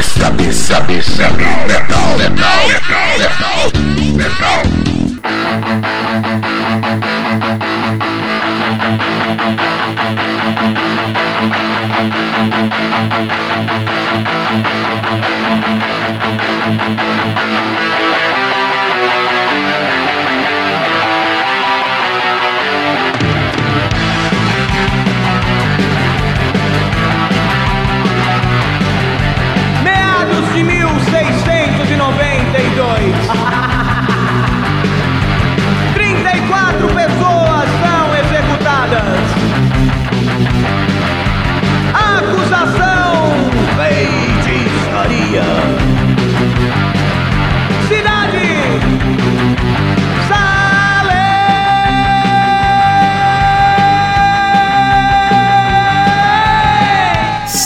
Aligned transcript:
Cabeça, 0.00 0.20
cabeça, 0.20 0.74
cabeça, 0.76 1.28
metal, 1.28 1.66
metal, 1.66 2.16
metal, 2.16 2.68
metal, 3.18 3.70
metal, 4.16 4.64
metal. 4.64 4.80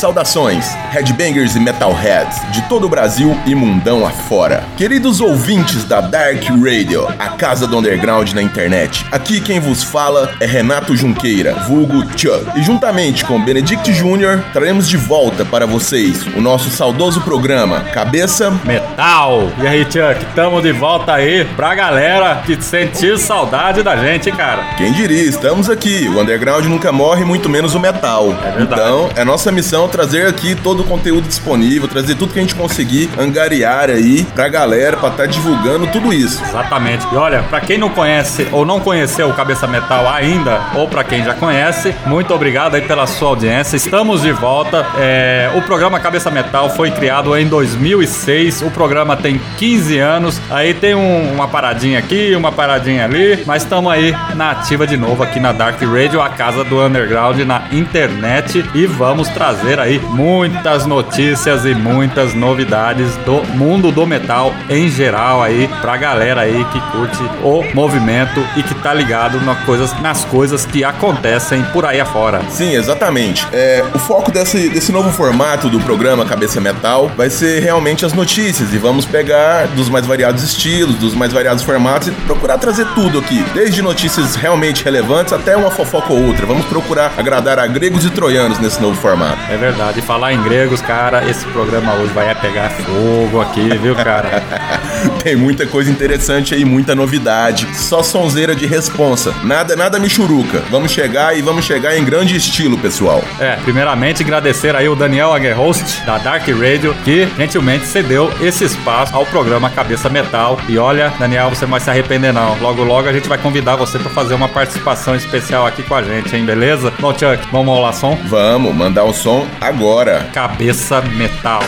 Saudações, 0.05 0.66
headbangers 0.91 1.56
e 1.56 1.58
metalheads 1.58 2.38
de 2.52 2.60
todo 2.69 2.84
o 2.84 2.91
Brasil 2.91 3.34
e 3.47 3.55
mundão 3.55 4.06
afora. 4.06 4.62
Queridos 4.77 5.19
ouvintes 5.19 5.83
da 5.83 6.02
Dark 6.02 6.44
Radio, 6.62 7.08
a 7.19 7.30
casa 7.30 7.66
do 7.66 7.78
underground 7.78 8.30
na 8.32 8.42
internet. 8.42 9.06
Aqui 9.10 9.41
quem 9.41 9.58
vos 9.58 9.82
fala 9.82 10.30
é 10.41 10.44
Renato 10.44 10.94
Junqueira, 10.94 11.55
vulgo 11.66 12.05
Chuck. 12.19 12.44
E 12.55 12.62
juntamente 12.62 13.25
com 13.25 13.42
Benedict 13.42 13.91
Jr., 13.94 14.44
traremos 14.52 14.86
de 14.86 14.98
volta 14.98 15.42
para 15.42 15.66
vocês 15.66 16.27
o 16.36 16.41
nosso 16.42 16.69
saudoso 16.69 17.22
programa 17.22 17.80
Cabeça 17.94 18.50
Metal! 18.62 19.50
E 19.62 19.66
aí, 19.66 19.84
Chuck, 19.84 20.22
tamo 20.34 20.60
de 20.60 20.72
volta 20.72 21.14
aí 21.14 21.47
pra 21.56 21.75
galera 21.75 22.42
que 22.44 22.60
sentiu 22.62 23.16
saudade 23.16 23.82
da 23.82 23.97
gente, 23.97 24.30
cara. 24.30 24.75
Quem 24.77 24.92
diria, 24.92 25.22
estamos 25.22 25.70
aqui. 25.70 26.06
O 26.08 26.20
underground 26.20 26.66
nunca 26.66 26.92
morre, 26.92 27.25
muito 27.25 27.48
menos 27.48 27.75
o 27.75 27.80
metal. 27.80 28.27
verdade. 28.28 28.64
então, 28.64 29.08
é 29.16 29.25
nossa 29.25 29.50
missão 29.50 29.88
trazer 29.95 30.27
aqui 30.27 30.56
todo 30.56 30.81
o 30.81 30.84
conteúdo 30.84 31.28
disponível, 31.28 31.87
trazer 31.87 32.17
tudo 32.17 32.33
que 32.33 32.39
a 32.41 32.42
gente 32.42 32.56
conseguir 32.56 33.09
angariar 33.17 33.89
aí 33.91 34.25
pra 34.34 34.48
galera, 34.48 34.97
pra 34.97 35.09
estar 35.09 35.27
divulgando 35.27 35.87
tudo 35.87 36.12
isso. 36.12 36.42
Exatamente. 36.42 37.06
E 37.12 37.17
olha, 37.17 37.45
pra 37.45 37.61
quem 37.61 37.78
não 37.78 37.89
conhece 37.89 38.48
ou 38.50 38.65
não 38.67 38.81
conheceu 38.81 39.28
o 39.28 39.33
Cabeça 39.34 39.69
Metal 39.69 40.09
ainda, 40.12 40.61
ou 40.75 40.89
pra 40.89 41.05
quem 41.05 41.22
já 41.25 41.33
conhece, 41.34 41.95
muito 42.06 42.34
obrigado 42.34 42.75
aí 42.75 42.83
pela 42.83 43.06
sua 43.06 43.28
audiência. 43.28 43.77
Estamos 43.77 44.22
de 44.22 44.33
volta. 44.33 44.84
É, 44.98 45.48
o 45.55 45.62
programa 45.62 46.00
Cabeça 46.00 46.28
Metal 46.28 46.69
foi 46.70 46.91
criado 46.91 47.37
em 47.39 47.47
2006. 47.47 48.62
O 48.62 48.70
programa 48.72 49.17
tem 49.17 49.41
15 49.59 49.97
anos. 49.98 50.41
Aí 50.50 50.75
tem 50.75 50.95
um- 50.97 51.33
uma 51.34 51.47
paradinha 51.47 52.00
aqui, 52.00 52.34
uma 52.34 52.50
paradinha 52.50 53.05
ali, 53.05 53.45
mas 53.47 53.62
estamos 53.62 53.92
aí 53.92 54.12
na 54.34 54.50
ativa 54.50 54.87
de 54.88 54.97
novo 54.97 55.22
aqui 55.22 55.38
na 55.38 55.53
Dark 55.53 55.81
Radio, 55.81 56.21
a 56.21 56.31
casa 56.31 56.65
do 56.65 56.84
underground 56.84 57.38
na 57.41 57.62
internet 57.71 58.65
e 58.75 58.87
vamos 58.87 59.28
trazer 59.28 59.78
aí 59.78 59.84
muitas 60.11 60.87
notícias 60.87 61.65
e 61.65 61.75
muitas 61.75 62.34
novidades 62.34 63.15
do 63.19 63.43
mundo 63.55 63.91
do 63.91 64.06
metal 64.06 64.55
em 64.69 64.89
geral 64.89 65.43
aí 65.43 65.69
pra 65.81 65.97
galera 65.97 66.43
aí 66.43 66.65
que 66.72 66.81
curte 66.93 67.22
o 67.43 67.62
movimento 67.75 68.44
e 68.56 68.62
que 68.62 68.75
tá 68.77 68.93
ligado 68.93 69.41
nas 69.41 69.59
coisas, 69.65 70.00
nas 70.00 70.25
coisas 70.25 70.65
que 70.67 70.84
acontecem 70.84 71.62
por 71.73 71.84
aí 71.84 72.00
afora. 72.00 72.43
Sim, 72.49 72.75
exatamente. 72.75 73.47
É, 73.53 73.84
o 73.94 73.99
foco 73.99 74.31
desse, 74.31 74.69
desse 74.69 74.93
novo 74.93 75.11
formato 75.11 75.69
do 75.69 75.81
programa 75.81 76.25
Cabeça 76.25 76.61
Metal 76.61 77.11
vai 77.17 77.31
ser 77.31 77.62
realmente 77.62 78.05
as 78.05 78.12
notícias 78.12 78.73
e 78.73 78.78
vamos 78.78 79.05
pegar 79.05 79.67
dos 79.69 79.89
mais 79.89 80.06
variados 80.06 80.43
estilos, 80.43 80.97
dos 80.97 81.15
mais 81.15 81.33
variados 81.33 81.62
formatos 81.62 82.09
e 82.09 82.11
procurar 82.12 82.59
trazer 82.59 82.87
tudo 82.94 83.19
aqui, 83.19 83.44
desde 83.55 83.83
notícias 83.83 84.37
realmente 84.37 84.84
relevantes 84.84 85.33
até 85.33 85.56
uma 85.56 85.71
fofoca 85.71 86.12
ou 86.12 86.27
outra. 86.27 86.47
Vamos 86.47 86.65
procurar 86.67 87.12
agradar 87.17 87.59
a 87.59 87.67
gregos 87.67 88.05
e 88.05 88.11
troianos 88.11 88.59
nesse 88.59 88.81
novo 88.81 89.00
formato. 89.00 89.39
É 89.50 89.56
verdade, 89.64 90.02
falar 90.02 90.34
em 90.34 90.42
gregos, 90.42 90.82
cara, 90.82 91.28
esse 91.28 91.47
programa 91.47 91.94
hoje 91.94 92.12
vai 92.12 92.28
é 92.28 92.34
pegar 92.34 92.69
fogo 92.69 93.41
aqui, 93.41 93.66
viu, 93.78 93.94
cara? 93.94 94.42
Tem 95.25 95.34
muita 95.34 95.66
coisa 95.66 95.91
interessante 95.91 96.54
aí, 96.54 96.66
muita 96.66 96.94
novidade. 96.94 97.66
Só 97.75 98.02
sonzeira 98.02 98.54
de 98.54 98.66
responsa. 98.66 99.34
Nada, 99.42 99.75
nada 99.75 99.98
michuruca. 99.98 100.62
Vamos 100.70 100.92
chegar 100.92 101.36
e 101.36 101.41
vamos 101.41 101.64
chegar 101.64 101.97
em 101.97 102.04
grande 102.04 102.36
estilo, 102.36 102.76
pessoal. 102.76 103.25
É, 103.41 103.56
primeiramente 103.56 104.22
agradecer 104.22 104.76
aí 104.76 104.86
o 104.86 104.94
Daniel 104.94 105.32
Aguerhost 105.32 106.04
da 106.04 106.19
Dark 106.19 106.46
Radio 106.48 106.94
que 107.02 107.26
gentilmente 107.38 107.86
cedeu 107.86 108.31
esse 108.42 108.64
espaço 108.64 109.16
ao 109.16 109.25
programa 109.25 109.70
Cabeça 109.70 110.10
Metal. 110.10 110.58
E 110.69 110.76
olha, 110.76 111.10
Daniel, 111.19 111.48
você 111.48 111.64
não 111.64 111.72
vai 111.72 111.81
se 111.81 111.88
arrepender 111.88 112.32
não. 112.32 112.58
Logo 112.60 112.84
logo 112.84 113.08
a 113.08 113.12
gente 113.12 113.28
vai 113.28 113.38
convidar 113.38 113.76
você 113.76 113.98
para 113.98 114.10
fazer 114.10 114.34
uma 114.34 114.48
participação 114.48 115.14
especial 115.14 115.66
aqui 115.66 115.82
com 115.82 115.94
a 115.94 116.02
gente, 116.02 116.36
hein, 116.36 116.44
beleza? 116.44 116.92
Bom, 116.98 117.12
Chuck, 117.12 117.38
vamos 117.50 117.75
ao 117.75 117.81
lá 117.81 117.92
som? 117.92 118.19
Vamos 118.26 118.75
mandar 118.75 119.04
o 119.04 119.14
som 119.14 119.46
agora. 119.60 120.28
Cabeça 120.32 121.00
Metal. 121.00 121.60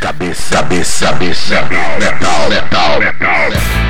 Cabeça, 0.00 0.56
cabeça, 0.56 1.06
cabeça, 1.06 1.62
metal, 1.62 1.98
metal, 1.98 2.48
metal, 2.48 3.00
metal. 3.00 3.87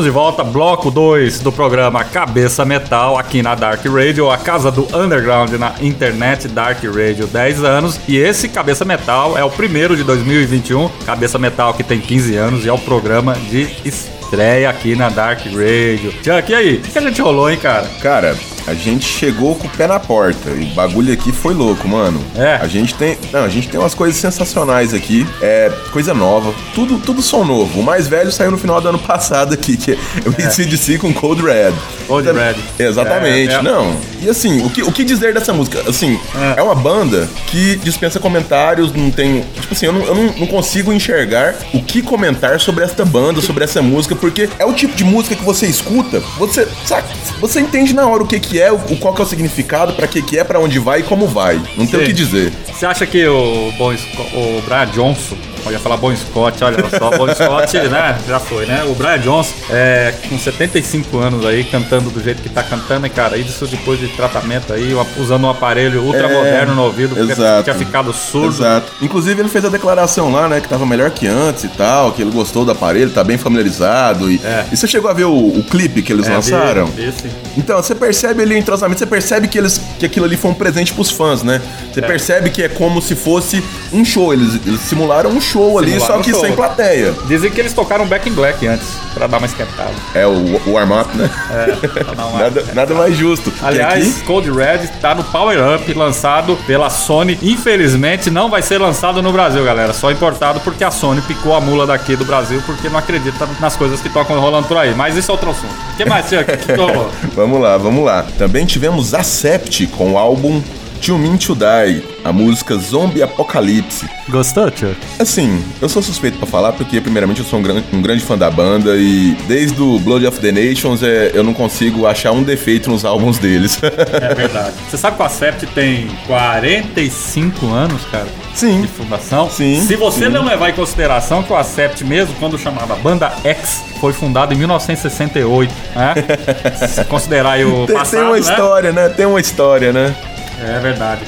Estamos 0.00 0.14
de 0.14 0.18
volta, 0.18 0.42
bloco 0.42 0.90
2 0.90 1.40
do 1.40 1.52
programa 1.52 2.02
Cabeça 2.02 2.64
Metal, 2.64 3.18
aqui 3.18 3.42
na 3.42 3.54
Dark 3.54 3.84
Radio, 3.84 4.30
a 4.30 4.38
casa 4.38 4.70
do 4.70 4.84
underground 4.96 5.52
na 5.52 5.74
internet 5.82 6.48
Dark 6.48 6.82
Radio 6.82 7.26
10 7.26 7.62
anos. 7.62 8.00
E 8.08 8.16
esse 8.16 8.48
Cabeça 8.48 8.82
Metal 8.82 9.36
é 9.36 9.44
o 9.44 9.50
primeiro 9.50 9.94
de 9.94 10.02
2021, 10.02 10.88
Cabeça 11.04 11.38
Metal 11.38 11.74
que 11.74 11.82
tem 11.82 12.00
15 12.00 12.34
anos 12.34 12.64
e 12.64 12.70
é 12.70 12.72
o 12.72 12.78
programa 12.78 13.34
de 13.34 13.68
estreia 13.84 14.70
aqui 14.70 14.96
na 14.96 15.10
Dark 15.10 15.40
Radio. 15.44 16.12
Chuck, 16.12 16.50
e 16.50 16.54
aí? 16.54 16.76
O 16.76 16.80
que 16.80 16.98
a 16.98 17.02
gente 17.02 17.20
rolou, 17.20 17.50
hein, 17.50 17.58
cara? 17.58 17.86
Cara, 18.00 18.34
a 18.66 18.74
gente 18.74 19.04
chegou 19.04 19.54
com 19.56 19.66
o 19.66 19.70
pé 19.70 19.86
na 19.86 19.98
porta 19.98 20.50
e 20.50 20.64
o 20.64 20.74
bagulho 20.74 21.12
aqui 21.12 21.32
foi 21.32 21.54
louco, 21.54 21.88
mano. 21.88 22.22
É. 22.34 22.56
A 22.56 22.66
gente 22.66 22.94
tem, 22.94 23.18
não, 23.32 23.44
a 23.44 23.48
gente 23.48 23.68
tem 23.68 23.78
umas 23.78 23.94
coisas 23.94 24.20
sensacionais 24.20 24.94
aqui, 24.94 25.26
é 25.40 25.70
coisa 25.92 26.14
nova, 26.14 26.52
tudo, 26.74 26.98
tudo 26.98 27.22
som 27.22 27.44
novo. 27.44 27.80
O 27.80 27.82
mais 27.82 28.08
velho 28.08 28.30
saiu 28.30 28.50
no 28.50 28.58
final 28.58 28.80
do 28.80 28.88
ano 28.88 28.98
passado 29.00 29.54
aqui, 29.54 29.76
que 29.76 29.92
é 29.92 29.96
o 30.26 30.30
ACDC 30.30 30.98
com 30.98 31.12
Cold 31.12 31.42
Red. 31.42 31.74
Então, 32.18 32.34
Red. 32.34 32.56
Exatamente. 32.78 33.52
É, 33.52 33.54
é. 33.58 33.62
Não. 33.62 33.96
E 34.22 34.28
assim, 34.28 34.64
o 34.64 34.70
que, 34.70 34.82
o 34.82 34.90
que 34.92 35.04
dizer 35.04 35.32
dessa 35.34 35.52
música? 35.52 35.82
Assim, 35.88 36.18
É. 36.56 36.60
é. 36.60 36.62
uma 36.62 36.74
banda 36.74 37.28
que 37.46 37.76
dispensa 37.76 38.18
comentários, 38.18 38.92
não 38.92 39.10
tem. 39.10 39.44
Tipo 39.60 39.74
assim, 39.74 39.86
eu, 39.86 39.92
não, 39.92 40.02
eu 40.04 40.14
não, 40.14 40.24
não 40.38 40.46
consigo 40.46 40.92
enxergar 40.92 41.54
o 41.72 41.82
que 41.82 42.02
comentar 42.02 42.58
sobre 42.60 42.84
esta 42.84 43.04
banda, 43.04 43.40
sobre 43.40 43.64
essa 43.64 43.80
música, 43.82 44.14
porque 44.16 44.48
é 44.58 44.64
o 44.64 44.72
tipo 44.72 44.94
de 44.96 45.04
música 45.04 45.34
que 45.36 45.44
você 45.44 45.66
escuta, 45.66 46.20
você, 46.38 46.66
sabe, 46.84 47.06
você 47.40 47.60
entende 47.60 47.92
na 47.94 48.06
hora 48.06 48.22
o 48.22 48.26
que, 48.26 48.38
que 48.40 48.60
é, 48.60 48.70
o, 48.72 48.78
qual 48.98 49.14
que 49.14 49.20
é 49.20 49.24
o 49.24 49.28
significado, 49.28 49.92
pra 49.92 50.06
que, 50.06 50.20
que 50.22 50.38
é, 50.38 50.44
pra 50.44 50.58
onde 50.58 50.78
vai 50.78 51.00
e 51.00 51.02
como 51.02 51.26
vai. 51.26 51.56
Não 51.76 51.86
tem 51.86 52.00
Sim. 52.00 52.04
o 52.04 52.06
que 52.06 52.12
dizer. 52.12 52.52
Você 52.72 52.86
acha 52.86 53.06
que 53.06 53.26
o, 53.26 53.70
Sco- 53.96 54.22
o 54.36 54.62
Brian 54.66 54.86
Johnson, 54.92 55.36
ia 55.70 55.78
falar 55.78 55.96
Bon 55.96 56.14
Scott, 56.14 56.62
olha 56.64 56.78
só, 56.90 57.10
Bon 57.16 57.26
Scott, 57.34 57.78
né, 57.88 58.18
já 58.26 58.38
foi, 58.40 58.66
né? 58.66 58.84
O 58.86 58.94
Brian 58.94 59.18
Johnson, 59.18 59.52
é, 59.70 60.14
com 60.28 60.38
75 60.38 61.18
anos 61.18 61.44
aí, 61.46 61.64
cantando 61.64 62.10
do 62.10 62.22
jeito 62.22 62.42
que 62.42 62.48
tá 62.48 62.62
cantando, 62.62 63.06
e 63.06 63.10
cara, 63.10 63.36
isso 63.36 63.66
depois 63.66 63.98
de 63.98 64.08
tratamento 64.08 64.72
aí, 64.72 64.94
usando 65.18 65.44
um 65.44 65.50
aparelho 65.50 66.02
ultra 66.02 66.26
É, 66.28 66.32
moderno 66.32 66.74
no 66.74 66.82
ouvido, 66.84 67.14
porque 67.14 67.32
exato. 67.32 67.64
tinha 67.64 67.74
ficado 67.76 68.12
surdo. 68.12 68.48
Exato. 68.48 68.86
Inclusive, 69.02 69.40
ele 69.40 69.48
fez 69.48 69.64
a 69.64 69.68
declaração 69.68 70.30
lá, 70.32 70.48
né? 70.48 70.60
Que 70.60 70.68
tava 70.68 70.84
melhor 70.86 71.10
que 71.10 71.26
antes 71.26 71.64
e 71.64 71.68
tal, 71.68 72.12
que 72.12 72.22
ele 72.22 72.30
gostou 72.30 72.64
do 72.64 72.70
aparelho, 72.70 73.10
tá 73.10 73.22
bem 73.24 73.36
familiarizado. 73.38 74.30
E, 74.30 74.40
É. 74.44 74.64
e 74.72 74.76
você 74.76 74.86
chegou 74.86 75.10
a 75.10 75.14
ver 75.14 75.24
o, 75.24 75.32
o 75.48 75.62
clipe 75.64 76.02
que 76.02 76.12
eles 76.12 76.26
É, 76.28 76.34
lançaram? 76.34 76.86
vi- 76.86 77.06
vi 77.06 77.12
sim. 77.12 77.30
Então, 77.56 77.76
você 77.82 77.94
percebe 77.94 78.42
ali 78.42 78.54
o 78.54 78.58
entrosamento, 78.58 78.98
você 78.98 79.06
percebe 79.06 79.48
que, 79.48 79.58
eles, 79.58 79.80
que 79.98 80.06
aquilo 80.06 80.24
ali 80.26 80.36
foi 80.36 80.50
um 80.50 80.54
presente 80.54 80.92
pros 80.92 81.10
fãs, 81.10 81.42
né? 81.42 81.60
Você 81.92 82.00
percebe 82.02 82.50
que 82.50 82.62
é 82.62 82.68
como 82.68 83.00
se 83.02 83.14
fosse 83.14 83.62
um 83.92 84.04
show. 84.04 84.32
Eles, 84.32 84.54
eles 84.66 84.80
simularam 84.80 85.30
um 85.30 85.40
show 85.40 85.49
ali, 85.78 85.92
Simularam 85.92 86.16
só 86.16 86.22
que 86.22 86.30
show. 86.30 86.40
sem 86.40 86.52
plateia. 86.54 87.14
Dizem 87.26 87.50
que 87.50 87.60
eles 87.60 87.72
tocaram 87.72 88.06
Back 88.06 88.28
in 88.28 88.32
Black 88.32 88.66
antes, 88.66 88.86
pra 89.14 89.26
dar 89.26 89.38
uma 89.38 89.46
esquentada. 89.46 89.90
É 90.14 90.26
o, 90.26 90.30
o 90.66 90.72
warm-up, 90.72 91.16
né? 91.16 91.30
É, 91.50 91.88
pra 91.88 92.14
dar 92.14 92.26
uma 92.26 92.38
nada, 92.44 92.64
nada 92.74 92.94
mais 92.94 93.16
justo. 93.16 93.52
Aliás, 93.62 94.16
aqui- 94.18 94.26
Cold 94.26 94.50
Red 94.50 94.86
tá 95.00 95.14
no 95.14 95.24
Power 95.24 95.58
Up, 95.76 95.92
lançado 95.94 96.56
pela 96.66 96.88
Sony. 96.90 97.38
Infelizmente, 97.42 98.30
não 98.30 98.48
vai 98.50 98.62
ser 98.62 98.78
lançado 98.78 99.22
no 99.22 99.32
Brasil, 99.32 99.64
galera. 99.64 99.92
Só 99.92 100.10
importado 100.10 100.60
porque 100.60 100.84
a 100.84 100.90
Sony 100.90 101.20
picou 101.22 101.54
a 101.54 101.60
mula 101.60 101.86
daqui 101.86 102.16
do 102.16 102.24
Brasil 102.24 102.62
porque 102.66 102.88
não 102.88 102.98
acredita 102.98 103.48
nas 103.60 103.76
coisas 103.76 104.00
que 104.00 104.08
estão 104.08 104.22
rolando 104.22 104.68
por 104.68 104.76
aí. 104.76 104.94
Mas 104.94 105.16
isso 105.16 105.30
é 105.30 105.32
outro 105.34 105.50
assunto. 105.50 105.74
O 105.92 105.96
que 105.96 106.04
mais, 106.04 106.28
Tia? 106.28 106.44
que 106.44 106.56
que 106.56 106.72
rolou? 106.72 107.10
Vamos 107.34 107.60
lá, 107.60 107.76
vamos 107.76 108.04
lá. 108.04 108.24
Também 108.38 108.64
tivemos 108.66 109.14
Acept 109.14 109.86
com 109.88 110.12
o 110.12 110.18
álbum 110.18 110.62
To 111.02 111.16
Mean 111.18 111.36
To 111.38 111.54
Die, 111.54 112.02
a 112.24 112.32
música 112.32 112.76
Zombie 112.76 113.22
Apocalipse. 113.22 114.06
Gostou, 114.28 114.70
Tia? 114.70 114.94
Assim, 115.18 115.62
eu 115.80 115.88
sou 115.88 116.02
suspeito 116.02 116.36
pra 116.38 116.46
falar 116.46 116.72
porque, 116.72 117.00
primeiramente, 117.00 117.40
eu 117.40 117.46
sou 117.46 117.58
um, 117.58 117.62
gran- 117.62 117.82
um 117.92 118.02
grande 118.02 118.22
fã 118.22 118.36
da 118.36 118.50
banda 118.50 118.96
e 118.96 119.34
desde 119.48 119.80
o 119.80 119.98
Blood 119.98 120.26
of 120.26 120.38
the 120.40 120.52
Nations 120.52 121.02
é, 121.02 121.30
eu 121.34 121.42
não 121.42 121.54
consigo 121.54 122.06
achar 122.06 122.32
um 122.32 122.42
defeito 122.42 122.90
nos 122.90 123.04
álbuns 123.04 123.38
deles. 123.38 123.80
É 124.20 124.34
verdade. 124.34 124.74
Você 124.88 124.96
sabe 124.98 125.16
que 125.16 125.22
o 125.22 125.26
Acept 125.26 125.66
tem 125.68 126.06
45 126.26 127.66
anos, 127.72 128.04
cara? 128.10 128.26
Sim. 128.54 128.82
De 128.82 128.88
fundação. 128.88 129.48
Sim, 129.50 129.82
Se 129.86 129.96
você 129.96 130.26
sim. 130.26 130.30
não 130.30 130.44
levar 130.44 130.70
em 130.70 130.72
consideração 130.74 131.42
que 131.42 131.52
o 131.52 131.56
Acept, 131.56 132.04
mesmo 132.04 132.34
quando 132.38 132.58
chamava 132.58 132.94
Banda 132.96 133.32
X, 133.44 133.82
foi 134.00 134.12
fundado 134.12 134.52
em 134.52 134.56
1968, 134.58 135.72
né? 135.94 136.14
Se 136.88 137.04
considerar 137.04 137.52
aí 137.52 137.64
o 137.64 137.86
Tem, 137.86 137.96
passado, 137.96 138.10
tem 138.10 138.22
uma 138.22 138.32
né? 138.34 138.40
história, 138.40 138.92
né? 138.92 139.08
Tem 139.08 139.26
uma 139.26 139.40
história, 139.40 139.92
né? 139.92 140.14
É 140.60 140.78
verdade. 140.78 141.22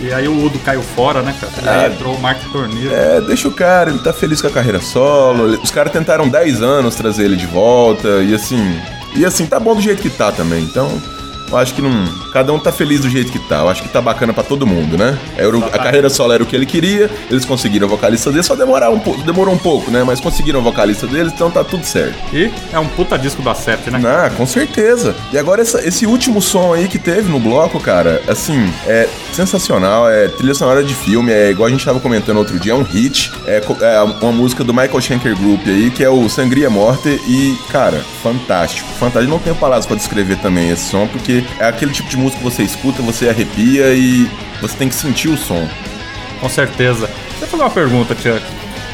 E 0.00 0.12
aí 0.12 0.28
o 0.28 0.44
Udo 0.44 0.58
caiu 0.60 0.80
fora, 0.82 1.22
né, 1.22 1.34
cara? 1.40 1.52
E 1.62 1.68
aí 1.68 1.84
Ah. 1.86 1.94
entrou 1.94 2.14
o 2.14 2.20
Mark 2.20 2.38
Torneiro. 2.52 2.94
É, 2.94 3.20
deixa 3.20 3.48
o 3.48 3.50
cara, 3.52 3.90
ele 3.90 3.98
tá 3.98 4.12
feliz 4.12 4.40
com 4.40 4.46
a 4.46 4.50
carreira 4.50 4.80
solo. 4.80 5.60
Os 5.62 5.70
caras 5.70 5.92
tentaram 5.92 6.28
10 6.28 6.62
anos 6.62 6.94
trazer 6.94 7.24
ele 7.24 7.36
de 7.36 7.46
volta 7.46 8.08
e 8.22 8.34
assim. 8.34 8.80
E 9.16 9.24
assim, 9.24 9.46
tá 9.46 9.58
bom 9.58 9.74
do 9.74 9.80
jeito 9.80 10.00
que 10.00 10.10
tá 10.10 10.30
também. 10.30 10.62
Então, 10.62 10.88
eu 11.50 11.56
acho 11.56 11.74
que 11.74 11.82
não. 11.82 12.04
Cada 12.32 12.52
um 12.52 12.58
tá 12.58 12.70
feliz 12.72 13.00
do 13.00 13.08
jeito 13.10 13.30
que 13.32 13.38
tá. 13.38 13.58
Eu 13.60 13.68
acho 13.68 13.82
que 13.82 13.88
tá 13.88 14.00
bacana 14.00 14.32
pra 14.32 14.42
todo 14.42 14.66
mundo, 14.66 14.96
né? 14.96 15.18
Era 15.36 15.56
o- 15.56 15.64
a 15.64 15.70
carreira 15.78 16.08
solo 16.10 16.32
era 16.32 16.42
o 16.42 16.46
que 16.46 16.54
ele 16.54 16.66
queria, 16.66 17.10
eles 17.30 17.44
conseguiram 17.44 17.86
a 17.86 17.90
vocalista 17.90 18.30
dele, 18.30 18.42
só 18.42 18.54
demorar 18.54 18.90
um 18.90 18.98
pouco, 18.98 19.22
demorou 19.22 19.54
um 19.54 19.58
pouco, 19.58 19.90
né? 19.90 20.02
Mas 20.04 20.20
conseguiram 20.20 20.60
a 20.60 20.62
vocalista 20.62 21.06
deles, 21.06 21.32
então 21.32 21.50
tá 21.50 21.64
tudo 21.64 21.84
certo. 21.84 22.14
E 22.34 22.50
é 22.72 22.78
um 22.78 22.86
puta 22.86 23.18
disco 23.18 23.42
do 23.42 23.50
Acept, 23.50 23.90
né? 23.90 24.00
Ah, 24.04 24.30
com 24.36 24.46
certeza. 24.46 25.14
E 25.32 25.38
agora 25.38 25.62
essa- 25.62 25.86
esse 25.86 26.06
último 26.06 26.40
som 26.42 26.72
aí 26.74 26.88
que 26.88 26.98
teve 26.98 27.30
no 27.30 27.38
bloco, 27.40 27.78
cara, 27.80 28.22
assim, 28.28 28.72
é 28.86 29.08
sensacional, 29.32 30.10
é 30.10 30.28
trilha 30.28 30.54
sonora 30.54 30.82
de 30.82 30.94
filme, 30.94 31.32
é 31.32 31.50
igual 31.50 31.66
a 31.68 31.70
gente 31.70 31.84
tava 31.84 32.00
comentando 32.00 32.36
outro 32.38 32.58
dia, 32.58 32.72
é 32.72 32.74
um 32.74 32.82
hit, 32.82 33.30
é, 33.46 33.62
é 33.80 34.02
uma 34.02 34.32
música 34.32 34.62
do 34.64 34.74
Michael 34.74 35.00
Schenker 35.00 35.36
Group 35.36 35.60
aí, 35.66 35.90
que 35.90 36.02
é 36.04 36.10
o 36.10 36.28
Sangria 36.28 36.68
Morte 36.68 37.08
e, 37.26 37.56
cara, 37.70 38.02
fantástico, 38.22 38.88
fantástico. 38.98 39.30
Não 39.30 39.38
tenho 39.38 39.56
palavras 39.56 39.86
pra 39.86 39.96
descrever 39.96 40.36
também 40.36 40.70
esse 40.70 40.90
som, 40.90 41.06
porque 41.06 41.37
é 41.58 41.66
aquele 41.66 41.92
tipo 41.92 42.08
de 42.08 42.16
música 42.16 42.38
que 42.38 42.44
você 42.44 42.62
escuta, 42.62 43.02
você 43.02 43.28
arrepia 43.28 43.94
e 43.94 44.28
você 44.60 44.76
tem 44.76 44.88
que 44.88 44.94
sentir 44.94 45.28
o 45.28 45.36
som. 45.36 45.68
Com 46.40 46.48
certeza. 46.48 47.06
Deixa 47.06 47.44
eu 47.44 47.48
fazer 47.48 47.62
uma 47.62 47.70
pergunta, 47.70 48.14
Chuck. 48.14 48.42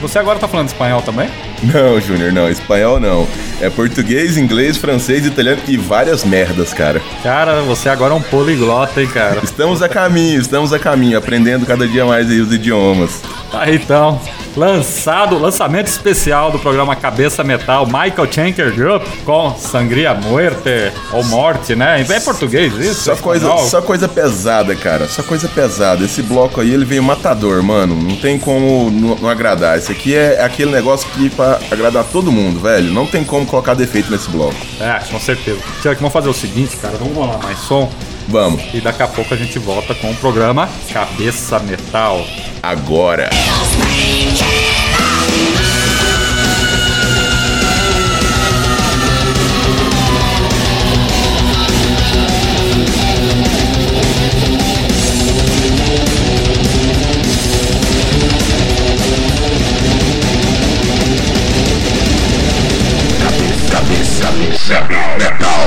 Você 0.00 0.18
agora 0.18 0.38
tá 0.38 0.46
falando 0.46 0.68
espanhol 0.68 1.00
também? 1.00 1.30
Não, 1.62 1.98
Júnior, 2.00 2.32
não, 2.32 2.50
espanhol 2.50 3.00
não. 3.00 3.26
É 3.60 3.70
português, 3.70 4.36
inglês, 4.36 4.76
francês, 4.76 5.24
italiano 5.24 5.62
e 5.66 5.76
várias 5.76 6.24
merdas, 6.24 6.74
cara. 6.74 7.00
Cara, 7.22 7.62
você 7.62 7.88
agora 7.88 8.12
é 8.12 8.16
um 8.16 8.20
poliglota, 8.20 9.00
hein, 9.00 9.08
cara? 9.08 9.40
Estamos 9.42 9.80
a 9.80 9.88
caminho, 9.88 10.40
estamos 10.40 10.72
a 10.72 10.78
caminho, 10.78 11.16
aprendendo 11.16 11.64
cada 11.64 11.88
dia 11.88 12.04
mais 12.04 12.30
aí 12.30 12.40
os 12.40 12.52
idiomas. 12.52 13.22
Tá 13.50 13.70
então. 13.72 14.20
Lançado, 14.56 15.38
lançamento 15.38 15.88
especial 15.88 16.50
do 16.50 16.58
programa 16.58 16.94
Cabeça 16.94 17.42
Metal, 17.42 17.86
Michael 17.86 18.30
Schenker 18.30 18.72
Group, 18.74 19.02
com 19.24 19.54
Sangria 19.56 20.14
Muerte, 20.14 20.92
ou 21.12 21.24
Morte, 21.24 21.74
né? 21.74 22.04
É 22.08 22.20
português 22.20 22.72
isso? 22.74 23.02
Só 23.02 23.16
coisa, 23.16 23.46
Espanhol? 23.46 23.68
só 23.68 23.82
coisa 23.82 24.08
pesada, 24.08 24.74
cara. 24.76 25.08
Só 25.08 25.22
coisa 25.22 25.48
pesada. 25.48 26.04
Esse 26.04 26.22
bloco 26.22 26.60
aí, 26.60 26.72
ele 26.72 26.84
veio 26.84 27.02
matador, 27.02 27.62
mano. 27.62 27.94
Não 27.94 28.16
tem 28.16 28.38
como 28.38 28.90
não, 28.90 29.16
não 29.16 29.28
agradar. 29.28 29.76
Esse 29.76 29.90
aqui 29.90 30.14
é 30.14 30.42
aquele 30.44 30.70
negócio 30.70 31.08
que 31.10 31.28
pra 31.30 31.58
agradar 31.70 32.04
todo 32.04 32.30
mundo, 32.30 32.60
velho. 32.60 32.92
Não 32.92 33.06
tem 33.06 33.24
como 33.24 33.44
colocar 33.46 33.74
defeito 33.74 34.10
nesse 34.10 34.30
bloco. 34.30 34.56
É, 34.80 35.00
com 35.10 35.18
certeza. 35.18 35.58
Chuck, 35.82 35.96
vamos 35.96 36.12
fazer 36.12 36.28
o 36.28 36.34
seguinte, 36.34 36.76
cara. 36.76 36.96
Vamos 36.96 37.16
rolar 37.16 37.38
mais 37.42 37.58
som 37.58 37.90
Vamos, 38.28 38.62
e 38.72 38.80
daqui 38.80 39.02
a 39.02 39.08
pouco 39.08 39.34
a 39.34 39.36
gente 39.36 39.58
volta 39.58 39.94
com 39.94 40.10
o 40.10 40.16
programa 40.16 40.68
Cabeça 40.92 41.58
Metal. 41.58 42.26
agora. 42.62 43.28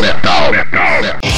Metal, 0.02 0.52
metal, 0.52 1.02
metal, 1.02 1.37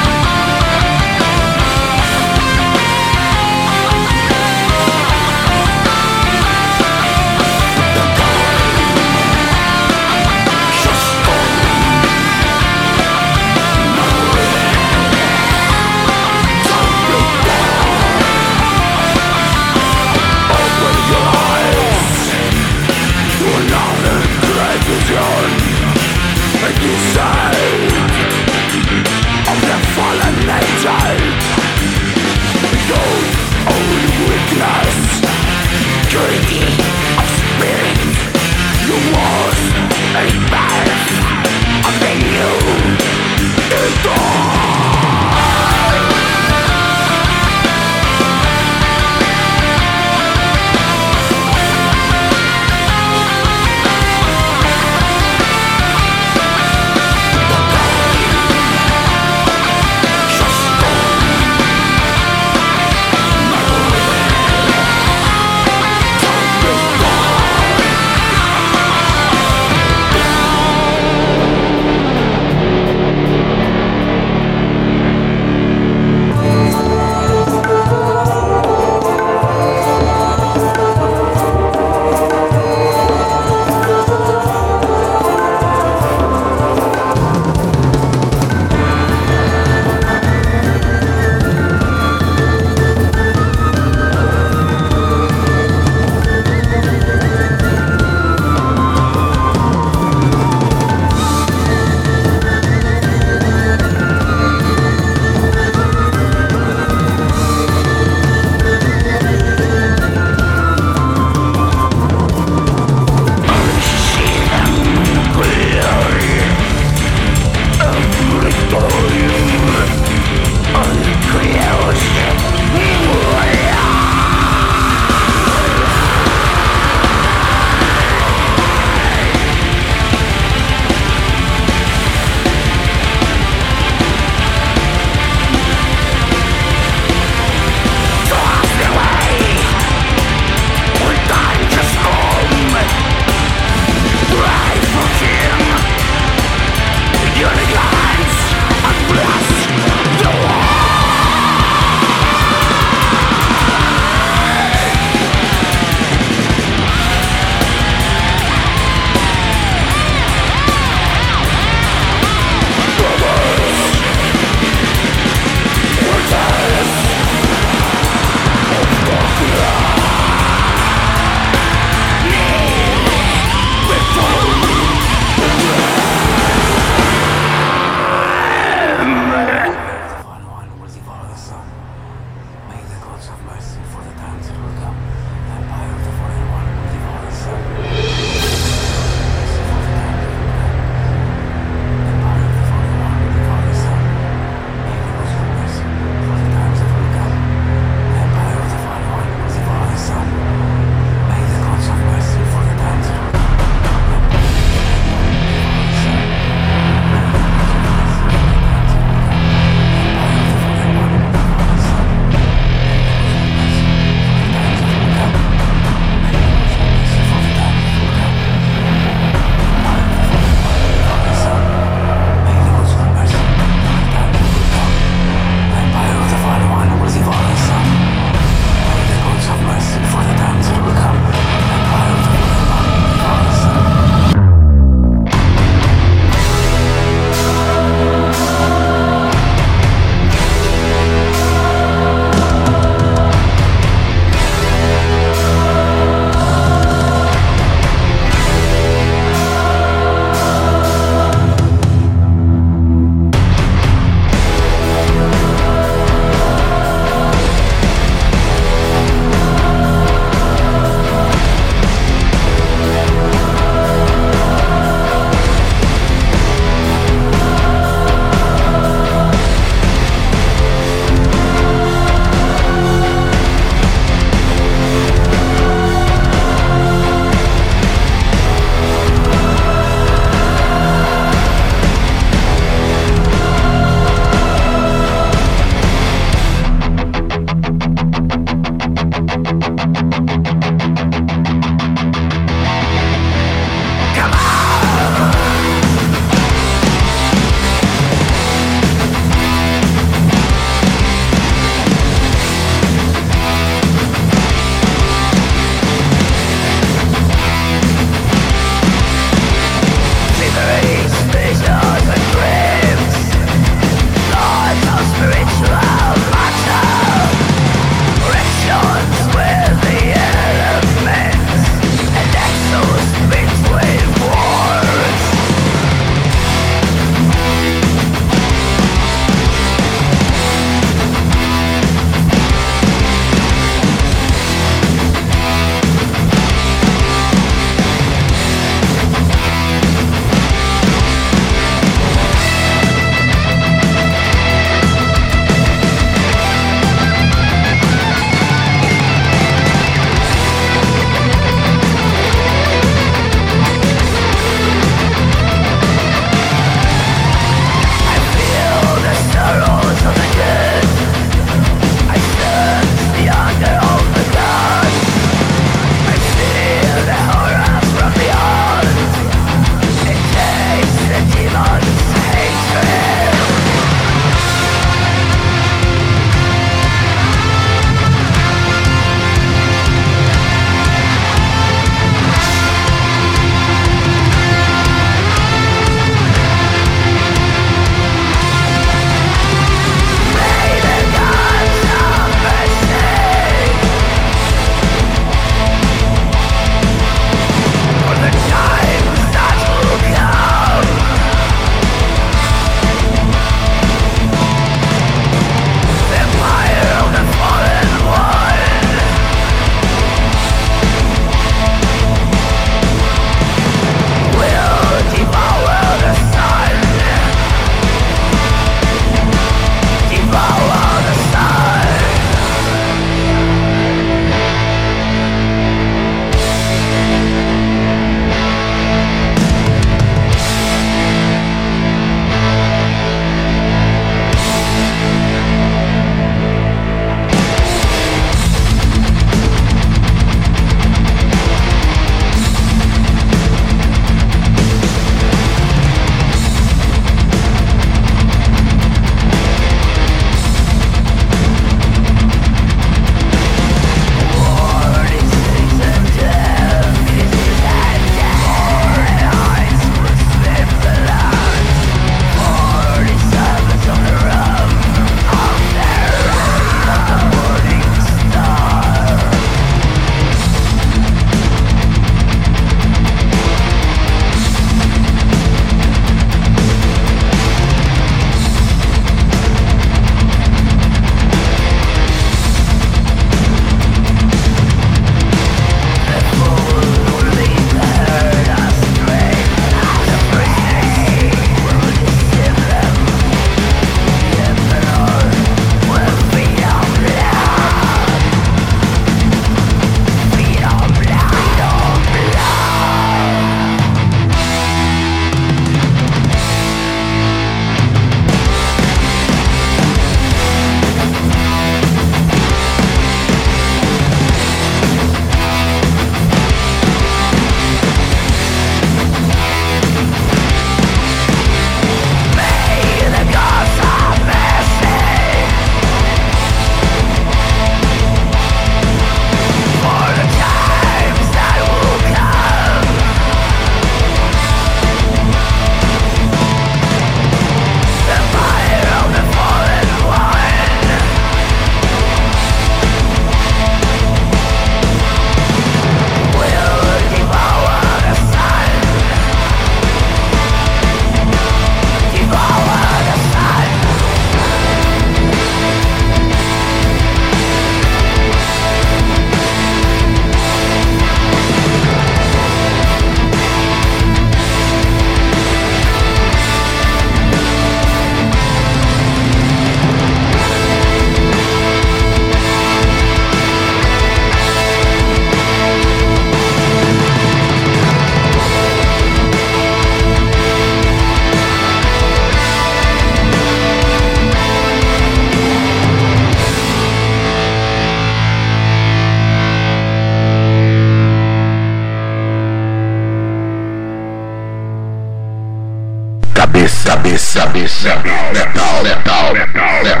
metal. 597.18 597.42
cabeça 597.42 597.96
metal, 597.96 598.82
metal, 598.82 599.32
metal, 599.32 599.34
metal. 599.34 600.00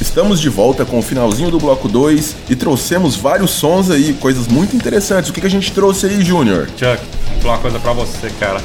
Estamos 0.00 0.40
de 0.40 0.50
volta 0.50 0.84
com 0.84 0.98
o 0.98 1.02
finalzinho 1.02 1.50
do 1.50 1.58
bloco 1.58 1.88
2 1.88 2.36
e 2.50 2.56
trouxemos 2.56 3.16
vários 3.16 3.52
sons 3.52 3.90
aí, 3.90 4.12
coisas 4.14 4.46
muito 4.46 4.76
interessantes. 4.76 5.30
O 5.30 5.32
que, 5.32 5.40
que 5.40 5.46
a 5.46 5.50
gente 5.50 5.72
trouxe 5.72 6.06
aí, 6.06 6.22
Júnior? 6.22 6.68
Chuck, 6.76 7.00
vou 7.32 7.40
falar 7.40 7.54
uma 7.54 7.58
coisa 7.58 7.78
pra 7.78 7.92
você, 7.92 8.28
cara. 8.38 8.60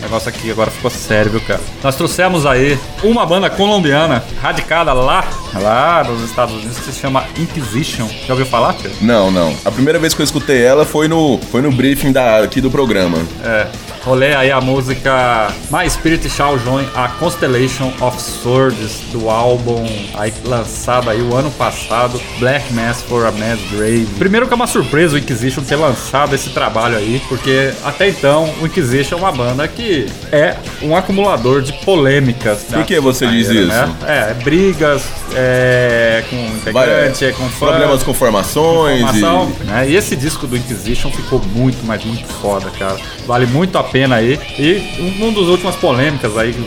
O 0.00 0.02
negócio 0.02 0.30
aqui 0.30 0.50
agora 0.50 0.70
ficou 0.70 0.90
sério, 0.90 1.38
cara? 1.42 1.60
Nós 1.82 1.94
trouxemos 1.94 2.46
aí 2.46 2.78
uma 3.04 3.26
banda 3.26 3.50
colombiana 3.50 4.24
radicada 4.40 4.94
lá, 4.94 5.22
lá 5.52 6.02
nos 6.02 6.22
Estados 6.22 6.54
Unidos 6.54 6.78
que 6.78 6.90
se 6.90 6.98
chama 6.98 7.24
Inquisition. 7.38 8.08
Já 8.26 8.32
ouviu 8.32 8.46
falar, 8.46 8.72
Chuck? 8.72 9.04
Não, 9.04 9.30
não. 9.30 9.54
A 9.62 9.70
primeira 9.70 9.98
vez 9.98 10.14
que 10.14 10.22
eu 10.22 10.24
escutei 10.24 10.62
ela 10.62 10.86
foi 10.86 11.06
no, 11.06 11.38
foi 11.52 11.60
no 11.60 11.70
briefing 11.70 12.12
da, 12.12 12.38
aqui 12.42 12.62
do 12.62 12.70
programa. 12.70 13.18
É. 13.44 13.66
Rolei 14.04 14.34
aí 14.34 14.50
a 14.50 14.60
música 14.60 15.52
My 15.70 15.88
Spirit 15.88 16.28
Shall 16.28 16.58
Join 16.58 16.86
a 16.94 17.08
Constellation 17.08 17.92
of 18.00 18.20
Swords 18.20 19.00
do 19.12 19.28
álbum 19.28 19.86
aí 20.14 20.32
lançado 20.44 21.10
aí 21.10 21.20
o 21.20 21.34
ano 21.34 21.50
passado, 21.50 22.20
Black 22.38 22.72
Mass 22.72 23.02
for 23.02 23.26
a 23.26 23.32
Mass 23.32 23.60
Grave. 23.70 24.06
Primeiro 24.18 24.46
que 24.46 24.52
é 24.52 24.56
uma 24.56 24.66
surpresa 24.66 25.16
o 25.16 25.18
Inquisition 25.18 25.62
ter 25.62 25.76
lançado 25.76 26.34
esse 26.34 26.50
trabalho 26.50 26.96
aí, 26.96 27.20
porque 27.28 27.72
até 27.84 28.08
então 28.08 28.52
o 28.60 28.66
Inquisition 28.66 29.16
é 29.16 29.18
uma 29.18 29.32
banda 29.32 29.68
que 29.68 30.06
é 30.32 30.56
um 30.82 30.96
acumulador 30.96 31.60
de 31.60 31.72
polêmicas. 31.84 32.64
Por 32.70 32.84
que 32.84 32.98
você 33.00 33.26
diz 33.26 33.48
isso? 33.48 33.64
isso? 33.64 33.96
É, 34.06 34.34
brigas 34.34 35.04
é, 35.34 36.24
com 36.30 36.36
integrante, 36.36 37.24
é, 37.24 37.32
com 37.32 37.48
fã, 37.50 37.68
Problemas 37.68 38.02
com 38.02 38.14
formações 38.14 39.00
informação, 39.00 39.52
e... 39.60 39.64
né? 39.64 39.90
E 39.90 39.96
esse 39.96 40.16
disco 40.16 40.46
do 40.46 40.56
Inquisition 40.56 41.10
ficou 41.10 41.40
muito, 41.54 41.84
mas 41.84 42.04
muito 42.04 42.26
foda, 42.26 42.70
cara. 42.70 42.98
Vale 43.26 43.46
muito 43.46 43.76
a 43.78 43.84
pena 43.90 44.16
aí. 44.16 44.38
E 44.58 45.00
um, 45.20 45.28
um 45.28 45.32
dos 45.32 45.48
últimas 45.48 45.76
polêmicas 45.76 46.36
aí 46.36 46.52
que 46.52 46.60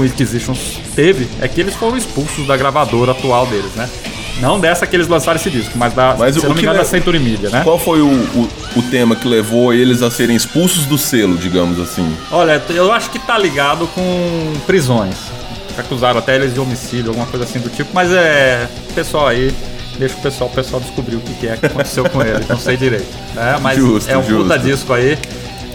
o 0.00 0.04
Inquisition- 0.04 0.54
teve 0.94 1.28
é 1.40 1.48
que 1.48 1.60
eles 1.60 1.74
foram 1.74 1.96
expulsos 1.96 2.46
da 2.46 2.56
gravadora 2.56 3.12
atual 3.12 3.46
deles, 3.46 3.72
né? 3.74 3.88
Não 4.40 4.58
dessa 4.58 4.86
que 4.86 4.96
eles 4.96 5.06
lançaram 5.08 5.38
esse 5.38 5.50
disco, 5.50 5.72
mas 5.76 5.92
da, 5.92 6.16
Mas 6.18 6.34
se 6.34 6.42
não 6.46 6.54
me 6.54 6.62
engano, 6.62 6.78
da 6.78 6.84
Century 6.84 7.18
Media, 7.18 7.48
né? 7.50 7.60
Qual 7.62 7.78
foi 7.78 8.00
o, 8.00 8.08
o, 8.08 8.48
o 8.76 8.82
tema 8.90 9.14
que 9.14 9.28
levou 9.28 9.72
eles 9.72 10.02
a 10.02 10.10
serem 10.10 10.34
expulsos 10.34 10.84
do 10.86 10.98
selo, 10.98 11.36
digamos 11.36 11.78
assim? 11.78 12.10
Olha, 12.30 12.60
eu 12.70 12.90
acho 12.92 13.10
que 13.10 13.18
tá 13.18 13.38
ligado 13.38 13.86
com 13.94 14.52
prisões. 14.66 15.14
Acusaram 15.78 16.18
até 16.18 16.34
eles 16.34 16.52
de 16.52 16.60
homicídio, 16.60 17.08
alguma 17.08 17.26
coisa 17.26 17.44
assim 17.44 17.58
do 17.60 17.70
tipo, 17.70 17.90
mas 17.94 18.10
é. 18.12 18.68
Pessoal 18.94 19.28
aí, 19.28 19.54
deixa 19.98 20.14
o 20.16 20.20
pessoal, 20.20 20.50
o 20.50 20.52
pessoal 20.52 20.82
descobrir 20.82 21.16
o 21.16 21.20
que, 21.20 21.34
que 21.34 21.48
é 21.48 21.56
que 21.56 21.66
aconteceu 21.66 22.04
com 22.10 22.20
ele, 22.20 22.44
não 22.48 22.58
sei 22.58 22.76
direito. 22.76 23.06
né? 23.34 23.58
Mas 23.60 23.78
Justo, 23.78 24.10
é 24.10 24.16
um 24.18 24.22
puta 24.22 24.54
justo. 24.54 24.58
disco 24.58 24.92
aí 24.92 25.16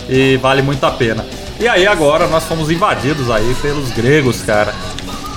e 0.09 0.37
vale 0.37 0.61
muito 0.61 0.83
a 0.85 0.91
pena. 0.91 1.25
E 1.59 1.67
aí 1.67 1.87
agora 1.87 2.27
nós 2.27 2.43
fomos 2.45 2.69
invadidos 2.69 3.29
aí 3.31 3.55
pelos 3.61 3.89
gregos, 3.91 4.41
cara. 4.41 4.73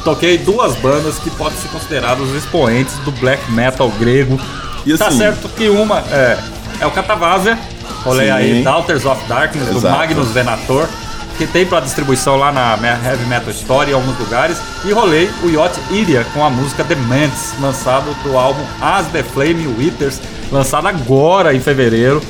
Toquei 0.04 0.38
duas 0.38 0.74
bandas 0.76 1.18
que 1.18 1.30
podem 1.30 1.58
ser 1.58 1.68
consideradas 1.68 2.28
os 2.28 2.34
expoentes 2.34 2.94
do 2.98 3.10
black 3.12 3.50
metal 3.50 3.90
grego. 3.98 4.38
E 4.86 4.96
tá 4.96 5.08
assim- 5.08 5.18
certo 5.18 5.48
que 5.50 5.68
uma 5.68 5.98
é, 6.10 6.38
é 6.80 6.86
o 6.86 6.90
Catavazia, 6.90 7.58
rolei 8.04 8.26
Sim. 8.28 8.32
aí 8.32 8.62
Daughters 8.62 9.04
of 9.04 9.22
Darkness, 9.28 9.68
do 9.68 9.76
Exato. 9.78 9.94
Magnus 9.96 10.28
Venator, 10.30 10.88
que 11.36 11.46
tem 11.46 11.66
pra 11.66 11.80
distribuição 11.80 12.36
lá 12.36 12.50
na 12.52 12.78
Heavy 13.04 13.26
Metal 13.26 13.50
Story 13.50 13.90
em 13.90 13.94
alguns 13.94 14.18
lugares. 14.18 14.58
E 14.84 14.92
rolei 14.92 15.30
o 15.42 15.48
Yacht 15.50 15.78
Iria 15.90 16.24
com 16.32 16.44
a 16.44 16.48
música 16.50 16.82
The 16.84 16.94
Mantis, 16.94 17.52
lançado 17.60 18.14
do 18.22 18.36
álbum 18.38 18.62
As 18.80 19.06
the 19.08 19.22
Flame 19.22 19.66
Withers, 19.78 20.18
lançado 20.50 20.86
agora 20.88 21.54
em 21.54 21.60
fevereiro 21.60 22.22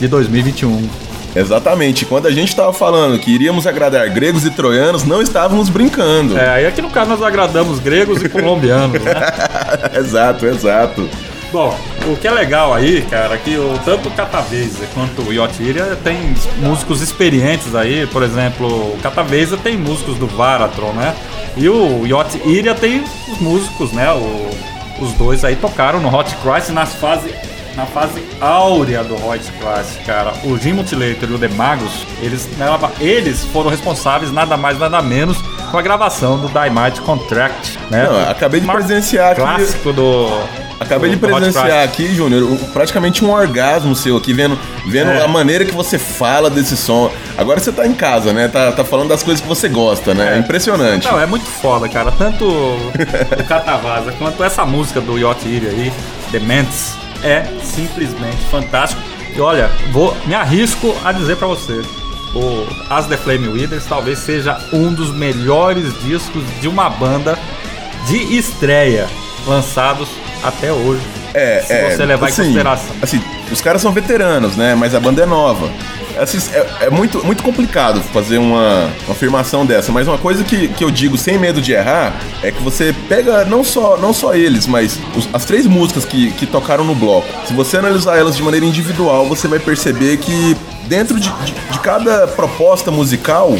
de 0.00 0.08
2021. 0.08 0.88
Exatamente. 1.40 2.04
Quando 2.04 2.26
a 2.26 2.30
gente 2.30 2.54
tava 2.54 2.72
falando 2.72 3.18
que 3.18 3.30
iríamos 3.30 3.66
agradar 3.66 4.08
gregos 4.10 4.44
e 4.44 4.50
troianos, 4.50 5.04
não 5.04 5.22
estávamos 5.22 5.68
brincando. 5.68 6.36
É, 6.38 6.62
e 6.62 6.66
aqui 6.66 6.82
no 6.82 6.90
caso 6.90 7.10
nós 7.10 7.22
agradamos 7.22 7.78
gregos 7.78 8.22
e 8.22 8.28
colombianos, 8.28 9.00
né? 9.02 9.14
exato, 9.98 10.46
exato. 10.46 11.08
Bom, 11.50 11.74
o 12.06 12.14
que 12.16 12.28
é 12.28 12.30
legal 12.30 12.74
aí, 12.74 13.00
cara, 13.08 13.34
é 13.34 13.38
que 13.38 13.56
o, 13.56 13.72
tanto 13.82 14.08
o 14.08 14.12
Cataveza 14.12 14.86
quanto 14.92 15.22
o 15.22 15.32
Yotiria 15.32 15.96
tem 16.04 16.34
músicos 16.58 17.00
experientes 17.00 17.74
aí, 17.74 18.06
por 18.08 18.22
exemplo, 18.22 18.66
o 18.66 18.98
Cataveza 19.02 19.56
tem 19.56 19.74
músicos 19.78 20.18
do 20.18 20.26
Varatron, 20.26 20.92
né? 20.92 21.14
E 21.56 21.66
o 21.68 22.04
Yotiria 22.06 22.74
tem 22.74 23.02
os 23.32 23.38
músicos, 23.40 23.92
né? 23.92 24.12
O- 24.12 24.50
os 25.00 25.12
dois 25.12 25.44
aí 25.44 25.54
tocaram 25.54 26.00
no 26.00 26.12
Hot 26.14 26.34
Christ 26.42 26.70
nas 26.70 26.92
fase, 26.96 27.32
na 27.78 27.86
fase 27.86 28.22
áurea 28.40 29.04
do 29.04 29.14
Hot 29.14 29.38
Christ, 29.52 30.04
cara. 30.04 30.32
O 30.44 30.58
Jim 30.58 30.72
Mutilator 30.72 31.28
e 31.30 31.34
o 31.34 31.38
The 31.38 31.48
Magus, 31.48 32.04
eles, 32.20 32.48
eles 33.00 33.44
foram 33.46 33.70
responsáveis 33.70 34.32
nada 34.32 34.56
mais 34.56 34.78
nada 34.78 35.00
menos 35.00 35.38
com 35.70 35.78
a 35.78 35.82
gravação 35.82 36.38
do 36.38 36.48
Dynamite 36.48 37.00
Contract, 37.02 37.78
né? 37.90 38.04
Não, 38.04 38.30
acabei 38.30 38.60
de 38.60 38.66
Marco 38.66 38.84
presenciar 38.84 39.32
aqui- 39.32 39.40
clássico 39.40 39.92
do 39.92 40.28
Acabei 40.80 41.10
de 41.10 41.16
presenciar 41.16 41.82
aqui, 41.84 42.14
Júnior, 42.14 42.56
praticamente 42.72 43.24
um 43.24 43.30
orgasmo 43.32 43.94
seu 43.96 44.16
aqui, 44.16 44.32
vendo, 44.32 44.56
vendo 44.86 45.10
É. 45.10 45.24
a 45.24 45.28
maneira 45.28 45.64
que 45.64 45.72
você 45.72 45.98
fala 45.98 46.48
desse 46.48 46.76
som. 46.76 47.10
Agora 47.36 47.58
você 47.60 47.72
tá 47.72 47.84
em 47.86 47.92
casa, 47.92 48.32
né? 48.32 48.46
Tá, 48.48 48.70
tá 48.72 48.84
falando 48.84 49.08
das 49.08 49.22
coisas 49.22 49.40
que 49.42 49.48
você 49.48 49.68
gosta, 49.68 50.14
né? 50.14 50.36
É 50.36 50.38
impressionante. 50.38 51.06
Não, 51.06 51.20
é 51.20 51.26
muito 51.26 51.44
foda, 51.46 51.88
cara. 51.88 52.12
Tanto 52.12 52.44
o 52.46 52.92
Catavasa 53.48 54.12
quanto 54.12 54.42
essa 54.44 54.64
música 54.64 55.00
do 55.00 55.18
Yacht 55.18 55.46
Iria 55.48 55.68
aí, 55.70 55.92
Dementes, 56.30 56.94
é 57.22 57.44
simplesmente 57.62 58.44
fantástico. 58.50 59.02
E 59.34 59.40
olha, 59.40 59.70
vou 59.92 60.16
me 60.26 60.34
arrisco 60.34 60.94
a 61.04 61.12
dizer 61.12 61.36
pra 61.36 61.46
você. 61.46 61.82
O 62.34 62.66
As 62.90 63.06
The 63.06 63.16
Flame 63.16 63.48
Withers 63.48 63.86
talvez 63.86 64.18
seja 64.18 64.58
um 64.72 64.92
dos 64.92 65.10
melhores 65.12 65.98
discos 66.02 66.44
de 66.60 66.68
uma 66.68 66.90
banda 66.90 67.38
de 68.06 68.36
estreia 68.36 69.08
lançados 69.46 70.08
até 70.42 70.72
hoje. 70.72 71.17
É, 71.34 71.62
se 71.66 71.72
é, 71.72 71.90
você 71.90 72.04
levar 72.06 72.26
assim, 72.28 72.42
em 72.42 72.44
consideração. 72.46 72.96
Assim, 73.02 73.22
os 73.52 73.60
caras 73.60 73.82
são 73.82 73.92
veteranos, 73.92 74.56
né? 74.56 74.74
Mas 74.74 74.94
a 74.94 75.00
banda 75.00 75.22
é 75.22 75.26
nova. 75.26 75.70
Assim, 76.18 76.38
é, 76.52 76.86
é 76.86 76.90
muito, 76.90 77.24
muito 77.24 77.42
complicado 77.44 78.00
fazer 78.12 78.38
uma, 78.38 78.90
uma 79.06 79.12
afirmação 79.12 79.64
dessa, 79.64 79.92
mas 79.92 80.08
uma 80.08 80.18
coisa 80.18 80.42
que, 80.42 80.66
que 80.68 80.82
eu 80.82 80.90
digo 80.90 81.16
sem 81.16 81.38
medo 81.38 81.60
de 81.60 81.72
errar 81.72 82.12
é 82.42 82.50
que 82.50 82.60
você 82.60 82.92
pega 83.08 83.44
não 83.44 83.62
só, 83.62 83.96
não 83.96 84.12
só 84.12 84.34
eles, 84.34 84.66
mas 84.66 84.98
os- 85.14 85.28
as 85.32 85.44
três 85.44 85.64
músicas 85.66 86.04
que, 86.04 86.32
que 86.32 86.44
tocaram 86.44 86.82
no 86.82 86.94
bloco. 86.94 87.28
Se 87.46 87.52
você 87.52 87.76
analisar 87.76 88.18
elas 88.18 88.36
de 88.36 88.42
maneira 88.42 88.66
individual, 88.66 89.26
você 89.26 89.46
vai 89.46 89.60
perceber 89.60 90.16
que 90.16 90.56
dentro 90.88 91.20
de, 91.20 91.30
de, 91.44 91.52
de 91.52 91.78
cada 91.80 92.26
proposta 92.26 92.90
musical. 92.90 93.56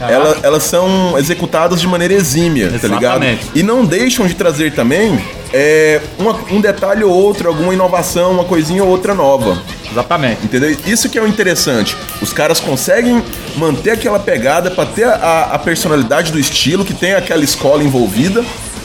Ela- 0.00 0.38
elas 0.42 0.62
são 0.62 1.16
executadas 1.18 1.80
de 1.80 1.86
maneira 1.86 2.14
exímia, 2.14 2.68
tá 2.80 2.88
ligado? 2.88 3.22
Exatamente. 3.22 3.46
E 3.54 3.62
não 3.62 3.84
deixam 3.84 4.26
de 4.26 4.34
trazer 4.34 4.72
também 4.72 5.18
é, 5.52 6.00
uma- 6.18 6.38
um 6.50 6.60
detalhe 6.60 7.02
ou 7.02 7.10
outro, 7.12 7.48
alguma 7.48 7.74
inovação, 7.74 8.30
uma 8.30 8.44
coisinha 8.44 8.84
ou 8.84 8.88
outra 8.90 9.14
nova. 9.14 9.60
Exatamente. 9.90 10.44
Entendeu? 10.44 10.76
Isso 10.86 11.08
que 11.08 11.18
é 11.18 11.22
o 11.22 11.26
interessante. 11.26 11.96
Os 12.22 12.32
caras 12.32 12.60
conseguem 12.60 13.20
manter 13.56 13.90
aquela 13.90 14.20
pegada 14.20 14.70
pra 14.70 14.86
ter 14.86 15.04
a, 15.06 15.48
a 15.52 15.58
personalidade 15.58 16.30
do 16.30 16.38
estilo, 16.38 16.84
que 16.84 16.94
tem 16.94 17.14
aquela 17.14 17.42
escola 17.42 17.82
envolvida, 17.82 18.44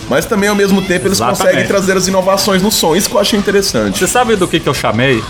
mas 0.09 0.25
também 0.25 0.49
ao 0.49 0.55
mesmo 0.55 0.81
tempo 0.81 1.07
eles 1.07 1.17
Exatamente. 1.19 1.41
conseguem 1.43 1.67
trazer 1.67 1.95
as 1.97 2.07
inovações 2.07 2.63
no 2.63 2.71
som. 2.71 2.95
Isso 2.95 3.07
que 3.09 3.15
eu 3.15 3.19
achei 3.21 3.37
interessante. 3.37 3.99
Você 3.99 4.07
sabe 4.07 4.35
do 4.35 4.47
que, 4.47 4.59
que 4.59 4.67
eu 4.67 4.73
chamei? 4.73 5.23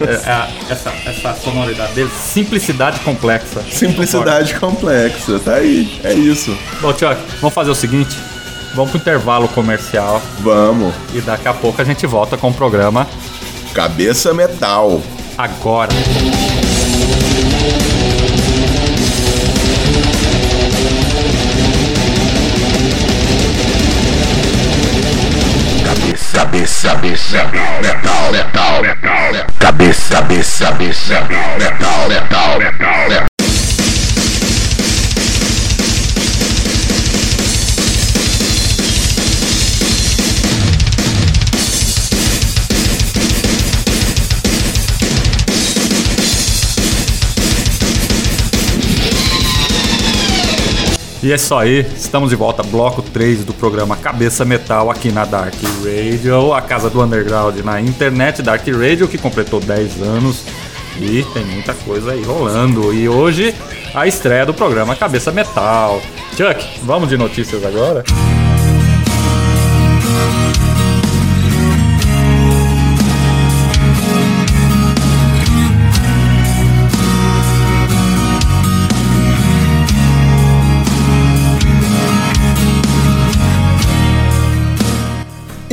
É, 0.00 0.12
é, 0.12 0.72
essa, 0.72 0.92
essa 1.06 1.34
sonoridade 1.34 1.92
dele? 1.94 2.10
Simplicidade 2.10 3.00
complexa. 3.00 3.62
Simplicidade 3.70 4.54
complexa, 4.54 5.38
tá 5.38 5.54
aí. 5.54 6.00
É 6.04 6.12
isso. 6.14 6.56
Bom, 6.80 6.90
Chuck, 6.92 7.16
vamos 7.40 7.54
fazer 7.54 7.70
o 7.70 7.74
seguinte: 7.74 8.16
vamos 8.74 8.90
pro 8.90 9.00
intervalo 9.00 9.48
comercial 9.48 10.22
Vamos. 10.40 10.94
e 11.14 11.20
daqui 11.20 11.48
a 11.48 11.54
pouco 11.54 11.80
a 11.80 11.84
gente 11.84 12.06
volta 12.06 12.36
com 12.36 12.50
o 12.50 12.54
programa 12.54 13.06
Cabeça 13.74 14.32
metal. 14.34 15.00
agora. 15.36 15.92
Cabeça, 26.32 26.88
cabeça, 26.88 27.44
metal, 27.44 28.32
metal, 28.32 28.82
metal. 28.82 29.46
Cabeça, 29.58 30.14
cabeça, 30.14 30.64
cabeça, 30.66 31.20
metal, 31.22 32.08
metal, 32.08 32.58
metal, 32.58 33.08
metal. 33.08 33.27
E 51.28 51.32
é 51.32 51.34
isso 51.34 51.54
aí, 51.54 51.80
estamos 51.94 52.30
de 52.30 52.36
volta, 52.36 52.62
bloco 52.62 53.02
3 53.02 53.44
do 53.44 53.52
programa 53.52 53.94
Cabeça 53.98 54.46
Metal 54.46 54.90
aqui 54.90 55.12
na 55.12 55.26
Dark 55.26 55.52
Radio, 55.84 56.54
a 56.54 56.62
casa 56.62 56.88
do 56.88 57.02
underground 57.02 57.54
na 57.58 57.82
internet, 57.82 58.40
Dark 58.40 58.66
Radio, 58.66 59.06
que 59.06 59.18
completou 59.18 59.60
10 59.60 60.00
anos 60.00 60.42
e 60.98 61.22
tem 61.34 61.44
muita 61.44 61.74
coisa 61.74 62.12
aí 62.12 62.22
rolando. 62.22 62.94
E 62.94 63.10
hoje 63.10 63.54
a 63.94 64.06
estreia 64.06 64.46
do 64.46 64.54
programa 64.54 64.96
Cabeça 64.96 65.30
Metal. 65.30 66.00
Chuck, 66.34 66.80
vamos 66.82 67.10
de 67.10 67.18
notícias 67.18 67.62
agora? 67.62 68.04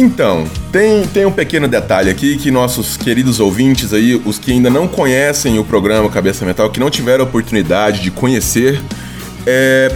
Então, 0.06 0.46
tem, 0.72 1.04
tem 1.08 1.26
um 1.26 1.32
pequeno 1.32 1.68
detalhe 1.68 2.12
aqui 2.12 2.38
que 2.38 2.52
nossos 2.52 2.96
queridos 2.96 3.40
ouvintes 3.40 3.92
aí, 3.92 4.14
os 4.24 4.38
que 4.38 4.52
ainda 4.52 4.70
não 4.70 4.88
conhecem 4.88 5.58
o 5.58 5.64
programa 5.64 6.08
Cabeça 6.12 6.46
Metal, 6.46 6.70
que 6.70 6.80
não 6.80 6.92
tiveram 6.92 7.26
a 7.26 7.28
oportunidade 7.28 8.02
de 8.02 8.12
conhecer, 8.12 8.80
é, 9.48 9.92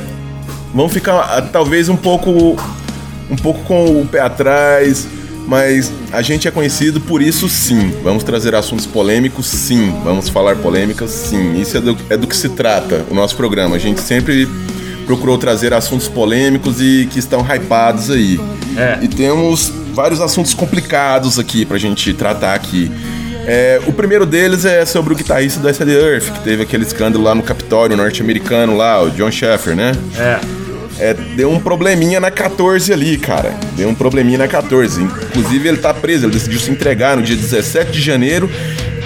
vão 0.74 0.90
ficar 0.90 1.20
ah, 1.20 1.42
talvez 1.44 1.90
um 1.90 1.96
pouco 1.96 2.58
um 3.30 3.36
pouco 3.36 3.64
com 3.66 4.02
o 4.02 4.08
pé 4.08 4.22
atrás, 4.22 5.08
mas 5.48 5.92
a 6.12 6.24
gente 6.24 6.48
é 6.48 6.52
conhecido 6.52 7.00
por 7.00 7.22
isso 7.22 7.48
sim. 7.48 7.94
Vamos 8.04 8.24
trazer 8.24 8.56
assuntos 8.56 8.88
polêmicos, 8.88 9.46
sim. 9.46 9.94
Vamos 10.04 10.28
falar 10.28 10.56
polêmicas, 10.56 11.12
sim. 11.12 11.62
Isso 11.62 11.78
é 11.78 11.82
do, 11.82 11.96
é 12.10 12.18
do 12.18 12.26
que 12.26 12.36
se 12.36 12.50
trata 12.50 13.06
o 13.12 13.14
nosso 13.14 13.36
programa. 13.36 13.76
A 13.76 13.80
gente 13.80 14.02
sempre 14.02 14.50
procurou 15.10 15.40
trazer 15.40 15.74
assuntos 15.74 16.08
polêmicos 16.08 16.80
e 16.80 17.10
que 17.12 17.18
estão 17.18 17.42
hypados 17.44 18.12
aí. 18.12 18.40
É. 18.78 19.00
E 19.02 19.08
temos 19.08 19.74
vários 19.92 20.22
assuntos 20.22 20.54
complicados 20.54 21.40
aqui 21.40 21.66
pra 21.66 21.80
gente 21.80 22.14
tratar 22.14 22.54
aqui. 22.54 22.92
É, 23.48 23.82
o 23.88 23.92
primeiro 23.92 24.24
deles 24.24 24.66
é 24.66 24.86
sobre 24.86 25.12
o 25.12 25.16
guitarrista 25.16 25.60
do 25.60 25.68
SD 25.68 25.92
Earth, 26.00 26.26
que 26.32 26.40
teve 26.42 26.62
aquele 26.62 26.84
escândalo 26.84 27.24
lá 27.24 27.34
no 27.34 27.42
Capitólio 27.42 27.98
norte-americano 27.98 28.78
lá, 28.78 29.02
o 29.02 29.10
John 29.10 29.32
Sheffer, 29.32 29.76
né? 29.76 29.94
É. 30.16 30.40
É, 31.00 31.14
deu 31.36 31.50
um 31.52 31.60
probleminha 31.60 32.20
na 32.20 32.30
14 32.30 32.94
ali, 32.94 33.18
cara. 33.18 33.56
Deu 33.76 33.90
um 33.90 33.96
probleminha 33.96 34.38
na 34.38 34.48
14. 34.48 35.02
Inclusive, 35.02 35.70
ele 35.70 35.78
tá 35.78 35.92
preso, 35.92 36.26
ele 36.26 36.34
decidiu 36.34 36.60
se 36.60 36.70
entregar 36.70 37.18
no 37.18 37.24
dia 37.24 37.36
17 37.36 37.90
de 37.92 38.00
janeiro 38.02 38.48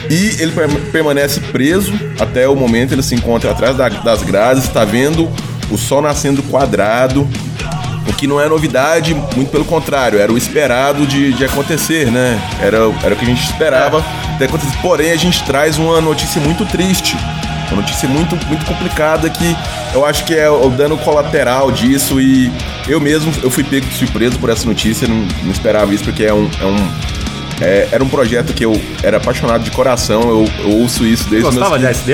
e 0.09 0.41
ele 0.41 0.51
per- 0.51 0.67
permanece 0.91 1.39
preso 1.39 1.93
até 2.19 2.45
o 2.49 2.57
momento. 2.57 2.91
Ele 2.91 3.03
se 3.03 3.15
encontra 3.15 3.51
atrás 3.51 3.77
da- 3.77 3.87
das 3.87 4.21
grades, 4.21 4.67
tá 4.67 4.83
vendo 4.83 5.31
o 5.69 5.77
sol 5.77 6.01
nascendo 6.01 6.41
quadrado. 6.43 7.27
O 8.07 8.13
que 8.13 8.27
não 8.27 8.39
é 8.39 8.49
novidade, 8.49 9.13
muito 9.13 9.49
pelo 9.49 9.63
contrário, 9.63 10.19
era 10.19 10.31
o 10.31 10.37
esperado 10.37 11.07
de, 11.07 11.33
de 11.33 11.45
acontecer, 11.45 12.11
né? 12.11 12.39
Era, 12.61 12.77
era 13.01 13.15
o 13.15 13.17
que 13.17 13.23
a 13.23 13.27
gente 13.27 13.43
esperava 13.43 14.03
ter 14.37 14.45
acontecido. 14.45 14.77
Porém, 14.81 15.11
a 15.11 15.15
gente 15.15 15.41
traz 15.43 15.77
uma 15.77 16.01
notícia 16.01 16.41
muito 16.41 16.65
triste. 16.65 17.17
Uma 17.71 17.81
notícia 17.81 18.07
muito, 18.07 18.35
muito 18.47 18.65
complicada 18.65 19.29
que 19.29 19.55
eu 19.93 20.05
acho 20.05 20.25
que 20.25 20.35
é 20.35 20.49
o 20.49 20.69
dano 20.69 20.97
colateral 20.97 21.71
disso 21.71 22.19
e 22.19 22.51
eu 22.87 22.99
mesmo 22.99 23.33
eu 23.41 23.49
fui 23.49 23.63
pego 23.63 23.85
de 23.87 23.95
surpresa 23.95 24.37
por 24.37 24.49
essa 24.49 24.65
notícia, 24.67 25.07
não, 25.07 25.25
não 25.43 25.51
esperava 25.51 25.93
isso 25.93 26.03
porque 26.03 26.23
é 26.23 26.33
um. 26.33 26.49
É 26.61 26.65
um 26.65 27.22
é- 27.63 27.87
era 27.91 28.03
um 28.03 28.09
projeto 28.09 28.53
que 28.53 28.65
eu 28.65 28.79
era 29.01 29.17
apaixonado 29.17 29.63
de 29.63 29.71
coração, 29.71 30.21
eu, 30.21 30.49
eu 30.63 30.69
ouço 30.79 31.05
isso 31.05 31.29
desde 31.29 31.47
os 31.47 31.55
meus 31.55 31.69
Gostava 31.69 31.79
de 31.79 31.87
15 31.87 32.11
Ice? 32.11 32.13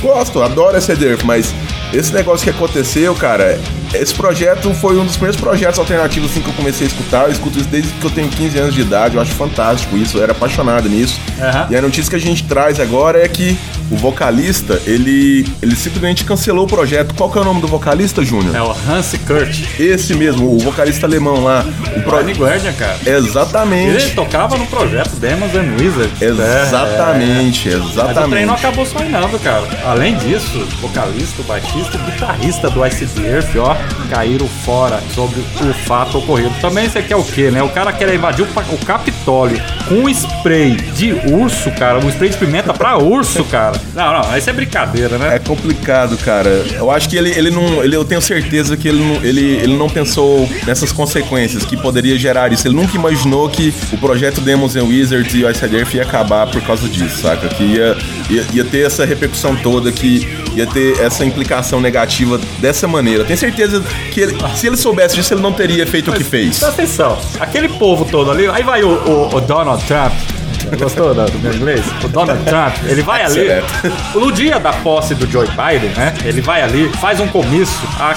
Gosto, 0.00 0.42
adoro 0.42 0.76
Earth, 0.76 1.22
mas 1.24 1.54
esse 1.92 2.12
negócio 2.12 2.44
que 2.44 2.50
aconteceu, 2.50 3.14
cara, 3.14 3.58
esse 3.94 4.14
projeto 4.14 4.72
foi 4.74 4.98
um 4.98 5.04
dos 5.04 5.16
primeiros 5.16 5.40
projetos 5.40 5.78
alternativos 5.78 6.30
assim, 6.30 6.40
que 6.40 6.48
eu 6.48 6.54
comecei 6.54 6.86
a 6.86 6.90
escutar. 6.90 7.24
Eu 7.24 7.32
escuto 7.32 7.58
isso 7.58 7.68
desde 7.68 7.90
que 7.92 8.04
eu 8.04 8.10
tenho 8.10 8.28
15 8.28 8.58
anos 8.58 8.74
de 8.74 8.80
idade, 8.80 9.16
eu 9.16 9.22
acho 9.22 9.32
fantástico 9.32 9.96
isso, 9.96 10.18
eu 10.18 10.22
era 10.22 10.32
apaixonado 10.32 10.88
nisso. 10.88 11.20
Aham. 11.40 11.66
E 11.70 11.76
a 11.76 11.82
notícia 11.82 12.10
que 12.10 12.16
a 12.16 12.20
gente 12.20 12.44
traz 12.44 12.80
agora 12.80 13.22
é 13.24 13.28
que 13.28 13.56
o 13.90 13.96
vocalista, 13.96 14.80
ele, 14.86 15.46
ele 15.60 15.76
simplesmente 15.76 16.24
cancelou 16.24 16.64
o 16.64 16.66
projeto. 16.68 17.14
Qual 17.14 17.30
que 17.30 17.36
é 17.36 17.40
o 17.40 17.44
nome 17.44 17.60
do 17.60 17.68
vocalista, 17.68 18.24
Júnior? 18.24 18.54
É 18.56 18.62
o 18.62 18.70
Hans 18.70 19.14
Kurt. 19.26 19.78
Esse 19.78 20.14
mesmo, 20.14 20.54
o 20.54 20.58
vocalista 20.58 21.06
alemão 21.06 21.44
lá. 21.44 21.64
O 21.96 22.00
pro... 22.00 22.22
Blind 22.22 22.38
Guardian, 22.38 22.72
cara. 22.72 22.96
Exatamente. 23.04 24.02
Ele 24.02 24.10
tocava 24.14 24.56
no 24.56 24.66
projeto 24.66 25.10
Demons 25.16 25.54
and 25.54 25.74
Wizards. 25.78 26.22
Exatamente, 26.22 27.68
É, 27.70 27.76
Mas 27.76 27.84
o 27.86 27.92
trem 27.92 28.10
exatamente. 28.10 28.46
não 28.46 28.54
acabou 28.54 28.86
só 28.86 28.98
não, 29.00 29.28
viu, 29.28 29.38
cara. 29.40 29.62
Além 29.84 30.16
disso, 30.16 30.66
vocalista, 30.80 31.42
baixista 31.42 31.98
guitarrista 31.98 32.70
do 32.70 32.86
Ice 32.86 33.06
Earth, 33.24 33.56
ó, 33.56 33.76
caíram 34.10 34.46
fora 34.46 35.00
sobre 35.14 35.40
o 35.40 35.74
fato 35.86 36.18
ocorrido. 36.18 36.54
Também 36.60 36.88
você 36.88 37.02
quer 37.02 37.16
o 37.16 37.24
quê, 37.24 37.50
né? 37.50 37.62
O 37.62 37.70
cara 37.70 37.92
quer 37.92 38.14
invadir 38.14 38.44
o, 38.44 38.74
o 38.74 38.78
Capitólio 39.22 39.60
com 39.88 39.94
um 39.94 40.08
spray 40.08 40.72
de 40.96 41.12
urso, 41.32 41.70
cara. 41.72 41.98
Um 41.98 42.08
spray 42.08 42.30
de 42.30 42.36
pimenta 42.36 42.72
pra 42.74 42.98
urso, 42.98 43.44
cara. 43.44 43.80
Não, 43.94 44.12
não, 44.22 44.36
isso 44.36 44.50
é 44.50 44.52
brincadeira, 44.52 45.16
né? 45.16 45.36
É 45.36 45.38
complicado, 45.38 46.16
cara. 46.18 46.48
Eu 46.74 46.90
acho 46.90 47.08
que 47.08 47.16
ele, 47.16 47.30
ele 47.30 47.50
não. 47.50 47.82
Ele, 47.84 47.94
eu 47.94 48.04
tenho 48.04 48.20
certeza 48.20 48.76
que 48.76 48.88
ele 48.88 48.98
não, 48.98 49.16
ele, 49.24 49.40
ele 49.56 49.76
não 49.76 49.88
pensou 49.88 50.48
nessas 50.66 50.90
consequências 50.92 51.64
que 51.64 51.76
poderia 51.76 52.18
gerar 52.18 52.52
isso. 52.52 52.66
Ele 52.66 52.74
nunca 52.74 52.96
imaginou 52.96 53.48
que 53.48 53.72
o 53.92 53.98
projeto 53.98 54.40
Demons 54.40 54.74
and 54.76 54.84
Wizards 54.84 55.34
e 55.34 55.44
o 55.44 55.50
Ice 55.50 55.64
Earth 55.64 55.94
ia 55.94 56.02
acabar 56.02 56.46
por 56.50 56.60
causa 56.62 56.88
disso, 56.88 57.22
saca? 57.22 57.48
Que 57.48 57.62
ia, 57.62 57.96
ia, 58.30 58.44
ia 58.52 58.64
ter 58.64 58.86
essa 58.86 59.04
repercussão 59.04 59.54
toda, 59.56 59.92
que 59.92 60.26
ia 60.56 60.66
ter 60.66 60.98
essa 61.00 61.24
implicação 61.24 61.80
negativa 61.80 62.40
dessa 62.58 62.88
maneira. 62.88 63.24
Tenho 63.24 63.38
certeza 63.38 63.82
que 64.12 64.20
ele, 64.20 64.36
se 64.56 64.66
ele 64.66 64.76
soubesse 64.76 65.14
disso, 65.16 65.32
ele 65.34 65.40
não 65.42 65.52
teria 65.52 65.86
feito 65.86 66.10
o 66.10 66.14
que 66.14 66.24
fez. 66.24 66.58
Presta 66.58 66.68
atenção, 66.68 67.18
aquele 67.40 67.68
povo 67.68 68.04
todo 68.04 68.30
ali, 68.30 68.46
aí 68.48 68.62
vai 68.62 68.82
o, 68.82 68.88
o- 68.88 69.11
o 69.12 69.40
Donald 69.40 69.82
Trump. 69.84 70.12
Gostou 70.78 71.12
do, 71.14 71.38
meu 71.40 71.52
inglês? 71.52 71.84
O 72.02 72.08
Donald 72.08 72.42
Trump, 72.44 72.74
ele 72.88 73.02
vai 73.02 73.22
ali. 73.24 73.46
No 74.14 74.32
dia 74.32 74.58
da 74.58 74.72
posse 74.72 75.14
do 75.14 75.30
Joe 75.30 75.46
Biden, 75.48 75.90
né? 75.90 76.14
Ele 76.24 76.40
vai 76.40 76.62
ali, 76.62 76.88
faz 77.00 77.20
um 77.20 77.26
comício 77.28 77.76
a 77.98 78.14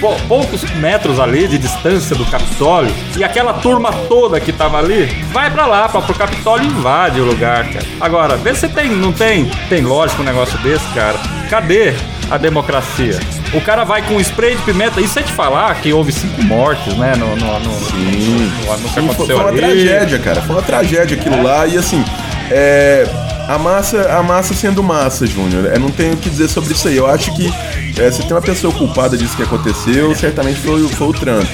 pou- 0.00 0.16
poucos 0.28 0.62
metros 0.76 1.18
ali 1.20 1.46
de 1.46 1.58
distância 1.58 2.14
do 2.16 2.24
Capitólio 2.26 2.92
e 3.16 3.24
aquela 3.24 3.52
turma 3.54 3.92
toda 4.08 4.40
que 4.40 4.52
tava 4.52 4.78
ali 4.78 5.04
vai 5.32 5.50
pra 5.50 5.66
lá, 5.66 5.88
pra, 5.88 6.00
pro 6.00 6.14
Capitólio 6.14 6.66
invade 6.66 7.20
o 7.20 7.24
lugar, 7.24 7.64
cara. 7.70 7.84
Agora, 8.00 8.36
vê 8.36 8.54
se 8.54 8.68
tem, 8.68 8.88
não 8.90 9.12
tem, 9.12 9.50
tem 9.68 9.82
lógico 9.82 10.22
um 10.22 10.24
negócio 10.24 10.56
desse, 10.60 10.86
cara. 10.94 11.18
Cadê 11.50 11.92
a 12.30 12.38
democracia? 12.38 13.18
O 13.52 13.60
cara 13.60 13.84
vai 13.84 14.02
com 14.02 14.20
spray 14.20 14.54
de 14.56 14.62
pimenta, 14.62 15.00
e 15.00 15.08
sem 15.08 15.22
te 15.22 15.32
falar 15.32 15.74
que 15.80 15.92
houve 15.92 16.12
cinco 16.12 16.42
mortes, 16.42 16.94
né? 16.96 17.14
No, 17.16 17.34
no, 17.36 17.58
no, 17.60 17.74
Sim. 17.86 18.50
no, 18.64 18.76
no 18.76 18.88
que 18.88 18.88
Sim, 18.88 18.94
foi, 18.94 19.04
aconteceu 19.04 19.26
foi 19.26 19.34
uma 19.36 19.52
tragédia, 19.52 20.18
cara. 20.18 20.42
Foi 20.42 20.56
uma 20.56 20.62
tragédia 20.62 21.16
aquilo 21.16 21.42
lá. 21.42 21.66
E 21.66 21.76
assim, 21.76 22.04
é, 22.50 23.06
a 23.48 23.58
massa, 23.58 24.12
a 24.16 24.22
massa 24.22 24.54
sendo 24.54 24.82
massa, 24.82 25.26
Júnior. 25.26 25.66
Eu 25.72 25.80
não 25.80 25.90
tenho 25.90 26.14
o 26.14 26.16
que 26.16 26.30
dizer 26.30 26.48
sobre 26.48 26.72
isso 26.72 26.86
aí. 26.88 26.96
Eu 26.96 27.06
acho 27.06 27.34
que 27.34 27.52
é, 28.00 28.10
se 28.10 28.22
tem 28.22 28.32
uma 28.32 28.40
pessoa 28.42 28.72
culpada 28.72 29.16
disso 29.18 29.36
que 29.36 29.42
aconteceu, 29.42 30.14
certamente 30.14 30.60
foi, 30.60 30.82
o- 30.82 30.88
foi 30.88 31.08
o 31.08 31.12
Trump. 31.12 31.46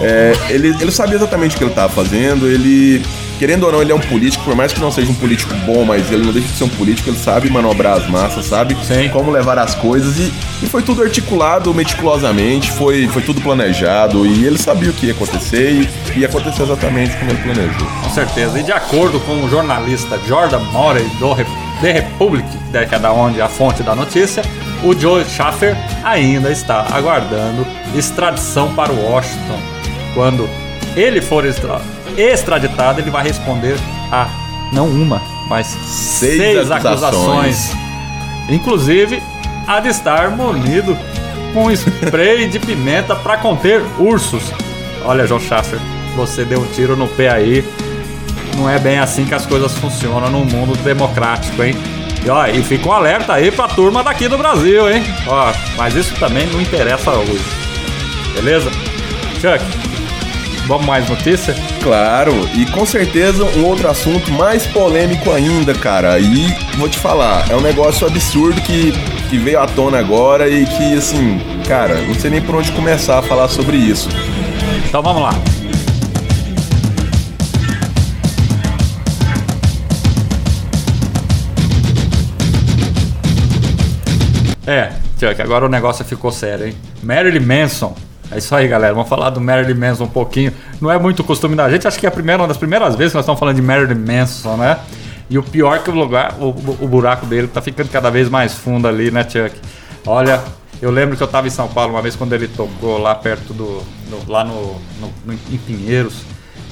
É, 0.00 0.32
ele, 0.48 0.68
ele 0.80 0.90
sabia 0.90 1.16
exatamente 1.16 1.54
o 1.54 1.58
que 1.58 1.64
ele 1.64 1.70
estava 1.70 1.92
fazendo. 1.92 2.46
Ele, 2.48 3.02
querendo 3.38 3.64
ou 3.64 3.72
não, 3.72 3.82
ele 3.82 3.92
é 3.92 3.94
um 3.94 4.00
político. 4.00 4.44
Por 4.44 4.54
mais 4.54 4.72
que 4.72 4.80
não 4.80 4.90
seja 4.90 5.10
um 5.10 5.14
político 5.14 5.54
bom, 5.66 5.84
mas 5.84 6.10
ele 6.10 6.24
não 6.24 6.32
deixa 6.32 6.48
de 6.48 6.54
ser 6.54 6.64
um 6.64 6.68
político. 6.68 7.08
Ele 7.10 7.18
sabe 7.18 7.50
manobrar 7.50 7.96
as 7.98 8.08
massas, 8.08 8.46
sabe 8.46 8.76
Sim. 8.84 9.08
como 9.10 9.30
levar 9.30 9.58
as 9.58 9.74
coisas. 9.74 10.18
E, 10.18 10.32
e 10.62 10.66
foi 10.66 10.82
tudo 10.82 11.02
articulado 11.02 11.72
meticulosamente. 11.74 12.70
Foi, 12.72 13.06
foi 13.08 13.22
tudo 13.22 13.40
planejado. 13.40 14.26
E 14.26 14.44
ele 14.44 14.58
sabia 14.58 14.90
o 14.90 14.92
que 14.92 15.06
ia 15.06 15.12
acontecer. 15.12 15.70
E, 16.14 16.20
e 16.20 16.24
aconteceu 16.24 16.64
exatamente 16.64 17.16
como 17.16 17.30
ele 17.30 17.42
planejou. 17.42 17.86
Com 18.02 18.10
certeza. 18.10 18.58
E 18.58 18.62
de 18.62 18.72
acordo 18.72 19.18
com 19.20 19.44
o 19.44 19.48
jornalista 19.48 20.18
Jordan 20.26 20.60
Morey 20.72 21.04
do 21.18 21.34
The 21.80 21.92
Republic, 21.92 22.46
né, 22.72 22.86
que 22.86 22.94
é 22.94 22.98
da 22.98 23.12
onde 23.12 23.40
a 23.42 23.48
fonte 23.48 23.82
da 23.82 23.94
notícia, 23.94 24.42
o 24.82 24.98
Joe 24.98 25.24
Schaffer 25.24 25.76
ainda 26.04 26.50
está 26.50 26.86
aguardando 26.92 27.66
extradição 27.96 28.72
para 28.74 28.92
Washington. 28.92 29.58
Quando 30.14 30.48
ele 30.96 31.20
for 31.20 31.44
extra- 31.44 31.80
extraditado, 32.20 33.00
ele 33.00 33.10
vai 33.10 33.22
responder 33.24 33.76
a 34.10 34.28
não 34.72 34.86
uma, 34.88 35.20
mas 35.48 35.66
seis, 35.66 36.36
Seis 36.38 36.70
acusações. 36.70 37.02
acusações. 37.02 37.70
Inclusive 38.48 39.22
a 39.66 39.80
de 39.80 39.88
estar 39.88 40.30
munido 40.30 40.96
com 41.52 41.70
spray 41.70 42.48
de 42.48 42.58
pimenta 42.58 43.14
para 43.16 43.36
conter 43.38 43.82
ursos. 43.98 44.42
Olha, 45.04 45.26
Joe 45.26 45.40
Schaffer, 45.40 45.78
você 46.16 46.44
deu 46.44 46.60
um 46.60 46.66
tiro 46.66 46.96
no 46.96 47.06
pé 47.08 47.30
aí. 47.30 47.64
Não 48.56 48.68
é 48.68 48.78
bem 48.78 48.98
assim 48.98 49.24
que 49.24 49.34
as 49.34 49.46
coisas 49.46 49.76
funcionam 49.78 50.30
no 50.30 50.44
mundo 50.44 50.76
democrático, 50.82 51.62
hein? 51.62 51.74
E, 52.24 52.30
ó, 52.30 52.46
e 52.46 52.62
fica 52.62 52.88
um 52.88 52.92
alerta 52.92 53.34
aí 53.34 53.50
pra 53.50 53.68
turma 53.68 54.02
daqui 54.02 54.28
do 54.28 54.38
Brasil, 54.38 54.90
hein? 54.90 55.04
Ó, 55.26 55.52
mas 55.76 55.94
isso 55.94 56.14
também 56.16 56.46
não 56.46 56.60
interessa 56.60 57.10
hoje. 57.10 57.42
Beleza? 58.34 58.70
Chuck, 59.40 59.62
vamos 60.66 60.86
mais 60.86 61.08
notícia? 61.08 61.54
Claro, 61.82 62.32
e 62.54 62.66
com 62.66 62.84
certeza 62.86 63.44
um 63.44 63.64
outro 63.64 63.88
assunto 63.88 64.30
mais 64.32 64.66
polêmico 64.66 65.30
ainda, 65.30 65.74
cara. 65.74 66.18
E 66.18 66.46
vou 66.76 66.88
te 66.88 66.98
falar, 66.98 67.50
é 67.50 67.56
um 67.56 67.60
negócio 67.60 68.06
absurdo 68.06 68.60
que 68.62 68.92
que 69.34 69.38
veio 69.38 69.58
à 69.58 69.66
tona 69.66 69.98
agora 69.98 70.48
e 70.48 70.64
que, 70.64 70.94
assim, 70.94 71.40
cara, 71.66 72.00
não 72.02 72.14
sei 72.14 72.30
nem 72.30 72.40
por 72.40 72.54
onde 72.54 72.70
começar 72.70 73.18
a 73.18 73.22
falar 73.22 73.48
sobre 73.48 73.76
isso. 73.76 74.08
Então 74.86 75.02
vamos 75.02 75.22
lá. 75.22 75.32
É, 84.66 84.92
agora 85.42 85.66
o 85.66 85.68
negócio 85.68 86.04
ficou 86.04 86.30
sério, 86.30 86.68
hein? 86.68 86.74
Marilyn 87.02 87.44
Manson. 87.44 87.94
É 88.34 88.38
isso 88.38 88.54
aí, 88.54 88.66
galera. 88.68 88.92
Vamos 88.92 89.08
falar 89.08 89.30
do 89.30 89.40
Marilyn 89.40 89.74
Manson 89.78 90.04
um 90.04 90.08
pouquinho. 90.08 90.52
Não 90.80 90.90
é 90.90 90.98
muito 90.98 91.22
costume 91.22 91.54
da 91.54 91.70
gente, 91.70 91.86
acho 91.86 91.98
que 91.98 92.06
é 92.06 92.08
a 92.08 92.12
primeira, 92.12 92.42
uma 92.42 92.48
das 92.48 92.56
primeiras 92.56 92.96
vezes 92.96 93.12
que 93.12 93.16
nós 93.16 93.24
estamos 93.24 93.38
falando 93.38 93.56
de 93.56 93.62
Marilyn 93.62 93.94
Manson, 93.94 94.56
né? 94.56 94.78
E 95.30 95.38
o 95.38 95.42
pior 95.42 95.76
é 95.76 95.78
que 95.78 95.88
o 95.90 95.94
lugar, 95.94 96.34
o, 96.38 96.48
o 96.48 96.88
buraco 96.88 97.24
dele 97.26 97.46
tá 97.48 97.62
ficando 97.62 97.88
cada 97.88 98.10
vez 98.10 98.28
mais 98.28 98.52
fundo 98.54 98.86
ali, 98.88 99.10
né, 99.10 99.22
Chuck? 99.22 99.52
Olha, 100.06 100.42
eu 100.82 100.90
lembro 100.90 101.16
que 101.16 101.22
eu 101.22 101.28
tava 101.28 101.46
em 101.46 101.50
São 101.50 101.68
Paulo 101.68 101.94
uma 101.94 102.02
vez 102.02 102.14
quando 102.16 102.32
ele 102.34 102.48
tocou 102.48 102.98
lá 102.98 103.14
perto 103.14 103.54
do. 103.54 103.82
do- 104.10 104.30
lá 104.30 104.44
no, 104.44 104.74
no- 105.00 105.12
no- 105.24 105.32
em 105.32 105.56
Pinheiros. 105.56 106.14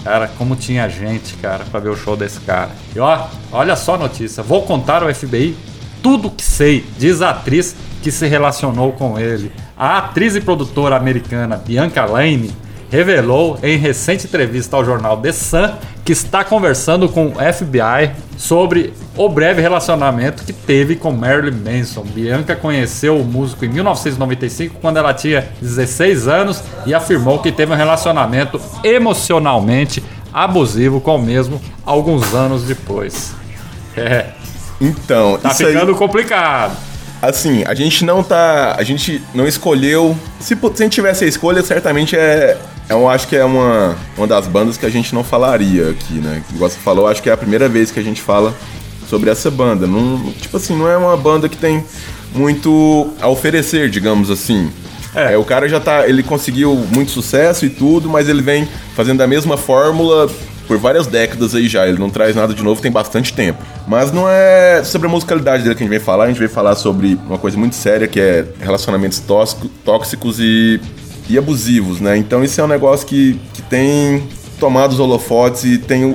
Cara, 0.05 0.29
como 0.37 0.57
tinha 0.57 0.89
gente, 0.89 1.35
cara, 1.37 1.65
pra 1.71 1.79
ver 1.79 1.89
o 1.91 1.97
show 1.97 2.17
desse 2.17 2.41
cara. 2.41 2.71
E 2.95 2.99
ó, 2.99 3.27
olha 3.53 3.77
só 3.77 3.95
a 3.95 3.99
notícia. 3.99 4.43
Vou 4.43 4.63
contar 4.63 5.03
ao 5.05 5.15
FBI 5.15 5.57
tudo 6.03 6.29
que 6.29 6.43
sei, 6.45 6.85
diz 6.99 7.23
a 7.23 7.31
atriz 7.31 7.77
que 8.03 8.11
se 8.11 8.27
relacionou 8.27 8.93
com 8.93 9.17
ele. 9.17 9.53
A 9.77 9.99
atriz 9.99 10.37
e 10.37 10.41
produtora 10.41 10.97
americana 10.97 11.57
Bianca 11.57 12.05
Lane 12.05 12.51
revelou 12.91 13.59
em 13.63 13.79
recente 13.79 14.27
entrevista 14.27 14.77
ao 14.77 14.85
jornal 14.85 15.17
The 15.17 15.33
Sun 15.33 15.71
que 16.05 16.13
está 16.13 16.45
conversando 16.45 17.09
com 17.09 17.29
o 17.29 17.33
FBI 17.33 18.11
sobre 18.37 18.93
o 19.17 19.29
breve 19.29 19.63
relacionamento 19.63 20.45
que 20.45 20.53
teve 20.53 20.97
com 20.97 21.13
Marilyn 21.13 21.57
Manson. 21.57 22.03
Bianca 22.03 22.57
conheceu 22.57 23.19
o 23.19 23.25
músico 23.25 23.65
em 23.65 23.69
1995 23.69 24.77
quando 24.81 24.99
ela 24.99 25.15
tinha 25.15 25.49
16 25.61 26.29
anos 26.29 26.63
e 26.85 26.93
afirmou 26.93 27.39
que 27.39 27.53
teve 27.53 27.73
um 27.73 27.77
relacionamento 27.77 28.61
emocionalmente 28.85 30.03
abusivo 30.33 31.01
com 31.01 31.17
o 31.17 31.23
mesmo 31.23 31.61
alguns 31.85 32.35
anos 32.35 32.65
depois. 32.65 33.35
É, 33.95 34.29
Então, 34.81 35.37
tá 35.37 35.51
ficando 35.51 35.93
aí, 35.93 35.99
complicado. 35.99 36.75
Assim, 37.23 37.63
a 37.67 37.75
gente 37.75 38.05
não 38.05 38.23
tá. 38.23 38.75
A 38.77 38.83
gente 38.83 39.23
não 39.33 39.47
escolheu. 39.47 40.17
Se, 40.41 40.57
se 40.57 40.67
a 40.67 40.83
gente 40.83 40.93
tivesse 40.93 41.25
a 41.25 41.29
escolha, 41.29 41.63
certamente 41.63 42.17
é. 42.17 42.59
Eu 42.89 43.09
acho 43.09 43.29
que 43.29 43.37
é 43.37 43.45
uma, 43.45 43.97
uma 44.19 44.27
das 44.27 44.47
bandas 44.47 44.77
que 44.77 44.85
a 44.85 44.91
gente 44.91 45.15
não 45.15 45.23
falaria 45.23 45.91
aqui, 45.91 46.15
né? 46.15 46.43
Igual 46.53 46.69
você 46.69 46.79
falou, 46.79 47.07
acho 47.07 47.23
que 47.23 47.31
é 47.31 47.33
a 47.33 47.37
primeira 47.37 47.69
vez 47.69 47.93
que 47.93 48.01
a 48.01 48.03
gente 48.03 48.21
fala 48.21 48.53
sobre 49.09 49.31
essa 49.31 49.51
banda. 49.51 49.87
Não, 49.87 50.33
tipo 50.33 50.57
assim, 50.57 50.77
não 50.77 50.89
é 50.89 50.97
uma 50.97 51.17
banda 51.17 51.49
que 51.49 51.57
tem 51.57 51.85
muito 52.35 53.13
a 53.21 53.29
oferecer, 53.29 53.89
digamos 53.89 54.31
assim. 54.31 54.71
É. 55.15 55.35
É, 55.35 55.39
o 55.39 55.45
cara 55.45 55.69
já 55.69 55.79
tá. 55.79 56.09
Ele 56.09 56.23
conseguiu 56.23 56.75
muito 56.75 57.13
sucesso 57.13 57.65
e 57.65 57.71
tudo, 57.71 58.09
mas 58.09 58.29
ele 58.29 58.43
vem 58.43 58.69
fazendo 58.97 59.21
a 59.21 59.27
mesma 59.27 59.57
fórmula 59.57 60.29
por 60.73 60.79
várias 60.79 61.07
décadas 61.07 61.55
aí 61.55 61.69
já. 61.69 61.87
Ele 61.87 61.99
não 61.99 62.09
traz 62.09 62.35
nada 62.35 62.55
de 62.55 62.63
novo 62.63 62.81
tem 62.81 62.91
bastante 62.91 63.33
tempo. 63.35 63.63
Mas 63.87 64.11
não 64.11 64.27
é 64.29 64.83
sobre 64.85 65.07
a 65.07 65.11
musicalidade 65.11 65.63
dele 65.63 65.75
que 65.75 65.83
a 65.83 65.85
gente 65.85 65.91
vem 65.91 66.01
falar, 66.01 66.25
a 66.25 66.29
gente 66.29 66.39
vem 66.39 66.49
falar 66.49 66.75
sobre 66.77 67.19
uma 67.27 67.37
coisa 67.37 67.59
muito 67.59 67.75
séria 67.77 68.09
que 68.09 68.19
é 68.19 68.47
relacionamentos 68.61 69.19
tóxico- 69.19 69.69
tóxicos 69.85 70.41
e, 70.41 70.81
e 71.29 71.37
abusivos, 71.37 72.01
né? 72.01 72.17
Então 72.17 72.43
isso 72.43 72.59
é 72.59 72.65
um 72.65 72.69
negócio 72.69 73.07
que, 73.07 73.39
que 73.53 73.61
tem 73.63 74.27
tomado 74.59 74.93
os 74.93 75.01
holofotes 75.01 75.65
e 75.65 75.77
tem 75.77 76.07
um 76.07 76.15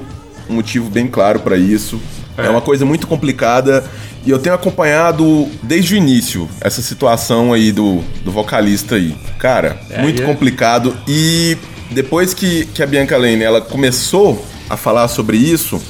motivo 0.49 0.89
bem 0.89 1.05
claro 1.07 1.39
pra 1.39 1.55
isso. 1.55 2.01
É. 2.35 2.49
uma 2.49 2.61
coisa 2.61 2.85
muito 2.85 3.07
complicada 3.07 3.83
e 4.25 4.29
eu 4.29 4.37
tenho 4.37 4.53
acompanhado 4.53 5.47
desde 5.63 5.95
o 5.95 5.97
início 5.97 6.47
essa 6.61 6.81
situação 6.83 7.51
aí 7.51 7.71
do, 7.71 8.01
do 8.23 8.31
vocalista 8.31 8.95
aí. 8.95 9.15
Cara, 9.39 9.79
É, 9.89 10.01
muito 10.01 10.21
é- 10.21 10.25
complicado 10.25 10.95
e 11.07 11.57
depois 11.91 12.33
que, 12.33 12.65
que 12.67 12.81
a 12.83 12.87
Bianca 12.87 13.17
Lane 13.17 13.43
ela 13.43 13.61
começou 13.61 14.45
a 14.69 14.75
falar 14.77 15.07
sobre 15.07 15.37
isso, 15.37 15.81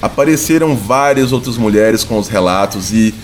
apareceram 0.00 0.76
várias 0.76 1.32
outras 1.32 1.56
mulheres 1.56 2.04
com 2.04 2.18
os 2.18 2.28
relatos 2.28 2.92
e, 2.92 3.14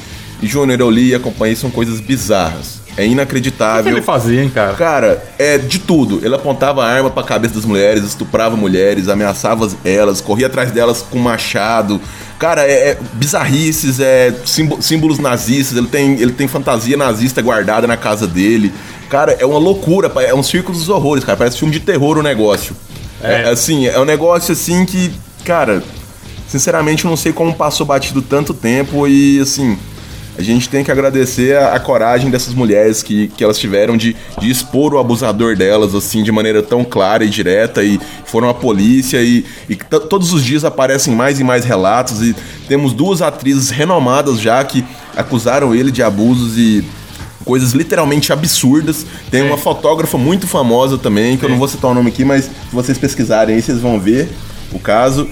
e 0.40 0.46
Júnior, 0.46 0.80
eu 0.80 0.90
li 0.90 1.10
e 1.10 1.14
acompanhei, 1.14 1.54
são 1.54 1.70
coisas 1.70 2.00
bizarras. 2.00 2.80
É 2.94 3.00
O 3.02 3.06
que 3.06 3.12
inacreditável. 3.12 3.90
ele 3.92 4.02
fazia, 4.02 4.42
hein, 4.42 4.50
cara? 4.54 4.74
Cara, 4.74 5.24
é 5.38 5.56
de 5.56 5.78
tudo. 5.78 6.20
Ele 6.22 6.34
apontava 6.34 6.84
a 6.84 6.88
arma 6.90 7.08
pra 7.10 7.22
cabeça 7.22 7.54
das 7.54 7.64
mulheres, 7.64 8.04
estuprava 8.04 8.54
mulheres, 8.54 9.08
ameaçava 9.08 9.66
elas, 9.82 10.20
corria 10.20 10.46
atrás 10.46 10.70
delas 10.72 11.00
com 11.00 11.18
machado. 11.18 11.98
Cara, 12.38 12.66
é, 12.66 12.90
é 12.90 12.98
bizarrices, 13.14 13.98
é 13.98 14.34
símbo- 14.44 14.82
símbolos 14.82 15.18
nazistas. 15.18 15.78
Ele 15.78 15.86
tem, 15.86 16.20
ele 16.20 16.32
tem 16.32 16.46
fantasia 16.46 16.94
nazista 16.98 17.40
guardada 17.40 17.86
na 17.86 17.96
casa 17.96 18.26
dele. 18.26 18.70
Cara, 19.12 19.36
é 19.38 19.44
uma 19.44 19.58
loucura, 19.58 20.10
é 20.22 20.34
um 20.34 20.42
círculo 20.42 20.74
dos 20.74 20.88
horrores, 20.88 21.22
cara. 21.22 21.36
Parece 21.36 21.58
filme 21.58 21.70
de 21.70 21.80
terror 21.80 22.16
o 22.16 22.22
negócio. 22.22 22.74
É. 23.22 23.42
É, 23.42 23.50
assim, 23.50 23.86
é 23.86 24.00
um 24.00 24.06
negócio 24.06 24.52
assim 24.52 24.86
que, 24.86 25.12
cara, 25.44 25.82
sinceramente 26.48 27.04
eu 27.04 27.10
não 27.10 27.16
sei 27.18 27.30
como 27.30 27.52
passou 27.52 27.84
batido 27.84 28.22
tanto 28.22 28.54
tempo 28.54 29.06
e 29.06 29.38
assim. 29.38 29.76
A 30.38 30.40
gente 30.40 30.66
tem 30.66 30.82
que 30.82 30.90
agradecer 30.90 31.54
a, 31.58 31.74
a 31.74 31.78
coragem 31.78 32.30
dessas 32.30 32.54
mulheres 32.54 33.02
que, 33.02 33.28
que 33.28 33.44
elas 33.44 33.58
tiveram 33.58 33.98
de, 33.98 34.16
de 34.40 34.50
expor 34.50 34.94
o 34.94 34.98
abusador 34.98 35.54
delas, 35.54 35.94
assim, 35.94 36.22
de 36.22 36.32
maneira 36.32 36.62
tão 36.62 36.82
clara 36.82 37.22
e 37.22 37.28
direta, 37.28 37.84
e 37.84 38.00
foram 38.24 38.48
à 38.48 38.54
polícia, 38.54 39.20
e, 39.20 39.44
e 39.68 39.76
todos 39.76 40.32
os 40.32 40.42
dias 40.42 40.64
aparecem 40.64 41.14
mais 41.14 41.38
e 41.38 41.44
mais 41.44 41.66
relatos, 41.66 42.22
e 42.22 42.34
temos 42.66 42.94
duas 42.94 43.20
atrizes 43.20 43.68
renomadas 43.68 44.40
já 44.40 44.64
que 44.64 44.82
acusaram 45.14 45.74
ele 45.74 45.90
de 45.90 46.02
abusos 46.02 46.56
e 46.56 46.82
coisas 47.44 47.72
literalmente 47.72 48.32
absurdas. 48.32 49.04
Tem 49.30 49.42
uma 49.42 49.56
fotógrafa 49.58 50.16
muito 50.18 50.46
famosa 50.46 50.96
também, 50.98 51.36
que 51.36 51.44
eu 51.44 51.48
não 51.50 51.58
vou 51.58 51.68
citar 51.68 51.90
o 51.90 51.94
nome 51.94 52.08
aqui, 52.10 52.24
mas 52.24 52.44
se 52.44 52.50
vocês 52.72 52.96
pesquisarem 52.98 53.54
aí, 53.56 53.62
vocês 53.62 53.78
vão 53.80 53.98
ver 54.00 54.28
o 54.72 54.78
caso. 54.78 55.28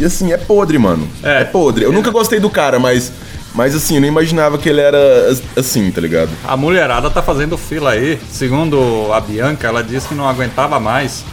E 0.00 0.04
assim, 0.04 0.32
é 0.32 0.36
podre, 0.36 0.78
mano. 0.78 1.08
É. 1.22 1.42
É, 1.42 1.44
podre. 1.44 1.84
Eu 1.84 1.92
nunca 1.92 2.10
gostei 2.10 2.38
do 2.38 2.48
cara, 2.50 2.78
mas. 2.78 3.10
Mas 3.54 3.74
assim, 3.74 3.94
eu 3.96 4.00
não 4.02 4.06
imaginava 4.08 4.58
que 4.58 4.68
ele 4.68 4.80
era 4.80 4.98
as- 5.30 5.42
assim, 5.56 5.90
tá 5.90 6.00
ligado? 6.00 6.30
A 6.46 6.56
mulherada 6.56 7.10
tá 7.10 7.20
fazendo 7.22 7.56
fila 7.58 7.90
aí. 7.92 8.18
Segundo 8.30 9.10
a 9.12 9.20
Bianca, 9.20 9.66
ela 9.66 9.82
disse 9.82 10.06
que 10.06 10.14
não 10.14 10.28
aguentava 10.28 10.78
mais 10.78 11.24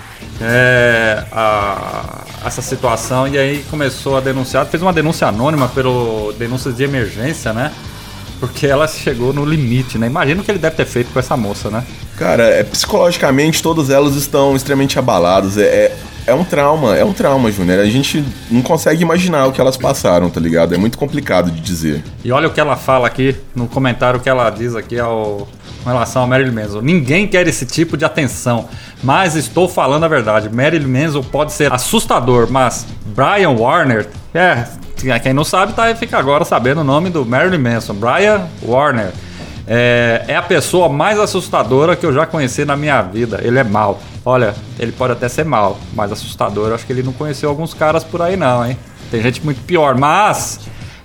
é, 0.41 1.23
a- 1.31 2.23
essa 2.45 2.61
situação 2.61 3.27
e 3.27 3.37
aí 3.37 3.63
começou 3.69 4.17
a 4.17 4.21
denunciar. 4.21 4.65
Fez 4.65 4.81
uma 4.81 4.93
denúncia 4.93 5.27
anônima 5.27 5.67
pelo 5.67 6.33
denúncias 6.39 6.75
de 6.75 6.83
emergência, 6.83 7.53
né? 7.53 7.71
Porque 8.39 8.67
ela 8.67 8.87
chegou 8.87 9.33
no 9.33 9.45
limite, 9.45 9.97
né? 9.97 10.07
Imagina 10.07 10.41
o 10.41 10.43
que 10.43 10.51
ele 10.51 10.59
deve 10.59 10.75
ter 10.75 10.85
feito 10.85 11.11
com 11.11 11.19
essa 11.19 11.37
moça, 11.37 11.69
né? 11.69 11.83
Cara, 12.17 12.43
é, 12.43 12.63
psicologicamente 12.63 13.61
todas 13.61 13.89
elas 13.89 14.15
estão 14.15 14.55
extremamente 14.55 14.99
abaladas. 14.99 15.57
É, 15.57 15.63
é, 15.63 15.97
é 16.27 16.33
um 16.33 16.43
trauma, 16.43 16.95
é 16.95 17.05
um 17.05 17.13
trauma, 17.13 17.51
Júnior. 17.51 17.79
A 17.79 17.85
gente 17.85 18.23
não 18.49 18.61
consegue 18.61 19.03
imaginar 19.03 19.45
o 19.45 19.51
que 19.51 19.61
elas 19.61 19.77
passaram, 19.77 20.29
tá 20.29 20.39
ligado? 20.39 20.73
É 20.73 20.77
muito 20.77 20.97
complicado 20.97 21.51
de 21.51 21.61
dizer. 21.61 22.03
E 22.23 22.31
olha 22.31 22.47
o 22.47 22.51
que 22.51 22.59
ela 22.59 22.75
fala 22.75 23.07
aqui 23.07 23.35
no 23.55 23.67
comentário 23.67 24.19
que 24.19 24.29
ela 24.29 24.49
diz 24.49 24.75
aqui 24.75 24.99
ao, 24.99 25.47
com 25.83 25.89
relação 25.89 26.23
ao 26.23 26.27
Marilyn 26.27 26.51
Manson. 26.51 26.81
Ninguém 26.81 27.27
quer 27.27 27.47
esse 27.47 27.65
tipo 27.65 27.95
de 27.95 28.03
atenção, 28.03 28.67
mas 29.03 29.35
estou 29.35 29.69
falando 29.69 30.03
a 30.03 30.07
verdade. 30.07 30.49
Marilyn 30.49 30.87
Manson 30.87 31.21
pode 31.21 31.53
ser 31.53 31.71
assustador, 31.71 32.47
mas 32.49 32.87
Brian 33.05 33.51
Warner, 33.51 34.07
é, 34.33 34.65
quem 35.21 35.33
não 35.33 35.43
sabe 35.43 35.73
tá, 35.73 35.93
fica 35.95 36.17
agora 36.17 36.43
sabendo 36.45 36.81
o 36.81 36.83
nome 36.83 37.09
do 37.09 37.25
Marilyn 37.25 37.59
Manson. 37.59 37.93
Brian 37.93 38.47
Warner 38.63 39.11
é, 39.67 40.23
é 40.27 40.35
a 40.35 40.41
pessoa 40.41 40.87
mais 40.89 41.19
assustadora 41.19 41.95
que 41.95 42.05
eu 42.05 42.13
já 42.13 42.25
conheci 42.25 42.65
na 42.65 42.75
minha 42.75 43.01
vida. 43.01 43.39
Ele 43.43 43.59
é 43.59 43.63
mau. 43.63 44.01
Olha, 44.23 44.53
ele 44.79 44.91
pode 44.91 45.13
até 45.13 45.27
ser 45.29 45.45
mau, 45.45 45.77
mas 45.93 46.11
assustador. 46.11 46.69
Eu 46.69 46.75
acho 46.75 46.85
que 46.85 46.93
ele 46.93 47.03
não 47.03 47.13
conheceu 47.13 47.49
alguns 47.49 47.73
caras 47.73 48.03
por 48.03 48.21
aí 48.21 48.35
não, 48.35 48.65
hein? 48.65 48.77
Tem 49.11 49.21
gente 49.21 49.43
muito 49.43 49.61
pior, 49.61 49.95
mas 49.95 50.59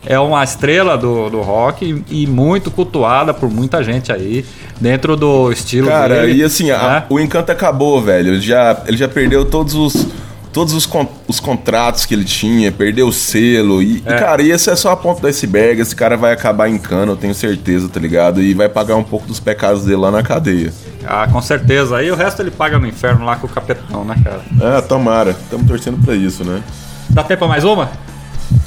é 0.07 0.19
uma 0.19 0.43
estrela 0.43 0.97
do, 0.97 1.29
do 1.29 1.41
rock 1.43 2.03
e, 2.11 2.23
e 2.23 2.27
muito 2.27 2.71
cultuada 2.71 3.35
por 3.35 3.51
muita 3.51 3.85
gente 3.85 4.11
aí, 4.11 4.45
dentro 4.81 5.15
do 5.17 5.53
estilo 5.53 5.89
Cara, 5.89 6.23
dele. 6.23 6.39
e 6.39 6.43
assim, 6.43 6.71
a- 6.71 6.79
né? 6.89 7.05
o 7.11 7.21
encanto 7.21 7.53
acabou, 7.53 8.01
velho. 8.01 8.29
Ele 8.35 8.41
já, 8.41 8.81
ele 8.87 8.97
já 8.97 9.09
perdeu 9.09 9.45
todos 9.45 9.75
os. 9.75 10.07
Todos 10.53 10.75
os, 10.75 10.85
con- 10.85 11.07
os 11.29 11.39
contratos 11.39 12.05
que 12.05 12.13
ele 12.13 12.25
tinha, 12.25 12.73
perdeu 12.73 13.07
o 13.07 13.13
selo. 13.13 13.81
E, 13.81 13.99
e, 13.99 14.03
É. 14.05 14.19
cara, 14.19 14.43
e 14.43 14.51
esse 14.51 14.69
é 14.69 14.75
só 14.75 14.91
a 14.91 14.97
ponta 14.97 15.21
do 15.21 15.29
iceberg. 15.29 15.81
Esse 15.81 15.95
cara 15.95 16.17
vai 16.17 16.33
acabar 16.33 16.69
em 16.69 16.77
cana, 16.77 17.13
eu 17.13 17.17
tenho 17.17 17.33
certeza, 17.35 17.89
tá 17.89 18.01
ligado? 18.01 18.43
E 18.43 18.53
vai 18.53 18.69
pagar 18.69 18.97
um 18.97 19.05
pouco 19.05 19.29
dos 19.29 19.39
pecados 19.39 19.85
dele 19.85 19.99
lá 19.99 20.11
na 20.11 20.25
cadeia. 20.25 20.73
Ah, 21.07 21.29
com 21.31 21.41
certeza. 21.41 21.97
Aí 21.97 22.11
o 22.11 22.17
resto 22.17 22.43
ele 22.43 22.51
paga 22.51 22.79
no 22.81 22.87
inferno 22.87 23.25
lá 23.25 23.37
com 23.37 23.47
o 23.47 23.51
capetão, 23.51 24.05
né, 24.05 24.17
cara? 24.25 24.41
Ah, 24.61 24.83
tomara. 24.83 25.31
Estamos 25.31 25.69
torcendo 25.69 26.05
pra 26.05 26.15
isso, 26.17 26.43
né? 26.45 26.61
Dá 27.09 27.23
tempo 27.23 27.39
pra 27.41 27.49
mais 27.49 27.63
uma? 27.65 27.89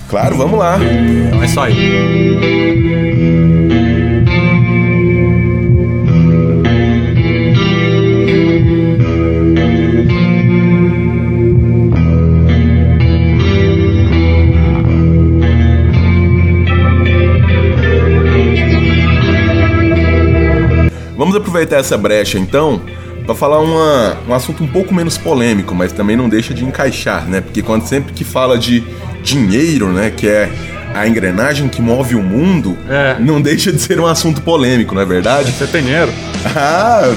Claro, 0.09 0.37
vamos 0.37 0.57
lá. 0.57 0.77
Então 0.79 1.43
é 1.43 1.45
isso 1.45 1.59
aí. 1.59 3.62
Aproveitar 21.37 21.77
essa 21.77 21.97
brecha 21.97 22.37
então 22.37 22.81
para 23.25 23.33
falar 23.35 23.59
uma, 23.59 24.17
um 24.27 24.33
assunto 24.33 24.63
um 24.63 24.67
pouco 24.67 24.93
menos 24.93 25.17
polêmico, 25.17 25.73
mas 25.73 25.91
também 25.93 26.15
não 26.17 26.27
deixa 26.27 26.53
de 26.53 26.65
encaixar, 26.65 27.25
né? 27.27 27.39
Porque 27.39 27.61
quando 27.61 27.85
sempre 27.87 28.11
que 28.13 28.23
fala 28.25 28.57
de 28.57 28.83
dinheiro, 29.23 29.87
né, 29.89 30.11
que 30.15 30.27
é 30.27 30.49
a 30.93 31.07
engrenagem 31.07 31.69
que 31.69 31.81
move 31.81 32.15
o 32.15 32.21
mundo, 32.21 32.77
É. 32.89 33.15
não 33.19 33.41
deixa 33.41 33.71
de 33.71 33.79
ser 33.79 33.99
um 33.99 34.05
assunto 34.05 34.41
polêmico, 34.41 34.93
não 34.93 35.01
é 35.01 35.05
verdade? 35.05 35.51
Você 35.51 35.65
tem 35.67 35.81
dinheiro? 35.83 36.11
Ah, 36.55 37.09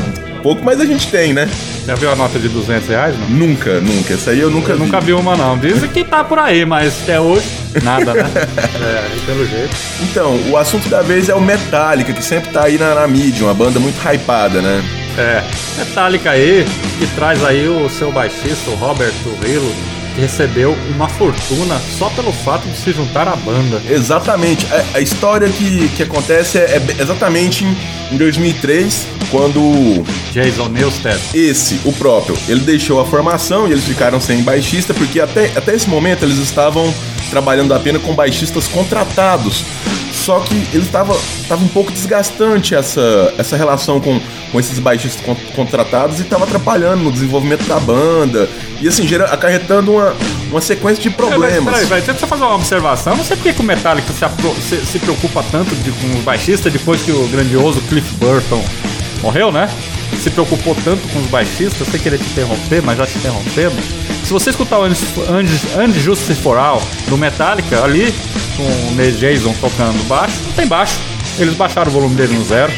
pouco 0.46 0.64
mais 0.64 0.80
a 0.80 0.84
gente 0.84 1.08
tem, 1.08 1.32
né? 1.32 1.48
Já 1.84 1.96
viu 1.96 2.08
a 2.08 2.14
nota 2.14 2.38
de 2.38 2.48
200 2.48 2.88
reais? 2.88 3.16
Não? 3.18 3.28
Nunca, 3.30 3.80
nunca. 3.80 4.14
Essa 4.14 4.30
aí 4.30 4.38
eu 4.38 4.48
nunca 4.48 4.70
Eu 4.70 4.76
vi. 4.78 4.84
nunca 4.84 5.00
vi 5.00 5.12
uma, 5.12 5.36
não. 5.36 5.58
Dizem 5.58 5.90
que 5.90 6.04
tá 6.04 6.22
por 6.22 6.38
aí, 6.38 6.64
mas 6.64 7.02
até 7.02 7.18
hoje, 7.18 7.48
nada, 7.82 8.14
né? 8.14 8.22
É, 8.80 9.26
pelo 9.26 9.44
jeito. 9.44 9.74
Então, 10.02 10.38
o 10.48 10.56
assunto 10.56 10.88
da 10.88 11.02
vez 11.02 11.28
é 11.28 11.34
o 11.34 11.40
Metallica, 11.40 12.12
que 12.12 12.22
sempre 12.22 12.50
tá 12.52 12.62
aí 12.62 12.78
na, 12.78 12.94
na 12.94 13.08
mídia, 13.08 13.44
uma 13.44 13.54
banda 13.54 13.80
muito 13.80 13.96
hypada, 14.08 14.62
né? 14.62 14.84
É, 15.18 15.42
Metallica 15.78 16.30
aí, 16.30 16.64
que 17.00 17.06
traz 17.16 17.44
aí 17.44 17.66
o 17.66 17.88
seu 17.90 18.12
baixista, 18.12 18.70
o 18.70 18.74
Robert 18.76 19.12
Trujillo, 19.24 19.68
que 19.68 19.95
recebeu 20.20 20.76
uma 20.94 21.08
fortuna 21.08 21.78
só 21.98 22.08
pelo 22.10 22.32
fato 22.32 22.66
de 22.68 22.76
se 22.76 22.92
juntar 22.92 23.28
à 23.28 23.36
banda. 23.36 23.80
Exatamente. 23.88 24.66
A, 24.72 24.98
a 24.98 25.00
história 25.00 25.48
que, 25.48 25.88
que 25.90 26.02
acontece 26.02 26.58
é, 26.58 26.76
é 26.76 27.02
exatamente 27.02 27.64
em, 27.64 27.76
em 28.12 28.16
2003, 28.16 29.06
quando 29.30 30.04
Jason 30.32 30.68
Newsted. 30.68 31.18
esse, 31.34 31.80
o 31.84 31.92
próprio, 31.92 32.36
ele 32.48 32.60
deixou 32.60 33.00
a 33.00 33.04
formação 33.04 33.68
e 33.68 33.72
eles 33.72 33.84
ficaram 33.84 34.20
sem 34.20 34.42
baixista, 34.42 34.94
porque 34.94 35.20
até, 35.20 35.46
até 35.56 35.74
esse 35.74 35.88
momento 35.88 36.24
eles 36.24 36.38
estavam 36.38 36.92
trabalhando 37.30 37.74
apenas 37.74 38.02
com 38.02 38.14
baixistas 38.14 38.68
contratados. 38.68 39.64
Só 40.26 40.40
que 40.40 40.54
ele 40.72 40.82
estava 40.84 41.16
tava 41.46 41.62
um 41.64 41.68
pouco 41.68 41.92
desgastante 41.92 42.74
essa, 42.74 43.32
essa 43.38 43.56
relação 43.56 44.00
com, 44.00 44.20
com 44.50 44.58
esses 44.58 44.76
baixistas 44.80 45.24
con- 45.24 45.36
contratados 45.54 46.18
e 46.18 46.22
estava 46.22 46.42
atrapalhando 46.42 47.04
no 47.04 47.12
desenvolvimento 47.12 47.64
da 47.68 47.78
banda. 47.78 48.48
E 48.80 48.88
assim, 48.88 49.06
gera, 49.06 49.26
acarretando 49.26 49.92
uma, 49.92 50.12
uma 50.50 50.60
sequência 50.60 51.00
de 51.00 51.08
É, 51.08 51.12
mas 51.12 51.16
problemas. 51.16 51.74
Peraí, 51.74 51.86
peraí, 51.86 52.02
deixa 52.02 52.24
eu 52.24 52.28
fazer 52.28 52.42
uma 52.42 52.56
observação. 52.56 53.12
Eu 53.12 53.18
Não 53.18 53.24
sei 53.24 53.36
por 53.36 53.52
que 53.54 53.60
o 53.60 53.64
Metallica 53.64 54.12
se, 54.12 54.24
apro- 54.24 54.56
se- 54.68 54.84
se 54.84 54.98
preocupa 54.98 55.44
tanto 55.52 55.72
de- 55.76 55.92
com 55.92 56.18
os 56.18 56.24
baixistas 56.24 56.72
depois 56.72 57.00
que 57.02 57.12
o 57.12 57.28
grandioso 57.28 57.80
Cliff 57.82 58.12
Burton 58.16 58.64
morreu, 59.22 59.52
né? 59.52 59.70
Se 60.20 60.30
preocupou 60.30 60.74
tanto 60.84 61.06
com 61.08 61.20
os 61.20 61.26
baixistas, 61.26 61.86
sem 61.88 62.00
querer 62.00 62.18
te 62.18 62.26
interromper, 62.26 62.82
mas 62.82 62.98
já 62.98 63.06
te 63.06 63.18
interrompendo. 63.18 63.76
Se 64.24 64.32
você 64.32 64.50
escutar 64.50 64.78
o 64.78 64.84
And 64.84 65.92
Justice 65.92 66.40
for 66.40 66.58
All 66.58 66.82
do 67.08 67.16
Metallica 67.16 67.84
ali, 67.84 68.12
com 68.56 68.64
o 68.64 68.94
Neil 68.96 69.16
Jason 69.16 69.54
tocando 69.60 70.02
baixo, 70.08 70.36
não 70.44 70.52
tem 70.52 70.66
baixo. 70.66 70.98
Eles 71.38 71.54
baixaram 71.54 71.90
o 71.90 71.94
volume 71.94 72.16
dele 72.16 72.34
no 72.34 72.44
zero. 72.44 72.72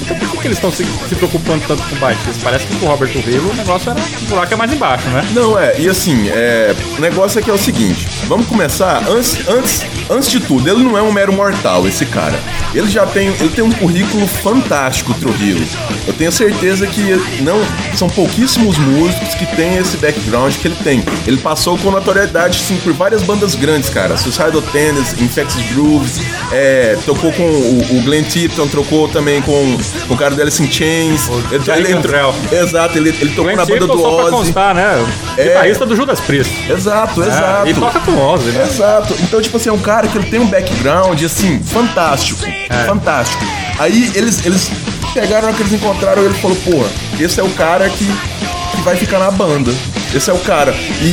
Então 0.00 0.18
por 0.18 0.30
que, 0.30 0.38
que 0.38 0.46
eles 0.46 0.58
estão 0.58 0.72
se, 0.72 0.84
se 0.84 1.14
preocupando 1.14 1.64
tanto 1.66 1.82
com 1.82 1.96
baixistas? 1.96 2.38
Parece 2.42 2.66
que 2.66 2.76
com 2.76 2.86
o 2.86 2.88
Robert 2.88 3.10
Trujillo 3.10 3.50
o 3.50 3.54
negócio 3.54 3.90
era 3.90 4.00
o 4.00 4.24
buraco 4.26 4.54
é 4.54 4.56
mais 4.56 4.72
embaixo, 4.72 5.08
né? 5.08 5.26
Não, 5.32 5.58
é, 5.58 5.78
e 5.78 5.88
assim, 5.88 6.28
é, 6.28 6.74
o 6.96 7.00
negócio 7.00 7.40
aqui 7.40 7.50
é 7.50 7.52
o 7.52 7.58
seguinte, 7.58 8.06
vamos 8.26 8.46
começar, 8.46 9.02
antes, 9.08 9.48
antes, 9.48 9.84
antes 10.10 10.30
de 10.30 10.40
tudo, 10.40 10.68
ele 10.68 10.82
não 10.82 10.96
é 10.96 11.02
um 11.02 11.12
mero 11.12 11.32
mortal, 11.32 11.86
esse 11.86 12.06
cara. 12.06 12.38
Ele 12.74 12.90
já 12.90 13.06
tem, 13.06 13.28
ele 13.28 13.50
tem 13.50 13.62
um 13.62 13.70
currículo 13.70 14.26
fantástico, 14.26 15.14
Trujillo. 15.14 15.64
Eu 16.06 16.12
tenho 16.12 16.32
certeza 16.32 16.86
que 16.86 17.02
não, 17.42 17.60
são 17.96 18.08
pouquíssimos 18.08 18.76
músicos 18.78 19.34
que 19.34 19.46
têm 19.54 19.76
esse 19.76 19.96
background 19.96 20.54
que 20.56 20.68
ele 20.68 20.76
tem. 20.82 21.04
Ele 21.26 21.36
passou 21.36 21.78
com 21.78 21.90
notoriedade, 21.90 22.58
sim, 22.58 22.76
por 22.78 22.92
várias 22.92 23.22
bandas 23.22 23.54
grandes, 23.54 23.88
cara. 23.88 24.16
Suicidal 24.16 24.60
Tennis, 24.60 25.12
Infected 25.20 25.72
Grooves, 25.72 26.20
é, 26.52 26.98
tocou 27.06 27.32
com 27.32 27.42
o, 27.42 27.98
o 27.98 28.02
Glenn 28.02 28.24
Tipton, 28.24 28.66
trocou 28.66 29.08
também 29.08 29.40
com, 29.40 29.78
com 30.06 30.14
o 30.14 30.16
cara 30.16 30.34
do 30.34 30.40
Alice 30.42 30.62
in 30.62 30.70
Chains. 30.70 31.28
Ele, 31.50 31.64
Jerry 31.64 31.84
Cantrell. 31.92 32.34
Exato, 32.52 32.98
ele, 32.98 33.10
ele 33.10 33.30
tocou 33.34 33.54
na 33.56 33.64
banda 33.64 33.86
do 33.86 33.98
só 33.98 34.14
pra 34.16 34.24
Ozzy. 34.24 34.30
constar, 34.30 34.74
né? 34.74 35.06
É. 35.36 35.44
Guitarrista 35.44 35.86
do 35.86 35.96
Judas 35.96 36.20
Priest. 36.20 36.52
Exato, 36.70 37.22
É, 37.22 37.26
exato. 37.28 37.68
E 37.68 37.74
toca 37.74 38.00
com 38.00 38.12
o 38.12 38.32
Ozzy, 38.32 38.50
né? 38.50 38.64
Exato. 38.68 39.14
Então, 39.20 39.40
tipo 39.40 39.56
assim, 39.56 39.68
é 39.68 39.72
um 39.72 39.78
cara 39.78 40.06
que 40.08 40.16
ele 40.18 40.26
tem 40.26 40.40
um 40.40 40.46
background, 40.46 41.22
assim, 41.22 41.60
fantástico. 41.64 42.44
É. 42.46 42.84
Fantástico. 42.86 43.44
Aí 43.78 44.10
eles, 44.14 44.44
eles 44.46 44.70
pegaram, 45.12 45.48
hora 45.48 45.56
que 45.56 45.62
eles 45.62 45.72
encontraram 45.72 46.22
ele 46.24 46.34
falou, 46.34 46.56
pô, 46.64 46.84
esse 47.22 47.38
é 47.40 47.42
o 47.42 47.50
cara 47.50 47.88
que, 47.88 48.04
que 48.04 48.80
vai 48.82 48.96
ficar 48.96 49.18
na 49.18 49.30
banda. 49.30 49.72
Esse 50.14 50.30
é 50.30 50.32
o 50.32 50.38
cara. 50.38 50.72
E, 51.00 51.04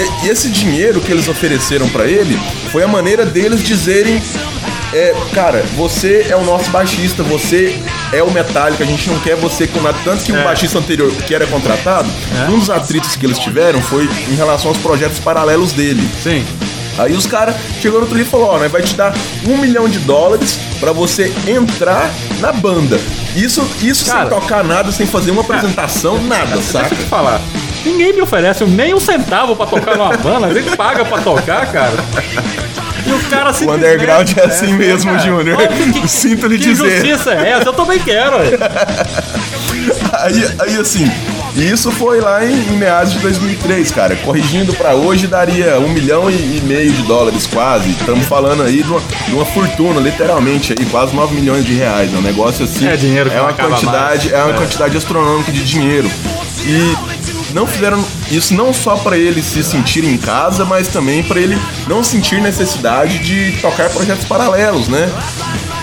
e- 0.00 0.26
e 0.26 0.28
esse 0.28 0.48
dinheiro 0.48 1.00
que 1.00 1.10
eles 1.12 1.28
ofereceram 1.28 1.88
pra 1.88 2.04
ele 2.06 2.38
foi 2.72 2.82
a 2.82 2.88
maneira 2.88 3.24
deles 3.24 3.62
dizerem. 3.62 4.20
É, 4.92 5.14
cara, 5.32 5.62
você 5.76 6.26
é 6.28 6.36
o 6.36 6.44
nosso 6.44 6.68
baixista, 6.70 7.22
você 7.22 7.78
é 8.12 8.22
o 8.22 8.30
Metallica, 8.30 8.82
a 8.82 8.86
gente 8.86 9.08
não 9.08 9.18
quer 9.20 9.36
você 9.36 9.66
com 9.66 9.80
nada. 9.80 9.96
Tanto 10.02 10.24
que 10.24 10.32
o 10.32 10.36
É. 10.36 10.42
baixista 10.44 10.78
anterior 10.78 11.12
que 11.12 11.34
era 11.34 11.46
contratado, 11.46 12.08
um 12.48 12.58
dos 12.58 12.68
atritos 12.70 13.14
que 13.14 13.24
eles 13.24 13.38
tiveram 13.38 13.80
foi 13.80 14.08
em 14.28 14.34
relação 14.34 14.68
aos 14.70 14.78
projetos 14.78 15.20
paralelos 15.20 15.72
dele. 15.72 16.02
Sim. 16.22 16.44
Aí 16.98 17.12
os 17.12 17.24
caras 17.24 17.54
chegou 17.80 17.98
no 18.00 18.04
outro 18.04 18.16
dia 18.16 18.26
e 18.26 18.28
falou, 18.28 18.48
ó, 18.48 18.58
né, 18.58 18.68
vai 18.68 18.82
te 18.82 18.94
dar 18.94 19.14
um 19.46 19.56
milhão 19.56 19.88
de 19.88 20.00
dólares 20.00 20.58
pra 20.80 20.92
você 20.92 21.32
entrar 21.46 22.10
na 22.40 22.52
banda. 22.52 23.00
Isso, 23.34 23.64
isso 23.80 24.04
Cara. 24.06 24.28
sem 24.28 24.38
tocar 24.40 24.64
nada, 24.64 24.90
sem 24.90 25.06
fazer 25.06 25.30
uma 25.30 25.42
apresentação, 25.42 26.20
nada, 26.24 26.56
Deixa 26.56 26.72
saca? 26.72 26.92
eu 26.94 26.98
te 26.98 27.04
falar. 27.04 27.40
Ninguém 27.84 28.12
me 28.12 28.20
oferece 28.22 28.64
nem 28.64 28.94
um 28.94 29.00
centavo 29.00 29.56
pra 29.56 29.66
tocar 29.66 29.96
numa 29.96 30.16
banda, 30.16 30.48
nem 30.48 30.62
paga 30.76 31.04
pra 31.04 31.18
tocar, 31.18 31.66
cara. 31.72 31.92
E 33.06 33.12
o 33.12 33.18
cara 33.30 33.50
O 33.50 33.72
underground 33.72 34.30
é 34.36 34.44
assim 34.44 34.72
mesmo, 34.74 35.18
Júnior. 35.18 35.56
Sinto 36.06 36.46
lhe 36.46 36.58
que 36.58 36.64
dizer. 36.66 36.86
injustiça 37.00 37.32
é 37.34 37.50
essa? 37.52 37.64
Eu 37.68 37.72
também 37.72 37.98
quero. 37.98 38.36
Aí, 40.12 40.44
aí 40.58 40.76
assim, 40.78 41.10
isso 41.56 41.90
foi 41.90 42.20
lá 42.20 42.44
em, 42.44 42.52
em 42.52 42.76
meados 42.76 43.14
de 43.14 43.18
2003, 43.20 43.90
cara. 43.90 44.14
Corrigindo 44.16 44.74
pra 44.74 44.94
hoje, 44.94 45.26
daria 45.26 45.78
um 45.80 45.88
milhão 45.88 46.30
e, 46.30 46.34
e 46.34 46.60
meio 46.64 46.92
de 46.92 47.02
dólares 47.04 47.46
quase. 47.46 47.90
Estamos 47.90 48.26
falando 48.26 48.62
aí 48.62 48.82
de 48.82 48.90
uma, 48.90 49.00
de 49.26 49.34
uma 49.34 49.46
fortuna, 49.46 49.98
literalmente, 50.00 50.74
aí, 50.78 50.84
quase 50.86 51.14
9 51.14 51.34
milhões 51.34 51.64
de 51.64 51.72
reais. 51.72 52.12
É 52.12 52.16
um 52.18 52.22
negócio 52.22 52.64
assim. 52.64 52.86
É 52.86 52.96
dinheiro 52.96 53.30
que 53.30 53.36
é 53.36 53.40
uma 53.40 53.52
quantidade, 53.54 54.28
mais. 54.30 54.32
É 54.32 54.44
uma 54.44 54.54
É. 54.54 54.58
quantidade 54.58 54.96
astronômica 54.96 55.50
de 55.50 55.64
dinheiro. 55.64 56.10
E 56.66 56.94
não 57.52 57.66
fizeram 57.66 58.04
isso 58.30 58.54
não 58.54 58.72
só 58.72 58.96
pra 58.96 59.16
ele 59.16 59.42
se 59.42 59.62
sentir 59.62 60.04
em 60.04 60.16
casa, 60.16 60.64
mas 60.64 60.88
também 60.88 61.22
pra 61.22 61.40
ele 61.40 61.58
não 61.86 62.02
sentir 62.02 62.40
necessidade 62.40 63.18
de 63.18 63.58
tocar 63.60 63.90
projetos 63.90 64.24
paralelos, 64.24 64.88
né? 64.88 65.10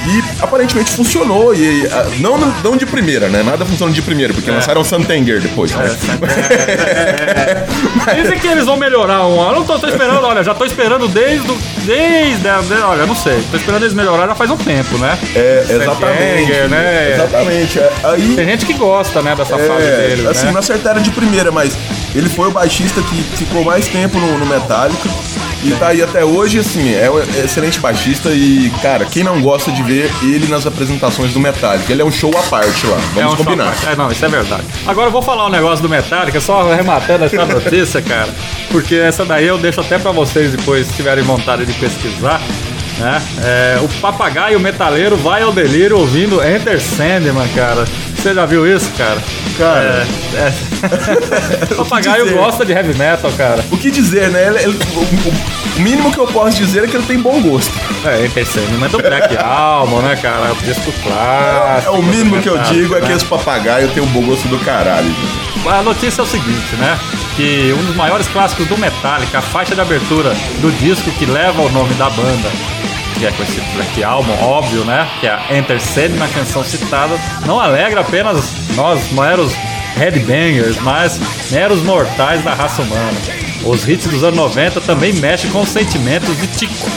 E 0.08 0.24
aparentemente 0.42 0.92
funcionou, 0.92 1.54
e 1.54 1.86
ah, 1.92 2.06
não, 2.20 2.38
não 2.38 2.78
de 2.78 2.86
primeira, 2.86 3.28
né? 3.28 3.44
Nada 3.44 3.66
funciona 3.66 3.92
de 3.92 4.02
primeira, 4.02 4.34
porque 4.34 4.50
lançaram 4.50 4.84
Santanger 4.84 5.42
depois, 5.42 5.72
né? 5.76 5.86
Dizem 8.16 8.40
que 8.40 8.48
eles 8.48 8.66
vão 8.66 8.78
melhorar 8.78 9.26
um. 9.28 9.42
Eu 9.48 9.54
não 9.54 9.66
tô, 9.66 9.78
tô 9.78 9.88
esperando, 9.88 10.24
olha, 10.26 10.44
já 10.44 10.54
tô 10.54 10.66
esperando 10.66 11.08
desde. 11.08 11.50
o- 11.52 11.58
Desde. 11.86 12.38
de- 12.42 12.82
olha, 12.84 13.06
não 13.06 13.16
sei. 13.16 13.42
Tô 13.52 13.58
esperando 13.58 13.84
eles 13.84 13.94
melhorar 13.94 14.28
já 14.28 14.36
faz 14.36 14.50
um 14.52 14.58
tempo, 14.58 14.98
né? 14.98 15.18
É, 15.36 15.66
exatamente. 15.70 16.48
Santanger, 16.48 16.70
né? 16.70 17.14
Exatamente. 17.14 17.80
É, 17.80 17.92
Aí, 18.04 18.34
Tem 18.36 18.46
gente 18.46 18.66
que 18.66 18.74
gosta, 18.74 19.22
né, 19.22 19.36
dessa 19.36 19.58
fase 19.58 19.86
é, 19.86 20.08
deles, 20.08 20.26
assim, 20.26 20.46
né? 20.48 20.52
não 20.54 20.60
acertaram 20.60 21.02
de 21.02 21.12
primeira, 21.12 21.52
mas 21.52 21.78
ele 22.16 22.30
foi 22.30 22.48
o 22.48 22.52
baixista 22.52 23.02
que 23.02 23.16
ficou 23.38 23.64
mais 23.64 23.88
tempo 23.88 24.18
no, 24.20 24.38
no 24.38 24.46
Metallica. 24.46 25.10
E 25.64 25.72
tá 25.72 25.88
aí 25.88 26.02
até 26.02 26.24
hoje, 26.24 26.60
assim, 26.60 26.94
é 26.94 27.10
um 27.10 27.20
excelente 27.44 27.80
baixista 27.80 28.30
e, 28.30 28.72
cara, 28.82 29.06
quem 29.06 29.24
não 29.24 29.42
gosta 29.42 29.72
de 29.72 29.82
ver 29.84 30.10
ele 30.22 30.48
nas 30.48 30.66
apresentações 30.66 31.34
do 31.34 31.40
Metallica? 31.40 31.92
Ele 31.92 32.02
é 32.02 32.06
um 32.06 32.12
show 32.12 32.32
à 32.38 32.44
parte 32.44 32.86
lá, 32.86 32.98
vamos 33.14 33.32
É 33.32 33.34
um 33.34 33.36
combinar. 33.36 33.76
É, 33.86 33.96
não, 33.96 34.10
isso 34.12 34.24
é 34.24 34.30
verdade. 34.30 34.64
Agora 34.86 35.08
eu 35.08 35.12
vou 35.12 35.22
falar 35.22 35.48
um 35.48 35.50
negócio 35.50 35.82
do 35.82 35.90
Metallica, 35.90 36.40
só 36.40 36.72
arrematando 36.72 37.26
essa 37.26 37.44
notícia, 37.46 38.02
cara. 38.02 38.30
Porque 38.72 38.96
essa 38.96 39.26
daí 39.26 39.48
eu 39.48 39.58
deixo 39.58 39.82
até 39.82 39.98
pra 39.98 40.12
vocês 40.12 40.52
depois, 40.52 40.88
se 40.88 40.94
tiverem 40.94 41.24
vontade 41.24 41.66
de 41.66 41.74
pesquisar. 41.74 42.40
Né? 43.00 43.22
É, 43.44 43.80
o 43.82 43.88
papagaio 44.02 44.60
metaleiro 44.60 45.16
vai 45.16 45.44
ao 45.44 45.52
delírio 45.52 46.00
ouvindo 46.00 46.42
Enter 46.44 46.82
Sandman, 46.82 47.48
cara. 47.54 47.86
Você 48.18 48.34
já 48.34 48.46
viu 48.46 48.68
isso, 48.68 48.92
cara? 48.98 49.22
Cara. 49.58 50.06
É, 50.34 50.38
é. 50.38 51.74
o 51.74 51.86
papagaio 51.86 52.24
dizer? 52.26 52.36
gosta 52.36 52.66
de 52.66 52.74
heavy 52.74 52.94
metal, 52.98 53.32
cara. 53.38 53.64
O 53.72 53.78
que 53.78 53.90
dizer, 53.90 54.30
né? 54.30 54.48
Ele- 54.48 54.60
ele- 54.64 54.80
o, 54.96 55.00
o- 55.00 55.80
mínimo 55.82 56.12
que 56.12 56.18
eu 56.20 56.26
posso 56.28 56.58
dizer 56.58 56.84
é 56.84 56.88
que 56.88 56.96
ele 56.98 57.06
tem 57.06 57.20
bom 57.20 57.40
gosto. 57.42 57.72
É, 58.06 58.26
Enter 58.26 58.46
Sandman 58.46 58.86
é 58.86 58.90
do 58.90 58.98
Black 58.98 59.38
Album, 59.38 60.02
né, 60.02 60.16
cara? 60.22 60.52
O 60.52 60.56
disco 60.58 60.90
É 60.90 61.04
clássico. 61.04 61.94
o 61.94 62.04
mínimo 62.04 62.42
que 62.42 62.50
eu 62.50 62.58
digo 62.60 62.96
é 62.96 63.02
né? 63.02 63.08
que 63.08 63.14
esse 63.14 63.26
papagaio 63.26 63.88
tem 63.90 64.02
um 64.04 64.08
bom 64.08 64.22
gosto 64.24 64.48
do 64.48 64.58
caralho. 64.60 65.08
gente. 65.08 65.68
A 65.68 65.82
notícia 65.84 66.22
é 66.22 66.24
o 66.24 66.28
seguinte, 66.28 66.76
né? 66.78 66.98
Que 67.36 67.74
um 67.80 67.84
dos 67.86 67.96
maiores 67.96 68.28
clássicos 68.28 68.68
do 68.68 68.78
Metallica, 68.78 69.38
a 69.38 69.42
faixa 69.42 69.76
de 69.76 69.82
abertura 69.82 70.32
do 70.60 70.72
disco 70.80 71.10
que 71.12 71.26
leva 71.26 71.62
o 71.62 71.70
nome 71.70 71.94
da 71.96 72.10
banda, 72.10 72.50
que 73.18 73.26
é 73.26 73.32
com 73.32 73.44
esse 73.44 73.60
Black 73.76 74.04
Album, 74.04 74.32
óbvio, 74.44 74.86
né? 74.86 75.08
Que 75.20 75.28
é 75.28 75.32
a 75.32 75.58
Enter 75.58 75.82
Sandman, 75.82 76.30
canção 76.30 76.64
citada, 76.64 77.20
não 77.46 77.60
alegra 77.60 78.02
apenas 78.02 78.54
nós, 78.76 79.12
meros 79.12 79.54
headbangers, 79.96 80.78
mas 80.82 81.20
meros 81.52 81.82
mortais 81.82 82.44
da 82.44 82.54
raça 82.54 82.82
humana. 82.82 83.18
Os 83.66 83.88
hits 83.88 84.08
dos 84.08 84.24
anos 84.24 84.38
90 84.38 84.82
também 84.82 85.14
mexem 85.14 85.50
com 85.50 85.62
os 85.62 85.70
sentimentos 85.70 86.38
de 86.38 86.48
Tico, 86.48 86.90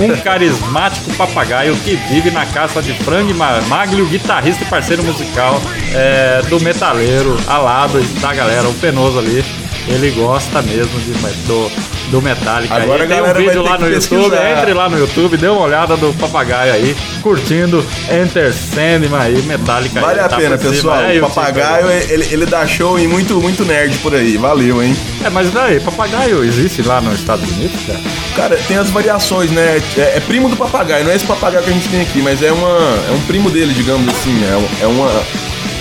um 0.00 0.16
carismático 0.22 1.12
papagaio 1.14 1.74
que 1.76 1.96
vive 2.10 2.30
na 2.30 2.46
casa 2.46 2.80
de 2.82 2.92
Frank 2.94 3.32
Ma- 3.34 3.60
Maglio, 3.68 4.06
guitarrista 4.06 4.64
e 4.64 4.66
parceiro 4.66 5.02
musical 5.04 5.60
é, 5.94 6.42
do 6.48 6.60
metaleiro, 6.60 7.36
alado 7.46 8.00
da 8.20 8.32
galera, 8.34 8.68
o 8.68 8.74
penoso 8.74 9.18
ali. 9.18 9.44
Ele 9.88 10.12
gosta 10.12 10.62
mesmo 10.62 10.96
de, 11.00 11.10
do, 11.44 11.68
do 12.12 12.22
Metallica. 12.22 12.72
Agora 12.72 13.02
aí. 13.02 13.08
Tem 13.08 13.20
um 13.20 13.34
vídeo 13.34 13.62
lá 13.64 13.76
no 13.76 13.88
YouTube, 13.88 14.30
pesquisar. 14.30 14.50
entre 14.58 14.72
lá 14.74 14.88
no 14.88 14.96
YouTube, 14.96 15.36
dê 15.36 15.48
uma 15.48 15.60
olhada 15.62 15.96
do 15.96 16.12
papagaio 16.14 16.72
aí, 16.72 16.96
curtindo 17.20 17.84
Enter 18.08 18.52
Sandman 18.54 19.20
aí, 19.20 19.42
Metallica. 19.42 19.98
aí, 19.98 20.04
Vale 20.04 20.20
a 20.20 20.28
tá 20.28 20.36
pena, 20.36 20.56
pessoal. 20.56 21.00
É, 21.00 21.18
o 21.18 21.22
papagaio, 21.22 21.90
ele, 21.90 22.28
ele 22.30 22.46
dá 22.46 22.64
show 22.64 22.96
em 22.96 23.08
muito, 23.08 23.40
muito 23.40 23.64
nerd 23.64 23.98
por 23.98 24.14
aí. 24.14 24.36
Valeu, 24.36 24.80
hein? 24.80 24.96
É, 25.24 25.28
mas 25.28 25.50
daí, 25.50 25.80
papagaio 25.80 26.44
existe 26.44 26.80
lá 26.82 27.00
nos 27.00 27.14
Estados 27.18 27.50
Unidos, 27.50 27.80
cara? 27.84 28.00
Cara, 28.36 28.56
tem 28.66 28.76
as 28.78 28.90
variações, 28.90 29.50
né? 29.50 29.80
É, 29.96 30.16
é 30.16 30.20
primo 30.26 30.48
do 30.48 30.56
papagaio, 30.56 31.04
não 31.04 31.12
é 31.12 31.16
esse 31.16 31.24
papagaio 31.26 31.62
que 31.62 31.70
a 31.70 31.72
gente 31.72 31.88
tem 31.88 32.00
aqui, 32.00 32.22
mas 32.22 32.42
é, 32.42 32.50
uma, 32.50 32.68
é 33.08 33.12
um 33.12 33.20
primo 33.26 33.50
dele, 33.50 33.74
digamos 33.74 34.08
assim. 34.08 34.42
É, 34.50 34.56
um- 34.56 34.84
é 34.84 34.86
uma, 34.86 35.10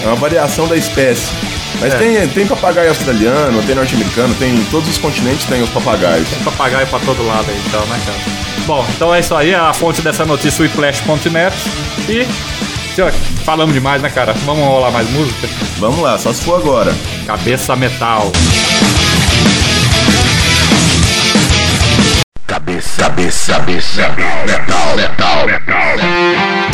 é 0.03 0.07
uma 0.07 0.15
variação 0.15 0.67
da 0.67 0.75
espécie. 0.75 1.31
Mas 1.79 1.93
É. 1.93 1.97
tem, 1.97 2.27
tem 2.27 2.45
papagaio 2.45 2.89
australiano, 2.89 3.63
tem 3.63 3.73
norte-americano, 3.73 4.35
tem 4.35 4.53
em 4.53 4.63
todos 4.65 4.89
os 4.89 4.97
continentes 4.97 5.45
tem 5.45 5.61
os 5.63 5.69
papagaios. 5.69 6.27
papagaio 6.43 6.85
pra 6.87 6.99
todo 6.99 7.25
lado 7.25 7.45
aí, 7.49 7.61
então, 7.65 7.81
né, 7.85 7.99
cara? 8.05 8.17
Bom, 8.67 8.85
então 8.95 9.15
é 9.15 9.19
isso 9.21 9.33
aí, 9.33 9.55
a 9.55 9.73
fonte 9.73 10.01
dessa 10.01 10.25
notícia, 10.25 10.61
o 10.61 10.65
iplash.net. 10.65 11.55
E, 12.07 12.27
senhor, 12.93 13.11
falamos 13.45 13.73
demais, 13.73 14.01
né, 14.01 14.09
cara? 14.09 14.33
Vamos 14.45 14.63
rolar 14.65 14.91
mais 14.91 15.09
música? 15.09 15.47
Vamos 15.79 15.99
lá, 16.01 16.19
só 16.19 16.31
se 16.33 16.41
for 16.43 16.59
agora. 16.59 16.93
Cabeça 17.25 17.75
Metal. 17.75 18.31
Cabeça, 23.21 23.53
cabeça, 23.53 24.01
cabeça, 24.01 24.45
metal, 24.47 24.95
metal, 24.95 25.45
metal. 25.45 26.70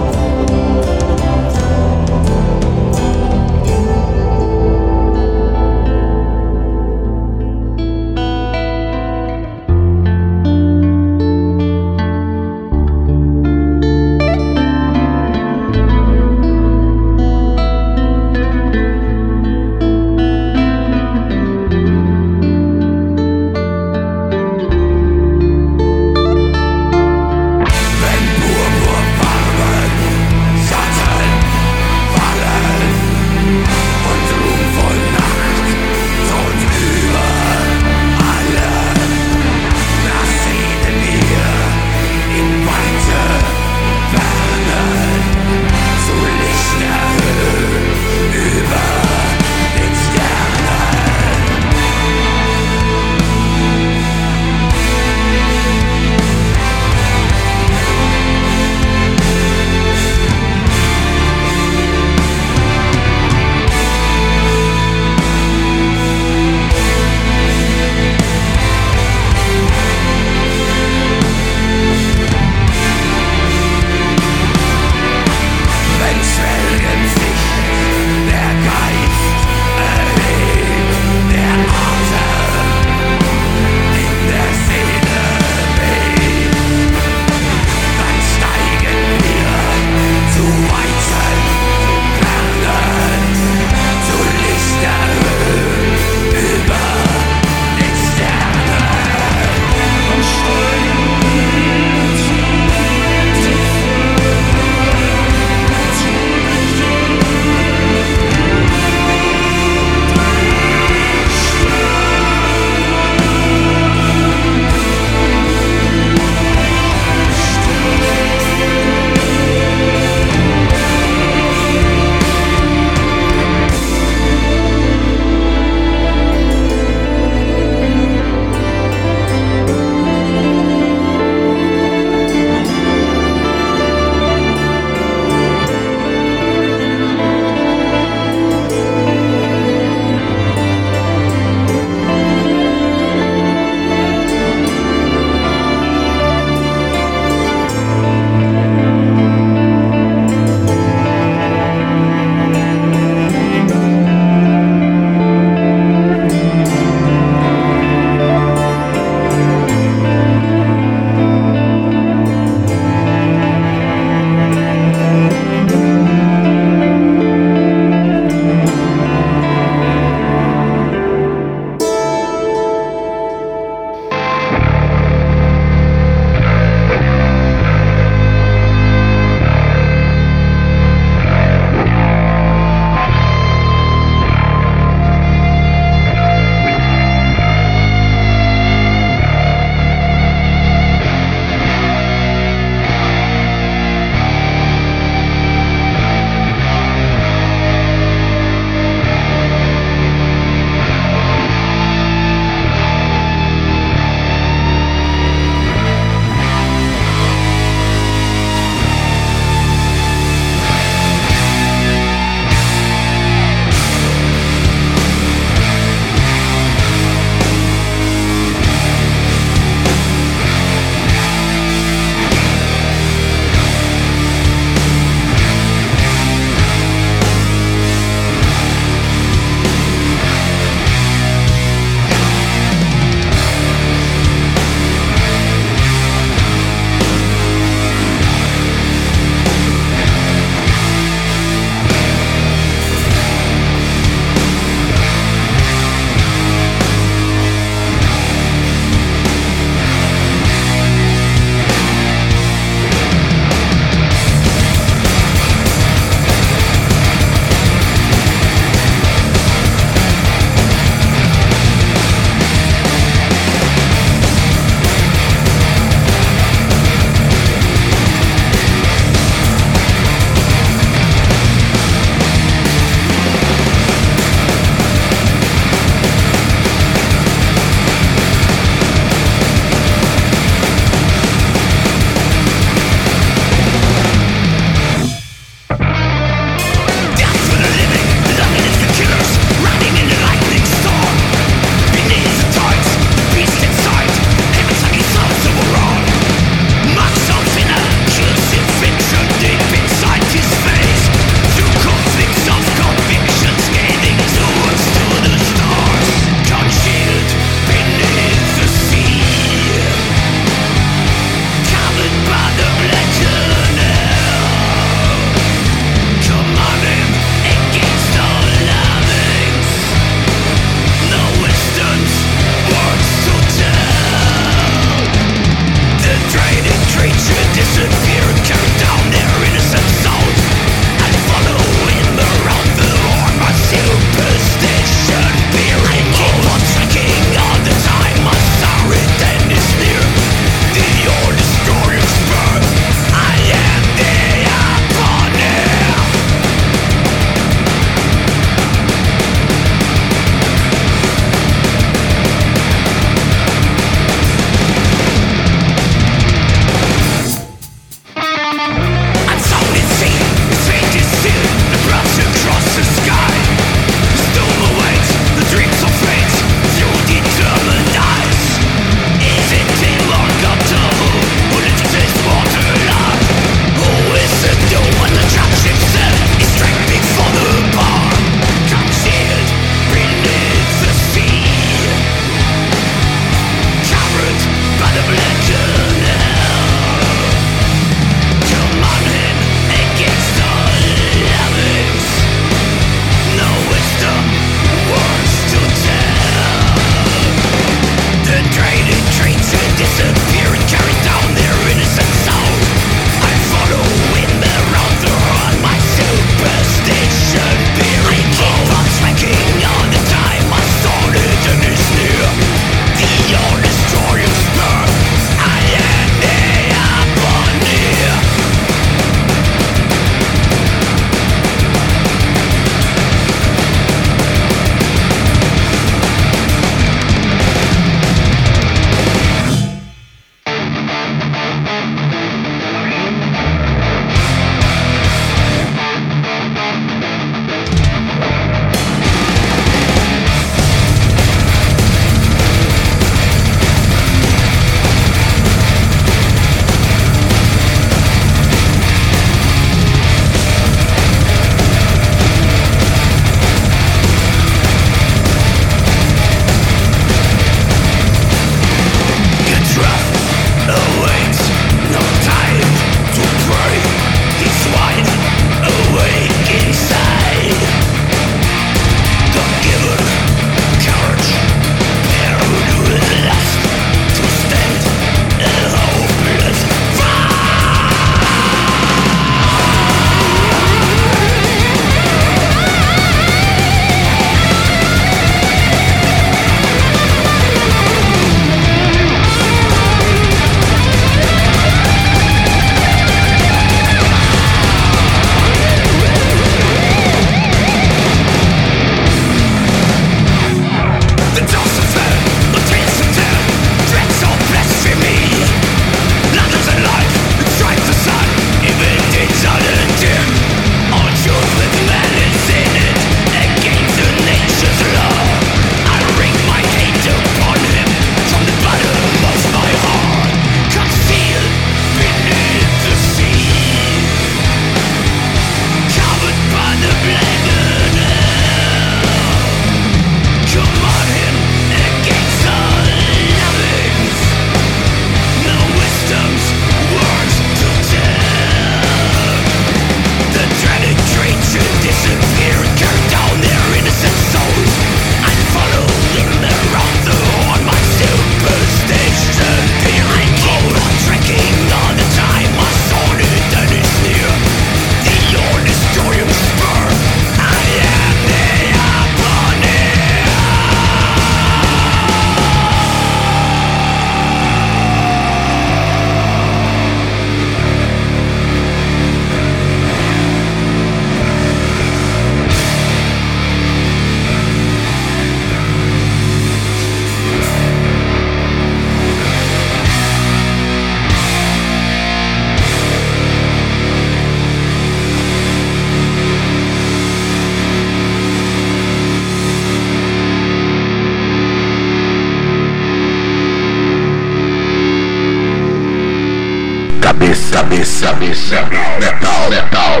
Cabeça, 598.36 598.62
metal, 599.00 599.50
metal, 599.50 600.00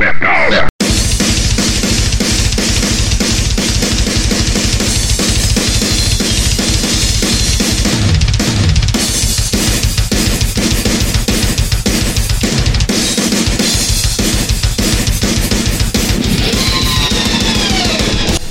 metal. 0.50 0.66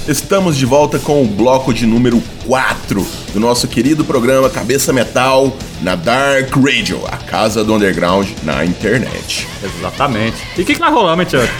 Estamos 0.07 0.56
de 0.56 0.66
volta 0.66 0.99
com 0.99 1.24
o 1.24 1.28
bloco 1.28 1.74
de 1.74 1.86
número 1.86 2.22
4 2.45 3.06
do 3.34 3.40
nosso 3.40 3.68
querido 3.68 4.03
programa 4.06 4.49
Cabeça 4.49 4.94
Metal 4.94 5.56
na 5.82 5.95
Dark 5.95 6.56
Radio, 6.56 7.02
casa 7.36 7.66
do 7.66 7.74
underground 7.74 8.30
na 8.44 8.64
internet. 8.64 9.45
Exatamente. 9.62 10.38
E 10.57 10.62
o 10.62 10.66
que, 10.66 10.74
que 10.74 10.80
nós 10.80 10.94
rolamos, 10.94 11.34
hein, 11.34 11.41
Chuck? 11.41 11.53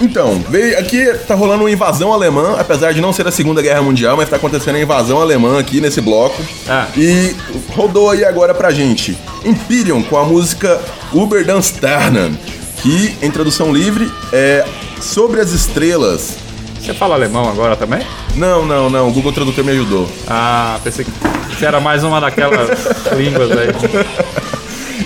Então, 0.00 0.42
veio 0.48 0.76
aqui 0.76 1.06
tá 1.28 1.36
rolando 1.36 1.62
uma 1.62 1.70
invasão 1.70 2.12
alemã, 2.12 2.56
apesar 2.58 2.92
de 2.92 3.00
não 3.00 3.12
ser 3.12 3.28
a 3.28 3.30
Segunda 3.30 3.62
Guerra 3.62 3.80
Mundial, 3.80 4.16
mas 4.16 4.28
tá 4.28 4.36
acontecendo 4.36 4.74
a 4.74 4.80
invasão 4.80 5.20
alemã 5.20 5.60
aqui 5.60 5.80
nesse 5.80 6.00
bloco. 6.00 6.42
Ah. 6.68 6.88
E 6.96 7.36
rodou 7.76 8.10
aí 8.10 8.24
agora 8.24 8.52
pra 8.52 8.72
gente 8.72 9.16
Imperium 9.44 10.02
com 10.02 10.16
a 10.16 10.24
música 10.24 10.80
Uber 11.12 11.44
Dan 11.44 11.60
Sternen, 11.60 12.36
que 12.82 13.16
em 13.22 13.30
tradução 13.30 13.72
livre 13.72 14.10
é 14.32 14.64
Sobre 15.00 15.40
as 15.40 15.52
Estrelas. 15.52 16.38
Você 16.80 16.92
fala 16.92 17.14
alemão 17.14 17.48
agora 17.48 17.76
também? 17.76 18.04
Não, 18.34 18.66
não, 18.66 18.90
não, 18.90 19.08
o 19.08 19.12
Google 19.12 19.32
Tradutor 19.32 19.64
me 19.64 19.70
ajudou. 19.72 20.10
Ah, 20.26 20.80
pensei 20.82 21.04
que 21.04 21.64
era 21.64 21.78
mais 21.78 22.02
uma 22.02 22.20
daquelas 22.20 22.70
línguas 23.16 23.50
aí. 23.52 23.68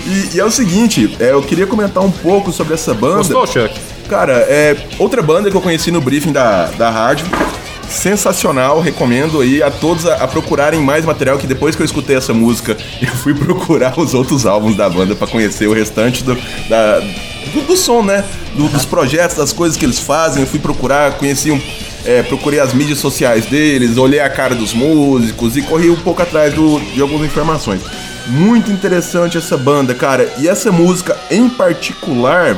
E, 0.05 0.35
e 0.35 0.39
é 0.39 0.45
o 0.45 0.51
seguinte, 0.51 1.15
é, 1.19 1.31
eu 1.31 1.41
queria 1.41 1.65
comentar 1.65 2.03
um 2.03 2.11
pouco 2.11 2.51
sobre 2.51 2.73
essa 2.75 2.93
banda. 2.93 3.17
Gostou, 3.17 3.47
Chuck? 3.47 3.73
Cara, 4.07 4.33
é 4.33 4.77
outra 4.99 5.21
banda 5.21 5.49
que 5.49 5.57
eu 5.57 5.61
conheci 5.61 5.89
no 5.91 5.99
briefing 5.99 6.31
da, 6.31 6.65
da 6.77 6.89
rádio. 6.91 7.25
Sensacional, 7.89 8.81
recomendo 8.81 9.41
aí 9.41 9.61
a 9.61 9.69
todos 9.69 10.05
a, 10.05 10.15
a 10.15 10.27
procurarem 10.27 10.79
mais 10.81 11.05
material. 11.05 11.37
Que 11.37 11.47
depois 11.47 11.75
que 11.75 11.81
eu 11.81 11.85
escutei 11.85 12.15
essa 12.15 12.33
música, 12.33 12.75
eu 13.01 13.07
fui 13.09 13.33
procurar 13.33 13.97
os 13.99 14.13
outros 14.13 14.45
álbuns 14.45 14.75
da 14.75 14.89
banda 14.89 15.15
pra 15.15 15.27
conhecer 15.27 15.67
o 15.67 15.73
restante 15.73 16.23
do, 16.23 16.35
da, 16.69 16.99
do, 16.99 17.61
do 17.67 17.77
som, 17.77 18.01
né? 18.01 18.23
Do- 18.55 18.67
dos 18.69 18.85
projetos, 18.85 19.37
das 19.37 19.53
coisas 19.53 19.77
que 19.77 19.85
eles 19.85 19.99
fazem. 19.99 20.41
Eu 20.43 20.47
fui 20.47 20.59
procurar, 20.59 21.13
conheci 21.13 21.51
um. 21.51 21.61
é, 22.05 22.21
procurei 22.23 22.59
as 22.59 22.73
mídias 22.73 22.99
sociais 22.99 23.45
deles, 23.45 23.97
olhei 23.97 24.19
a 24.19 24.29
cara 24.29 24.55
dos 24.55 24.73
músicos 24.73 25.55
e 25.55 25.61
corri 25.61 25.89
um 25.89 25.95
pouco 25.95 26.21
atrás 26.21 26.53
do- 26.53 26.79
de 26.79 27.01
algumas 27.01 27.25
informações. 27.25 27.81
Muito 28.27 28.71
interessante 28.71 29.37
essa 29.37 29.55
banda, 29.57 29.93
cara. 29.93 30.33
E 30.39 30.47
essa 30.47 30.71
música 30.71 31.17
em 31.29 31.47
particular 31.47 32.57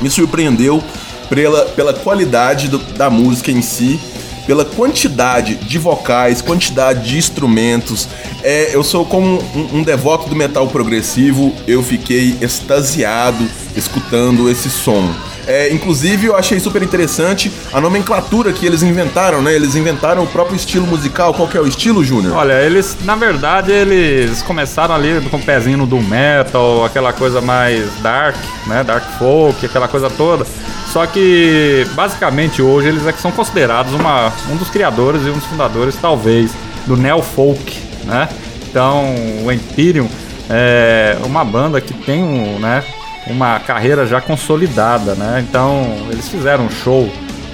me 0.00 0.08
surpreendeu 0.08 0.82
pela, 1.28 1.64
pela 1.66 1.92
qualidade 1.92 2.68
do- 2.68 2.78
da 2.78 3.10
música 3.10 3.50
em 3.50 3.62
si, 3.62 3.98
pela 4.46 4.64
quantidade 4.64 5.56
de 5.56 5.76
vocais, 5.76 6.40
quantidade 6.40 7.08
de 7.08 7.18
instrumentos. 7.18 8.08
É, 8.44 8.70
eu 8.72 8.84
sou 8.84 9.04
como 9.04 9.42
um, 9.56 9.78
um 9.78 9.82
devoto 9.82 10.28
do 10.28 10.36
metal 10.36 10.68
progressivo, 10.68 11.52
eu 11.66 11.82
fiquei 11.82 12.36
extasiado 12.40 13.44
escutando 13.74 14.48
esse 14.48 14.70
som. 14.70 15.12
É, 15.46 15.72
inclusive, 15.72 16.26
eu 16.26 16.36
achei 16.36 16.58
super 16.58 16.82
interessante 16.82 17.52
a 17.72 17.80
nomenclatura 17.80 18.52
que 18.52 18.66
eles 18.66 18.82
inventaram, 18.82 19.40
né? 19.40 19.54
Eles 19.54 19.76
inventaram 19.76 20.24
o 20.24 20.26
próprio 20.26 20.56
estilo 20.56 20.86
musical. 20.86 21.32
Qual 21.32 21.46
que 21.46 21.56
é 21.56 21.60
o 21.60 21.66
estilo, 21.66 22.02
Júnior? 22.02 22.34
Olha, 22.36 22.60
eles, 22.62 22.96
na 23.04 23.14
verdade, 23.14 23.70
eles 23.70 24.42
começaram 24.42 24.94
ali 24.94 25.20
com 25.30 25.36
o 25.36 25.42
pezinho 25.42 25.86
doom 25.86 26.02
metal, 26.02 26.84
aquela 26.84 27.12
coisa 27.12 27.40
mais 27.40 27.88
dark, 28.00 28.36
né? 28.66 28.82
Dark 28.82 29.04
folk, 29.18 29.64
aquela 29.64 29.86
coisa 29.86 30.10
toda. 30.10 30.44
Só 30.92 31.06
que, 31.06 31.86
basicamente, 31.94 32.60
hoje 32.60 32.88
eles 32.88 33.06
é 33.06 33.12
que 33.12 33.20
são 33.20 33.30
considerados 33.30 33.92
uma, 33.92 34.32
um 34.50 34.56
dos 34.56 34.68
criadores 34.68 35.22
e 35.22 35.30
um 35.30 35.34
dos 35.34 35.44
fundadores, 35.44 35.94
talvez, 36.00 36.50
do 36.86 36.96
neo 36.96 37.22
folk, 37.22 37.78
né? 38.04 38.28
Então, 38.68 39.14
o 39.44 39.52
Imperium 39.52 40.08
é 40.50 41.16
uma 41.24 41.44
banda 41.44 41.80
que 41.80 41.92
tem 41.92 42.22
um, 42.22 42.58
né, 42.58 42.82
uma 43.26 43.58
carreira 43.60 44.06
já 44.06 44.20
consolidada, 44.20 45.14
né? 45.14 45.44
Então, 45.48 45.84
eles 46.10 46.28
fizeram 46.28 46.66
um 46.66 46.70
show 46.70 47.10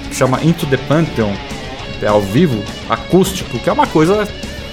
que 0.09 0.15
chama 0.15 0.39
Into 0.43 0.65
the 0.67 0.77
Pantheon, 0.77 1.33
é 2.01 2.07
ao 2.07 2.21
vivo, 2.21 2.61
acústico, 2.89 3.57
que 3.59 3.69
é 3.69 3.73
uma 3.73 3.87
coisa 3.87 4.27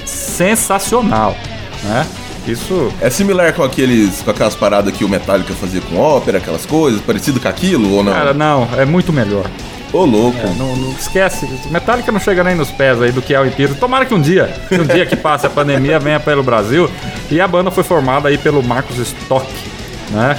sensacional, 0.05 1.37
né? 1.85 2.07
Isso 2.47 2.91
É 3.01 3.11
similar 3.11 3.53
com 3.53 3.63
aqueles 3.63 4.23
com 4.23 4.31
aquelas 4.31 4.55
paradas 4.55 4.95
que 4.95 5.05
o 5.05 5.09
Metallica 5.09 5.53
fazia 5.55 5.81
com 5.83 5.99
ópera, 5.99 6.39
aquelas 6.39 6.65
coisas, 6.67 7.01
parecido 7.01 7.39
com 7.39 7.47
aquilo 7.47 7.93
ou 7.95 8.03
não? 8.03 8.13
Cara, 8.13 8.33
não, 8.33 8.69
é 8.77 8.85
muito 8.85 9.13
melhor. 9.13 9.45
Ô 9.93 10.05
louco. 10.05 10.39
Não, 10.57 10.77
não 10.77 10.93
esquece, 10.93 11.49
Metallica 11.71 12.11
não 12.13 12.21
chega 12.21 12.45
nem 12.45 12.55
nos 12.55 12.71
pés 12.71 13.01
aí 13.03 13.13
do 13.13 13.21
que 13.21 13.35
é 13.35 13.41
o 13.41 13.47
Império. 13.47 13.75
Tomara 13.75 14.07
que 14.07 14.15
um 14.15 14.21
dia, 14.21 14.49
que 14.69 14.75
um 14.77 14.87
dia 14.87 15.05
que 15.05 15.17
passe 15.17 15.47
a 15.47 15.51
pandemia, 15.51 15.99
venha 16.01 16.21
pelo 16.21 16.43
Brasil. 16.43 16.91
E 17.31 17.41
a 17.41 17.47
banda 17.47 17.71
foi 17.71 17.83
formada 17.85 18.29
aí 18.29 18.39
pelo 18.39 18.63
Marcos 18.63 18.99
Stock, 18.99 19.47
né? 20.11 20.39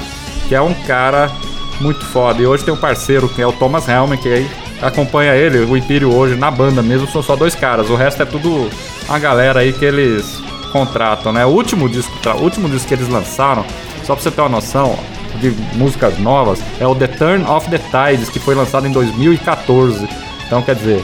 Que 0.52 0.56
é 0.56 0.62
um 0.62 0.74
cara 0.74 1.32
muito 1.80 2.04
foda. 2.04 2.42
E 2.42 2.46
hoje 2.46 2.66
tem 2.66 2.74
um 2.74 2.78
parceiro 2.78 3.30
que 3.30 3.42
é 3.42 3.48
o 3.48 3.54
Thomas 3.54 3.88
Helm, 3.88 4.18
que 4.18 4.28
aí 4.28 4.52
acompanha 4.82 5.34
ele, 5.34 5.60
o 5.60 5.78
Império 5.78 6.14
hoje, 6.14 6.36
na 6.36 6.52
banda 6.52 6.84
mesmo, 6.84 7.08
são 7.08 7.24
só 7.24 7.38
dois 7.38 7.56
caras. 7.56 7.90
O 7.90 7.96
resto 7.96 8.22
é 8.22 8.26
tudo 8.26 8.70
uma 9.08 9.18
galera 9.18 9.62
aí 9.62 9.72
que 9.72 9.86
eles 9.86 10.44
contratam, 10.74 11.32
né? 11.32 11.46
O 11.46 11.52
último 11.52 11.88
disco, 11.88 12.12
o 12.38 12.42
último 12.42 12.68
disco 12.68 12.86
que 12.90 12.96
eles 12.96 13.08
lançaram, 13.08 13.64
só 14.04 14.14
pra 14.14 14.22
você 14.22 14.30
ter 14.30 14.42
uma 14.42 14.50
noção, 14.50 15.00
de 15.40 15.52
músicas 15.78 16.20
novas, 16.20 16.62
é 16.82 16.86
o 16.86 16.94
The 16.94 17.08
Turn 17.08 17.46
of 17.46 17.70
the 17.70 17.78
Tides, 17.78 18.28
que 18.28 18.38
foi 18.38 18.54
lançado 18.54 18.86
em 18.86 18.92
2014. 18.92 20.06
Então, 20.46 20.62
quer 20.62 20.76
dizer, 20.76 21.02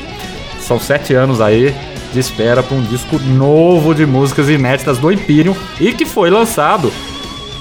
são 0.59 0.77
sete 0.77 1.13
anos 1.13 1.39
aí 1.39 1.73
de 2.11 2.19
espera 2.19 2.61
para 2.61 2.75
um 2.75 2.83
disco 2.83 3.17
novo 3.17 3.95
de 3.95 4.05
músicas 4.05 4.49
inéditas 4.49 4.97
do 4.97 5.09
Imperium 5.09 5.55
e 5.79 5.93
que 5.93 6.05
foi 6.05 6.29
lançado 6.29 6.91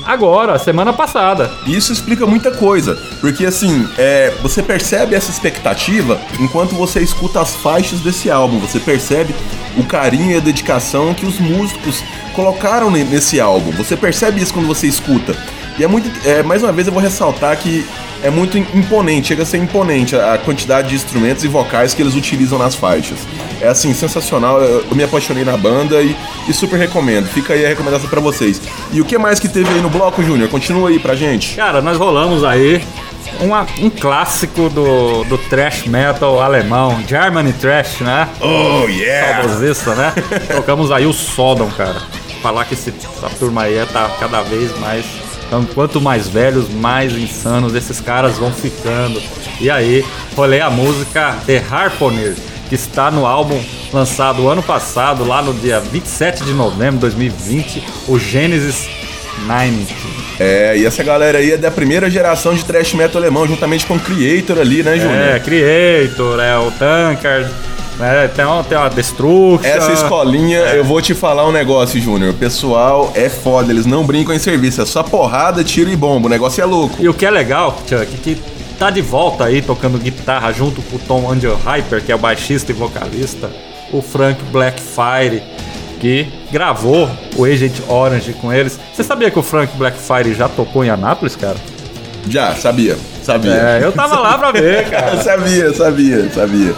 agora, 0.06 0.58
semana 0.58 0.92
passada. 0.92 1.50
Isso 1.66 1.92
explica 1.92 2.26
muita 2.26 2.50
coisa, 2.52 2.96
porque 3.20 3.44
assim, 3.44 3.86
é, 3.98 4.32
você 4.42 4.62
percebe 4.62 5.14
essa 5.14 5.30
expectativa 5.30 6.20
enquanto 6.38 6.74
você 6.74 7.00
escuta 7.00 7.40
as 7.40 7.54
faixas 7.56 8.00
desse 8.00 8.30
álbum, 8.30 8.58
você 8.58 8.78
percebe 8.78 9.34
o 9.76 9.84
carinho 9.84 10.32
e 10.32 10.36
a 10.36 10.40
dedicação 10.40 11.12
que 11.12 11.26
os 11.26 11.38
músicos 11.38 12.02
colocaram 12.34 12.90
ne- 12.90 13.04
nesse 13.04 13.40
álbum. 13.40 13.70
Você 13.72 13.96
percebe 13.96 14.40
isso 14.40 14.52
quando 14.54 14.66
você 14.66 14.86
escuta. 14.86 15.36
E 15.78 15.84
é 15.84 15.86
muito, 15.86 16.10
é, 16.26 16.42
mais 16.42 16.62
uma 16.62 16.72
vez 16.72 16.86
eu 16.86 16.92
vou 16.92 17.02
ressaltar 17.02 17.56
que 17.58 17.84
é 18.22 18.30
muito 18.30 18.56
imponente, 18.56 19.28
chega 19.28 19.42
a 19.42 19.46
ser 19.46 19.58
imponente 19.58 20.16
a 20.16 20.34
a 20.34 20.38
quantidade 20.38 20.88
de 20.88 20.94
instrumentos 20.94 21.44
e 21.44 21.48
vocais 21.48 21.92
que 21.92 22.00
eles 22.02 22.14
utilizam 22.14 22.58
nas 22.58 22.74
faixas. 22.74 23.18
É 23.60 23.68
assim, 23.68 23.92
sensacional, 23.94 24.60
eu, 24.60 24.84
eu 24.88 24.96
me 24.96 25.04
apaixonei 25.04 25.44
na 25.44 25.56
banda 25.56 26.00
e, 26.02 26.16
e 26.48 26.52
super 26.52 26.78
recomendo. 26.78 27.26
Fica 27.28 27.52
aí 27.54 27.64
a 27.64 27.68
recomendação 27.68 28.08
pra 28.08 28.20
vocês. 28.20 28.60
E 28.92 29.00
o 29.00 29.04
que 29.04 29.18
mais 29.18 29.38
que 29.38 29.48
teve 29.48 29.68
aí 29.70 29.80
no 29.80 29.90
bloco, 29.90 30.22
Júnior? 30.22 30.48
Continua 30.48 30.88
aí 30.88 30.98
pra 30.98 31.14
gente. 31.14 31.54
Cara, 31.56 31.80
nós 31.82 31.98
rolamos 31.98 32.42
aí 32.42 32.82
uma- 33.40 33.66
um 33.80 33.90
clássico 33.90 34.68
do, 34.70 35.24
do 35.24 35.36
thrash 35.36 35.84
metal 35.86 36.40
alemão, 36.40 36.98
Germany 37.06 37.52
Thrash, 37.52 38.00
né? 38.00 38.28
Oh, 38.40 38.86
yeah! 38.88 39.42
Saudosista, 39.42 39.94
né? 39.94 40.12
Tocamos 40.56 40.90
aí 40.90 41.04
o 41.06 41.12
Sodom, 41.12 41.68
cara. 41.76 41.96
Falar 42.42 42.64
que 42.64 42.72
esse- 42.74 42.92
essa 43.14 43.28
turma 43.38 43.62
aí 43.64 43.84
tá 43.92 44.10
cada 44.18 44.40
vez 44.42 44.76
mais. 44.80 45.04
Então, 45.46 45.64
quanto 45.64 46.00
mais 46.00 46.28
velhos, 46.28 46.68
mais 46.68 47.12
insanos 47.12 47.74
esses 47.74 48.00
caras 48.00 48.38
vão 48.38 48.52
ficando. 48.52 49.22
E 49.60 49.70
aí, 49.70 50.04
rolei 50.34 50.60
a 50.60 50.68
música 50.68 51.36
The 51.46 51.62
Harponer, 51.70 52.34
que 52.68 52.74
está 52.74 53.10
no 53.10 53.24
álbum 53.24 53.62
lançado 53.92 54.48
ano 54.48 54.62
passado, 54.62 55.24
lá 55.24 55.40
no 55.40 55.54
dia 55.54 55.80
27 55.80 56.44
de 56.44 56.52
novembro 56.52 56.94
de 56.94 57.00
2020, 57.00 57.82
o 58.08 58.18
Genesis 58.18 58.88
90. 59.46 59.92
É, 60.38 60.76
e 60.76 60.84
essa 60.84 61.02
galera 61.02 61.38
aí 61.38 61.52
é 61.52 61.56
da 61.56 61.70
primeira 61.70 62.10
geração 62.10 62.54
de 62.54 62.64
thrash 62.64 62.94
metal 62.94 63.20
alemão, 63.22 63.46
juntamente 63.46 63.86
com 63.86 63.94
o 63.94 64.00
Creator 64.00 64.58
ali, 64.58 64.82
né, 64.82 64.98
Júnior? 64.98 65.16
É, 65.16 65.38
Creator, 65.38 66.40
é 66.40 66.58
o 66.58 66.70
Tankard, 66.72 67.50
né? 67.98 68.28
Tem, 68.34 68.44
uma- 68.44 68.62
tem 68.64 68.76
uma 68.76 68.88
Destruction. 68.90 69.60
Essa 69.68 69.92
escolinha, 69.92 70.58
eu 70.58 70.84
vou 70.84 71.00
te 71.00 71.14
falar 71.14 71.46
um 71.46 71.52
negócio, 71.52 72.00
Júnior. 72.00 72.30
O 72.30 72.34
pessoal 72.34 73.12
é 73.14 73.28
foda, 73.28 73.72
eles 73.72 73.86
não 73.86 74.04
brincam 74.04 74.34
em 74.34 74.38
serviço. 74.38 74.82
É 74.82 74.86
só 74.86 75.02
porrada, 75.02 75.62
tiro 75.64 75.90
e 75.90 75.96
bomba. 75.96 76.26
O 76.26 76.30
negócio 76.30 76.60
é 76.62 76.64
louco. 76.64 76.96
E 77.00 77.08
o 77.08 77.14
que 77.14 77.24
é 77.26 77.30
legal, 77.30 77.76
Chuck, 77.88 78.06
que 78.18 78.40
tá 78.78 78.90
de 78.90 79.00
volta 79.00 79.44
aí 79.44 79.62
tocando 79.62 79.98
guitarra 79.98 80.52
junto 80.52 80.82
com 80.82 80.96
o 80.96 80.98
Tom 80.98 81.30
Angel 81.30 81.56
Hyper, 81.64 82.02
que 82.02 82.12
é 82.12 82.14
o 82.14 82.18
baixista 82.18 82.72
e 82.72 82.74
vocalista, 82.74 83.48
o 83.92 84.02
Frank 84.02 84.42
Blackfire, 84.52 85.42
que 85.98 86.26
gravou 86.52 87.08
o 87.36 87.44
Agent 87.46 87.72
Orange 87.88 88.34
com 88.34 88.52
eles. 88.52 88.78
Você 88.94 89.02
sabia 89.02 89.30
que 89.30 89.38
o 89.38 89.42
Frank 89.42 89.74
Blackfire 89.76 90.34
já 90.34 90.46
tocou 90.48 90.84
em 90.84 90.90
Anápolis, 90.90 91.34
cara? 91.36 91.56
Já, 92.28 92.54
sabia, 92.54 92.96
sabia. 93.22 93.52
É, 93.52 93.80
eu 93.82 93.92
tava 93.92 94.18
lá 94.18 94.36
pra 94.36 94.50
ver, 94.52 94.84
cara. 94.90 95.22
sabia, 95.22 95.72
sabia, 95.72 96.28
sabia. 96.34 96.74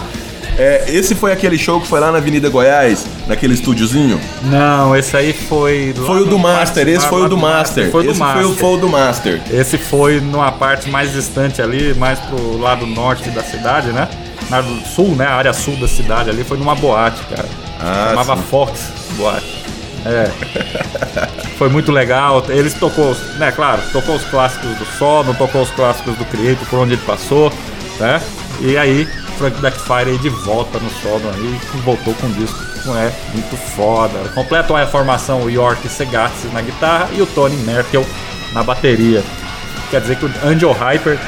É, 0.58 0.84
esse 0.88 1.14
foi 1.14 1.30
aquele 1.32 1.56
show 1.56 1.80
que 1.80 1.86
foi 1.86 2.00
lá 2.00 2.10
na 2.10 2.18
Avenida 2.18 2.48
Goiás, 2.48 3.06
naquele 3.28 3.54
estúdiozinho? 3.54 4.20
Não, 4.42 4.96
esse 4.96 5.16
aí 5.16 5.32
foi. 5.32 5.94
Foi 6.04 6.22
o 6.22 6.24
do 6.24 6.36
Master, 6.38 6.84
parte- 6.84 6.90
esse 6.98 7.06
foi 7.06 7.22
o 7.22 7.28
do 7.28 7.36
Master. 7.38 7.90
Foi 7.92 8.04
do 8.04 8.10
esse 8.10 8.18
Master. 8.18 8.42
foi 8.42 8.52
o, 8.52 8.56
foi 8.56 8.80
do 8.80 8.88
Master. 8.88 9.40
Esse 9.52 9.78
foi 9.78 10.20
numa 10.20 10.50
parte 10.50 10.90
mais 10.90 11.12
distante 11.12 11.62
ali, 11.62 11.94
mais 11.94 12.18
pro 12.18 12.58
lado 12.58 12.86
norte 12.86 13.30
da 13.30 13.42
cidade, 13.44 13.88
né? 13.92 14.08
Na 14.50 14.62
sul, 14.94 15.14
né? 15.14 15.26
A 15.26 15.34
área 15.34 15.52
sul 15.52 15.76
da 15.76 15.86
cidade 15.86 16.28
ali, 16.30 16.42
foi 16.42 16.58
numa 16.58 16.74
boate, 16.74 17.20
cara. 17.26 17.48
Ah, 17.80 18.06
Chamava 18.10 18.36
sim. 18.36 18.42
Fox 18.50 18.80
Boate. 19.16 19.58
É. 20.06 20.30
foi 21.56 21.68
muito 21.68 21.92
legal. 21.92 22.44
Eles 22.48 22.74
tocou, 22.74 23.16
né, 23.38 23.52
claro, 23.52 23.80
tocou 23.92 24.16
os 24.16 24.24
clássicos 24.24 24.70
do 24.76 24.84
Sodom, 24.98 25.34
tocou 25.34 25.62
os 25.62 25.70
clássicos 25.70 26.16
do 26.16 26.24
Creator, 26.24 26.66
por 26.68 26.78
onde 26.80 26.94
ele 26.94 27.02
passou, 27.06 27.52
né? 28.00 28.20
E 28.60 28.76
aí, 28.76 29.06
Frank 29.38 29.58
Blackfire 29.60 30.10
aí 30.10 30.18
de 30.18 30.28
volta 30.28 30.78
no 30.78 30.90
Sodom 30.90 31.30
aí, 31.34 31.60
voltou 31.84 32.12
com 32.14 32.26
o 32.26 32.32
disco. 32.32 32.58
É 32.88 33.12
muito 33.32 33.56
foda. 33.56 34.18
Completam 34.34 34.76
a 34.76 34.86
formação 34.86 35.42
o 35.42 35.50
York 35.50 35.88
Segatse 35.88 36.48
na 36.48 36.60
guitarra 36.60 37.08
e 37.12 37.22
o 37.22 37.26
Tony 37.26 37.56
Merkel 37.58 38.04
na 38.52 38.62
bateria. 38.62 39.22
Quer 39.90 40.00
dizer 40.00 40.16
que 40.16 40.24
o 40.24 40.30
Angel 40.42 40.72
Hyper 40.72 41.18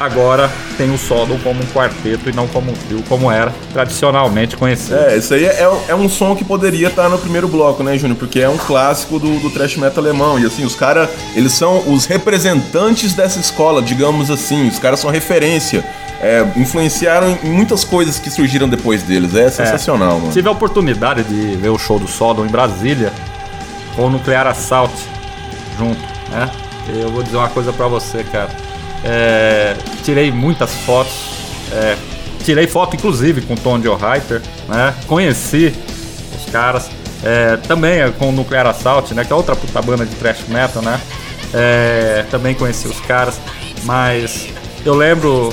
agora 0.00 0.50
tem 0.78 0.90
o 0.90 0.96
Sodom 0.96 1.38
como 1.40 1.62
um 1.62 1.66
quarteto 1.66 2.30
e 2.30 2.32
não 2.32 2.48
como 2.48 2.70
um 2.70 2.74
trio, 2.74 3.02
como 3.06 3.30
era 3.30 3.52
tradicionalmente 3.72 4.56
conhecido. 4.56 4.96
É, 4.96 5.18
isso 5.18 5.34
aí 5.34 5.44
é, 5.44 5.70
é 5.88 5.94
um 5.94 6.08
som 6.08 6.34
que 6.34 6.42
poderia 6.42 6.88
estar 6.88 7.08
no 7.10 7.18
primeiro 7.18 7.46
bloco, 7.46 7.82
né, 7.82 7.98
Júnior? 7.98 8.18
Porque 8.18 8.40
é 8.40 8.48
um 8.48 8.56
clássico 8.56 9.18
do, 9.18 9.38
do 9.40 9.50
thrash 9.50 9.76
metal 9.76 10.02
alemão. 10.02 10.38
E 10.38 10.46
assim, 10.46 10.64
os 10.64 10.74
caras, 10.74 11.10
eles 11.34 11.52
são 11.52 11.92
os 11.92 12.06
representantes 12.06 13.12
dessa 13.12 13.38
escola, 13.38 13.82
digamos 13.82 14.30
assim. 14.30 14.68
Os 14.68 14.78
caras 14.78 15.00
são 15.00 15.10
referência. 15.10 15.84
É, 16.20 16.46
influenciaram 16.54 17.38
em 17.42 17.48
muitas 17.48 17.82
coisas 17.82 18.18
que 18.18 18.30
surgiram 18.30 18.68
depois 18.68 19.02
deles. 19.02 19.34
É 19.34 19.48
sensacional, 19.50 20.18
mano. 20.18 20.32
Tive 20.32 20.48
a 20.48 20.52
oportunidade 20.52 21.24
de 21.24 21.56
ver 21.56 21.70
o 21.70 21.78
show 21.78 21.98
do 21.98 22.06
Sodom 22.06 22.44
em 22.44 22.48
Brasília 22.48 23.10
com 23.96 24.06
o 24.06 24.10
Nuclear 24.10 24.46
Assault 24.46 24.92
junto, 25.78 26.00
né? 26.30 26.50
Eu 26.88 27.08
vou 27.10 27.22
dizer 27.22 27.36
uma 27.36 27.48
coisa 27.48 27.72
pra 27.72 27.86
você, 27.86 28.22
cara. 28.24 28.50
É, 29.02 29.74
tirei 30.04 30.30
muitas 30.30 30.74
fotos, 30.84 31.12
é, 31.72 31.96
tirei 32.44 32.66
foto 32.66 32.96
inclusive 32.96 33.40
com 33.40 33.54
o 33.54 33.56
Tom 33.56 33.80
Joe-Hyper, 33.80 34.42
né? 34.68 34.94
Conheci 35.06 35.74
os 36.36 36.52
caras, 36.52 36.90
é, 37.24 37.56
também 37.56 38.00
é 38.00 38.10
com 38.10 38.28
o 38.28 38.32
Nuclear 38.32 38.66
Assault, 38.66 39.14
né? 39.14 39.24
Que 39.24 39.32
é 39.32 39.36
outra 39.36 39.56
puta 39.56 39.80
banda 39.80 40.04
de 40.04 40.14
thrash 40.16 40.46
metal, 40.48 40.82
né? 40.82 41.00
É, 41.54 42.26
também 42.30 42.54
conheci 42.54 42.86
os 42.86 43.00
caras, 43.00 43.40
mas 43.84 44.48
eu 44.84 44.94
lembro 44.94 45.50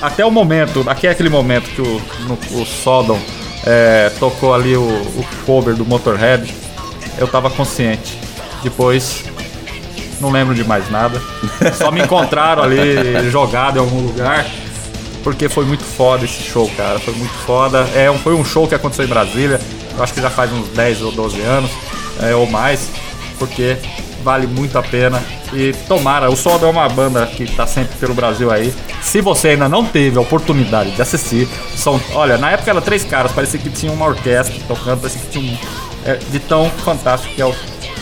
até 0.00 0.24
o 0.24 0.30
momento, 0.30 0.84
até 0.86 1.08
aquele 1.08 1.28
momento 1.28 1.68
que 1.70 1.80
o, 1.80 2.00
no- 2.26 2.60
o 2.62 2.66
Sodom 2.66 3.18
é, 3.64 4.10
tocou 4.18 4.54
ali 4.54 4.76
o, 4.76 4.80
o 4.82 5.24
cover 5.46 5.74
do 5.74 5.84
Motorhead, 5.84 6.52
eu 7.18 7.28
tava 7.28 7.50
consciente. 7.50 8.18
Depois, 8.62 9.24
não 10.20 10.30
lembro 10.30 10.54
de 10.54 10.64
mais 10.64 10.90
nada. 10.90 11.20
Só 11.74 11.90
me 11.90 12.00
encontraram 12.02 12.62
ali 12.62 13.28
jogado 13.30 13.76
em 13.76 13.80
algum 13.80 14.00
lugar. 14.00 14.46
Porque 15.22 15.48
foi 15.50 15.66
muito 15.66 15.84
foda 15.84 16.24
esse 16.24 16.42
show, 16.42 16.70
cara. 16.76 16.98
Foi 16.98 17.12
muito 17.14 17.32
foda. 17.44 17.86
É, 17.94 18.10
foi 18.22 18.34
um 18.34 18.44
show 18.44 18.66
que 18.66 18.74
aconteceu 18.74 19.04
em 19.04 19.08
Brasília. 19.08 19.60
Eu 19.96 20.02
acho 20.02 20.14
que 20.14 20.20
já 20.22 20.30
faz 20.30 20.50
uns 20.50 20.68
10 20.68 21.02
ou 21.02 21.12
12 21.12 21.40
anos, 21.42 21.70
é, 22.22 22.34
ou 22.34 22.46
mais. 22.46 22.88
Porque 23.38 23.76
vale 24.22 24.46
muito 24.46 24.78
a 24.78 24.82
pena. 24.82 25.22
E 25.52 25.72
tomara, 25.88 26.30
o 26.30 26.36
Soda 26.36 26.66
é 26.66 26.70
uma 26.70 26.88
banda 26.88 27.26
que 27.26 27.44
tá 27.46 27.66
sempre 27.66 27.96
pelo 27.98 28.14
Brasil 28.14 28.50
aí. 28.50 28.72
Se 29.02 29.20
você 29.20 29.48
ainda 29.48 29.68
não 29.68 29.84
teve 29.84 30.16
a 30.18 30.20
oportunidade 30.20 30.92
de 30.92 31.02
assistir, 31.02 31.48
são. 31.76 32.00
Olha, 32.14 32.38
na 32.38 32.50
época 32.52 32.70
era 32.70 32.80
três 32.80 33.04
caras, 33.04 33.32
parecia 33.32 33.58
que 33.58 33.68
tinha 33.70 33.90
uma 33.92 34.06
orquestra 34.06 34.54
tocando, 34.68 35.00
parecia 35.00 35.20
que 35.20 35.28
tinha 35.28 35.52
um. 35.52 35.56
é, 36.08 36.14
de 36.30 36.38
tão 36.38 36.70
fantástico 36.84 37.34
que 37.34 37.42
é 37.42 37.46
o, 37.46 37.54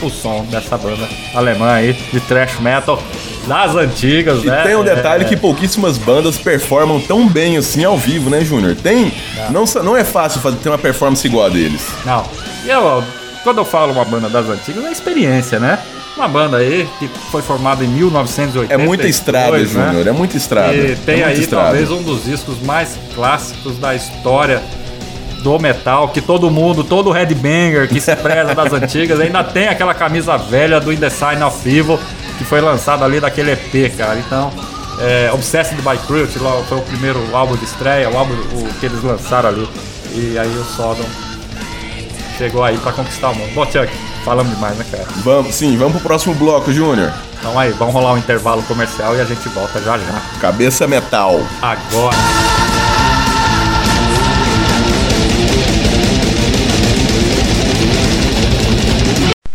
o 0.03 0.11
som 0.11 0.45
dessa 0.51 0.77
banda 0.77 1.09
alemã 1.35 1.73
aí, 1.73 1.93
de 1.95 2.20
thrash 2.20 2.59
metal 2.61 3.03
das 3.47 3.74
antigas, 3.74 4.45
E 4.45 4.47
né? 4.47 4.62
tem 4.62 4.77
um 4.77 4.85
detalhe 4.85 5.24
É, 5.24 5.27
que 5.28 5.35
pouquíssimas 5.36 5.97
bandas 5.97 6.36
performam 6.36 7.01
tão 7.01 7.27
bem 7.27 7.57
assim 7.57 7.82
ao 7.82 7.97
vivo, 7.97 8.28
né, 8.28 8.45
Júnior? 8.45 8.77
Tem. 8.77 9.11
Não, 9.51 9.66
sa- 9.66 9.82
não 9.82 9.97
é 9.97 10.05
fácil 10.05 10.40
fazer, 10.43 10.59
ter 10.59 10.69
uma 10.69 10.77
performance 10.77 11.27
igual 11.27 11.47
a 11.47 11.49
deles. 11.49 11.81
Não. 12.05 12.27
E 12.65 12.69
eu, 12.69 13.03
quando 13.43 13.57
eu 13.59 13.65
falo 13.65 13.93
uma 13.93 14.05
banda 14.05 14.28
das 14.28 14.47
antigas, 14.51 14.85
é 14.85 14.93
experiência, 14.93 15.59
né? 15.59 15.78
Uma 16.19 16.27
banda 16.27 16.57
aí 16.57 16.89
que 16.99 17.07
foi 17.31 17.43
formada 17.43 17.85
em 17.85 17.86
1980. 17.86 18.74
É 18.74 18.85
muita 18.85 19.07
estrada, 19.07 19.65
Júnior. 19.65 20.05
É 20.05 20.11
muita 20.11 20.36
estrada. 20.36 20.74
E 20.74 20.90
é 20.90 20.97
tem 20.97 21.19
muita 21.19 21.31
aí 21.31 21.40
estrada. 21.40 21.65
talvez 21.66 21.93
um 21.93 22.03
dos 22.03 22.24
discos 22.24 22.61
mais 22.61 22.99
clássicos 23.15 23.78
da 23.78 23.95
história 23.95 24.61
do 25.45 25.57
metal, 25.61 26.09
que 26.09 26.20
todo 26.20 26.51
mundo, 26.51 26.82
todo 26.82 27.12
headbanger 27.12 27.89
que 27.89 28.01
se 28.01 28.16
preza 28.16 28.53
das 28.53 28.73
antigas, 28.74 29.20
ainda 29.20 29.45
tem 29.45 29.69
aquela 29.69 29.95
camisa 29.95 30.36
velha 30.36 30.81
do 30.81 30.93
In 30.93 30.97
The 30.97 31.09
Sign 31.09 31.40
of 31.45 31.57
Evil, 31.69 32.01
que 32.36 32.45
foi 32.45 32.61
lançado 32.61 33.05
ali 33.05 33.20
daquele 33.20 33.53
EP, 33.53 33.97
cara. 33.97 34.19
Então, 34.19 34.51
é, 34.99 35.31
Obsessed 35.32 35.81
by 35.82 35.97
Cruelty 36.05 36.40
foi 36.69 36.78
o 36.78 36.82
primeiro 36.82 37.20
álbum 37.32 37.55
de 37.55 37.65
estreia, 37.65 38.11
o 38.11 38.19
álbum 38.19 38.35
o, 38.35 38.74
que 38.81 38.86
eles 38.86 39.05
lançaram 39.05 39.51
ali. 39.51 39.69
E 40.15 40.36
aí 40.36 40.49
o 40.49 40.65
Sodom 40.65 41.07
chegou 42.36 42.65
aí 42.65 42.77
pra 42.78 42.90
conquistar 42.90 43.31
o 43.31 43.36
mundo. 43.36 43.55
Bom, 43.55 43.65
Chuck, 43.66 43.89
falamos 44.24 44.55
demais, 44.55 44.77
né, 44.77 44.85
cara? 44.90 45.05
Vamos, 45.24 45.55
sim, 45.55 45.77
vamos 45.77 45.95
pro 45.95 46.03
próximo 46.03 46.35
bloco, 46.35 46.73
Júnior. 46.73 47.12
Então 47.39 47.59
aí, 47.59 47.70
vamos 47.73 47.95
rolar 47.95 48.12
um 48.12 48.19
intervalo 48.19 48.62
comercial 48.65 49.16
e 49.16 49.20
a 49.20 49.24
gente 49.24 49.49
volta 49.49 49.81
já 49.81 49.97
já. 49.99 50.20
Cabeça 50.40 50.86
metal. 50.86 51.40
Agora. 51.62 52.16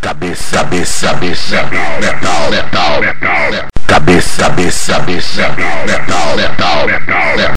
Cabeça, 0.01 0.57
cabeça, 0.57 1.07
cabeça, 1.07 1.63
metal, 1.63 2.51
metal, 2.51 3.01
metal, 3.01 3.01
metal. 3.01 3.67
Cabeça, 3.87 4.43
cabeça, 4.43 4.93
cabeça, 4.93 5.49
metal, 5.85 6.35
metal, 6.35 6.87
metal, 6.87 7.53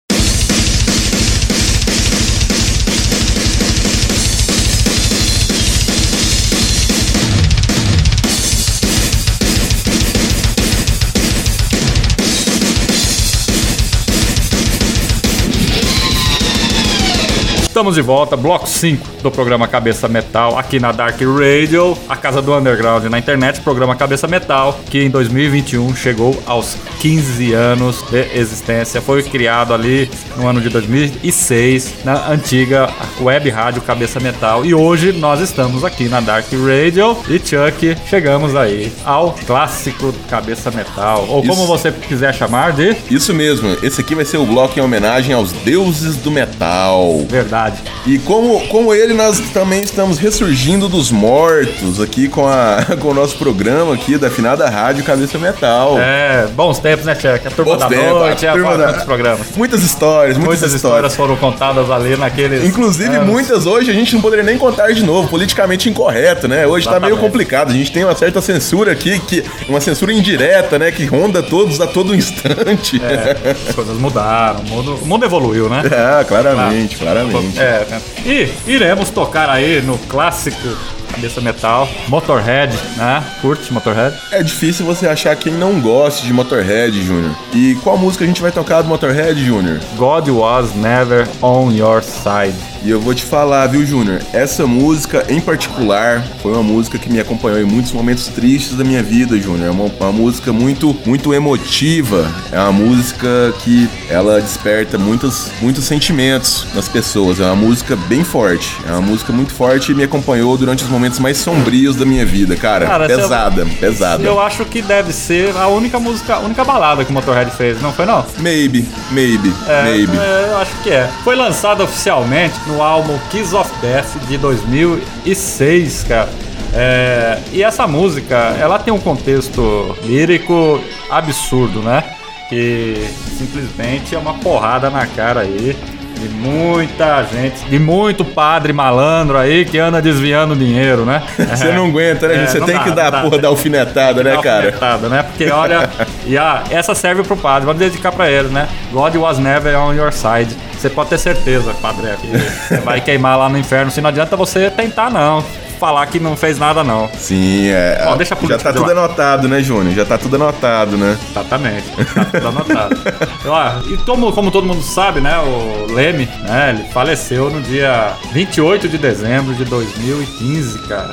Estamos 17.77 17.94
de 17.94 18.01
volta, 18.01 18.39
bloco 18.39 18.66
5 18.66 19.20
do 19.23 19.31
programa 19.31 19.69
Cabeça 19.69 20.09
Metal, 20.09 20.59
aqui 20.59 20.81
na 20.81 20.93
Dark 20.93 21.20
Radio, 21.20 21.94
a 22.09 22.16
casa 22.16 22.40
do 22.40 22.57
underground 22.57 23.05
na 23.05 23.19
internet, 23.19 23.61
programa 23.61 23.94
Cabeça 23.94 24.27
Metal, 24.27 24.81
que 24.89 25.03
em 25.03 25.11
2021 25.11 25.94
chegou 25.94 26.43
aos 26.47 26.74
15 27.01 27.53
anos 27.53 28.03
de 28.11 28.35
existência. 28.35 29.03
Foi 29.03 29.23
criado 29.23 29.74
ali 29.74 30.09
no 30.39 30.48
ano 30.48 30.59
de 30.59 30.70
2006, 30.70 31.97
na 32.03 32.31
antiga 32.31 32.89
web 33.20 33.51
rádio 33.51 33.82
Cabeça 33.82 34.19
Metal. 34.20 34.65
E 34.65 34.73
hoje 34.73 35.12
nós 35.12 35.43
estamos 35.43 35.85
aqui 35.85 36.09
na 36.09 36.20
Dark 36.20 36.47
Radio 36.53 37.15
e 37.28 37.39
Chuck, 37.39 37.94
chegamos 38.09 38.57
aí 38.57 38.90
ao 39.05 39.32
clássico 39.47 40.15
Cabeça 40.31 40.70
Metal, 40.70 41.27
ou 41.28 41.43
como 41.43 41.61
Isso. 41.61 41.66
você 41.66 41.93
quiser 41.93 42.32
chamar 42.35 42.73
de 42.73 42.97
Isso 43.11 43.35
mesmo, 43.35 43.77
esse 43.82 44.01
aqui 44.01 44.15
vai 44.15 44.24
ser 44.24 44.39
o 44.39 44.47
bloco 44.47 44.78
em 44.78 44.82
homenagem 44.82 45.35
aos 45.35 45.53
deuses 45.53 46.16
do 46.16 46.31
metal. 46.31 47.19
verdade. 47.28 47.65
E 48.06 48.18
como, 48.20 48.66
como 48.68 48.94
ele, 48.94 49.14
nós 49.14 49.40
também 49.52 49.82
estamos 49.82 50.18
ressurgindo 50.18 50.88
dos 50.88 51.10
mortos 51.10 52.01
aqui 52.01 52.28
com, 52.28 52.47
a, 52.47 52.84
com 53.01 53.09
o 53.09 53.14
nosso 53.14 53.36
programa 53.36 53.94
aqui 53.94 54.16
da 54.18 54.30
finada 54.30 54.68
Rádio 54.68 55.05
Cabeça 55.05 55.38
Metal. 55.38 55.97
É, 55.98 56.47
bons 56.55 56.78
tempos, 56.78 57.05
né, 57.06 57.14
Chuck? 57.14 57.47
A 57.47 57.51
turma 57.51 57.72
Bons 57.72 57.80
da 57.80 57.88
tempos, 57.88 58.12
noite, 58.12 58.47
a 58.47 58.52
turma 58.52 58.68
turma 58.68 58.78
da- 58.78 58.88
muitos 58.90 59.05
programas. 59.05 59.47
Muitas 59.56 59.82
histórias, 59.82 60.36
muitas, 60.36 60.60
Muitas 60.60 60.72
histórias 60.74 61.14
foram 61.16 61.36
contadas 61.36 61.90
ali 61.90 62.16
naqueles. 62.16 62.64
Inclusive, 62.64 63.16
anos. 63.16 63.28
muitas 63.28 63.66
hoje 63.66 63.90
a 63.90 63.94
gente 63.94 64.14
não 64.14 64.20
poderia 64.22 64.44
nem 64.44 64.56
contar 64.59 64.93
de 64.93 65.05
novo, 65.05 65.28
politicamente 65.28 65.88
incorreto, 65.88 66.47
né? 66.48 66.66
Hoje 66.66 66.84
tá 66.86 66.93
meio 66.93 67.12
Exatamente. 67.12 67.20
complicado. 67.32 67.70
A 67.70 67.72
gente 67.74 67.90
tem 67.93 68.05
uma 68.05 68.14
certa 68.14 68.40
censura 68.40 68.93
aqui, 68.93 69.18
que 69.20 69.44
uma 69.68 69.80
censura 69.80 70.12
indireta, 70.12 70.78
né? 70.78 70.90
Que 70.93 71.05
ronda 71.05 71.43
todos 71.43 71.80
a 71.80 71.86
todo 71.86 72.14
instante. 72.14 73.01
É, 73.02 73.51
as 73.68 73.74
coisas 73.74 73.97
mudaram, 73.98 74.60
o 74.60 74.64
mundo, 74.64 74.98
o 75.02 75.06
mundo 75.06 75.24
evoluiu, 75.24 75.68
né? 75.68 75.82
Ah, 75.97 76.24
claramente, 76.24 76.97
claramente. 76.97 77.56
É? 77.59 77.87
E 78.24 78.53
iremos 78.66 79.11
tocar 79.11 79.49
aí 79.49 79.81
no 79.83 79.99
clássico 79.99 80.77
Cabeça 81.12 81.41
Metal, 81.41 81.89
Motorhead, 82.09 82.77
né? 82.97 83.24
Curte 83.41 83.73
Motorhead? 83.73 84.15
É 84.31 84.43
difícil 84.43 84.85
você 84.85 85.07
achar 85.07 85.35
quem 85.37 85.53
não 85.53 85.81
goste 85.81 86.27
de 86.27 86.33
Motorhead, 86.33 87.01
Júnior. 87.03 87.35
E 87.55 87.74
qual 87.83 87.97
música 87.97 88.24
a 88.24 88.27
gente 88.27 88.43
vai 88.43 88.53
tocar 88.53 88.83
do 88.83 88.89
Motorhead, 88.89 89.43
Júnior? 89.43 89.81
God 89.97 90.28
was 90.28 90.74
never 90.74 91.27
on 91.41 91.73
your 91.73 92.03
side. 92.03 92.55
E 92.87 92.91
eu 92.91 93.01
vou 93.01 93.13
te 93.13 93.25
falar, 93.25 93.67
viu, 93.67 93.85
Júnior? 93.85 94.21
Essa 94.33 94.65
música 94.65 95.27
em 95.29 95.41
particular 95.41 96.23
foi 96.41 96.53
uma 96.53 96.63
música 96.63 96.97
que 96.97 97.11
me 97.11 97.19
acompanhou 97.19 97.59
em 97.61 97.65
muitos 97.65 97.91
momentos 97.91 98.29
tristes 98.29 98.77
da 98.77 98.85
minha 98.85 99.03
vida, 99.03 99.37
Júnior. 99.41 99.67
É 99.67 99.71
uma, 99.73 99.87
uma 99.99 100.13
música 100.13 100.53
muito, 100.53 100.97
muito 101.05 101.35
emotiva. 101.35 102.31
É 102.53 102.61
uma 102.61 102.71
música 102.71 103.53
que 103.65 103.89
ela 104.09 104.41
desperta 104.41 104.97
muitos, 104.99 105.51
muitos 105.61 105.83
sentimentos 105.83 106.65
nas 106.77 106.89
pessoas. 106.89 107.41
É 107.41 107.45
uma 107.47 107.57
música 107.57 107.97
bem 107.97 108.23
forte. 108.23 108.77
É 108.89 108.93
uma 108.93 109.01
música 109.01 109.33
muito 109.33 109.53
forte 109.53 109.91
e 109.91 109.95
me 109.95 110.05
acompanhou 110.05 110.57
durante 110.57 110.85
os 110.85 110.89
momentos 110.89 111.19
mais 111.19 111.39
sombrios 111.39 111.97
da 111.97 112.05
minha 112.07 112.25
vida, 112.25 112.55
cara. 112.55 112.87
Cara, 112.87 113.07
se 113.09 113.15
eu- 113.15 113.19
pesada, 113.19 113.67
pesada. 113.81 114.23
Eu 114.23 114.41
acho 114.41 114.65
que 114.65 114.81
deve 114.81 115.13
ser 115.13 115.57
a 115.57 115.67
única 115.67 115.99
música, 115.99 116.37
a 116.37 116.39
única 116.39 116.63
balada 116.63 117.05
que 117.05 117.11
o 117.11 117.15
Motorhead 117.15 117.51
fez, 117.51 117.83
não 117.83 117.93
foi 117.93 118.07
não? 118.07 118.25
Maybe, 118.39 118.87
maybe, 119.11 119.53
É, 119.67 119.83
maybe. 119.83 120.17
é, 120.17 120.49
eu 120.53 120.59
acho 120.59 120.71
que 120.85 120.91
é. 120.91 121.11
Foi 121.25 121.35
lançada 121.35 121.83
oficialmente 121.83 122.55
no 122.69 122.76
álbum 122.82 123.19
Kiss 123.31 123.55
of 123.55 123.70
Death 123.81 124.16
de 124.27 124.39
2006, 124.39 126.05
cara. 126.05 126.28
É, 126.74 127.39
e 127.53 127.62
essa 127.62 127.86
música, 127.86 128.36
ela 128.61 128.78
tem 128.78 128.93
um 128.93 128.98
contexto 128.98 129.97
lírico 130.05 130.81
absurdo, 131.11 131.81
né? 131.81 132.05
Que 132.48 133.09
simplesmente 133.39 134.15
é 134.15 134.19
uma 134.19 134.35
porrada 134.35 134.90
na 134.90 135.07
cara 135.07 135.40
aí 135.40 135.77
de 136.18 136.28
muita 136.28 137.22
gente, 137.24 137.64
de 137.66 137.78
muito 137.78 138.24
padre 138.24 138.72
malandro 138.72 139.36
aí 139.38 139.64
que 139.64 139.78
anda 139.78 140.01
desviando 140.01 140.56
dinheiro, 140.56 141.05
né? 141.05 141.22
Você 141.38 141.72
não 141.72 141.86
aguenta, 141.86 142.28
né? 142.28 142.44
É, 142.44 142.47
Você 142.47 142.60
tem 142.60 142.74
dá, 142.74 142.84
que 142.84 142.90
dar 142.90 143.10
dá. 143.10 143.18
a 143.20 143.22
porra 143.22 143.38
da 143.38 143.48
alfinetada, 143.48 144.22
né, 144.22 144.36
cara? 144.43 144.66
alfinetada, 144.66 145.09
né? 145.09 145.22
Porque 145.22 145.51
olha, 145.51 145.88
e 146.26 146.36
a, 146.36 146.64
essa 146.70 146.94
serve 146.94 147.22
pro 147.22 147.36
padre, 147.36 147.66
vamos 147.66 147.80
dedicar 147.80 148.12
pra 148.12 148.30
ele, 148.30 148.48
né? 148.48 148.68
God 148.93 149.14
was 149.16 149.38
never 149.38 149.78
on 149.78 149.93
your 149.94 150.12
side. 150.12 150.56
Você 150.76 150.90
pode 150.90 151.10
ter 151.10 151.18
certeza, 151.18 151.72
padre, 151.80 152.09
que 152.20 152.26
você 152.26 152.76
vai 152.78 153.01
queimar 153.01 153.38
lá 153.38 153.48
no 153.48 153.59
inferno. 153.59 153.90
Se 153.90 154.01
não 154.01 154.09
adianta 154.10 154.36
você 154.36 154.70
tentar, 154.70 155.10
não. 155.10 155.43
Falar 155.78 156.07
que 156.07 156.19
não 156.19 156.36
fez 156.36 156.59
nada, 156.59 156.82
não. 156.82 157.09
Sim, 157.19 157.69
é. 157.69 158.05
Ó, 158.07 158.16
deixa 158.16 158.36
já 158.48 158.59
tá 158.59 158.73
tudo 158.73 158.86
lado. 158.86 158.98
anotado, 158.98 159.48
né, 159.48 159.62
Júnior? 159.62 159.94
Já 159.94 160.05
tá 160.05 160.16
tudo 160.16 160.36
anotado, 160.36 160.97
né? 160.97 161.19
Exatamente. 161.31 161.85
Tá 162.15 162.24
tudo 162.24 162.48
anotado. 162.48 162.97
Ó, 163.47 163.93
e 163.93 163.97
como, 163.98 164.32
como 164.32 164.51
todo 164.51 164.66
mundo 164.66 164.82
sabe, 164.82 165.20
né? 165.20 165.36
O 165.39 165.93
Leme, 165.93 166.27
né? 166.48 166.70
Ele 166.70 166.85
faleceu 166.93 167.51
no 167.51 167.61
dia 167.61 168.15
28 168.32 168.89
de 168.89 168.97
dezembro 168.97 169.55
de 169.55 169.65
2015, 169.65 170.78
cara. 170.81 171.12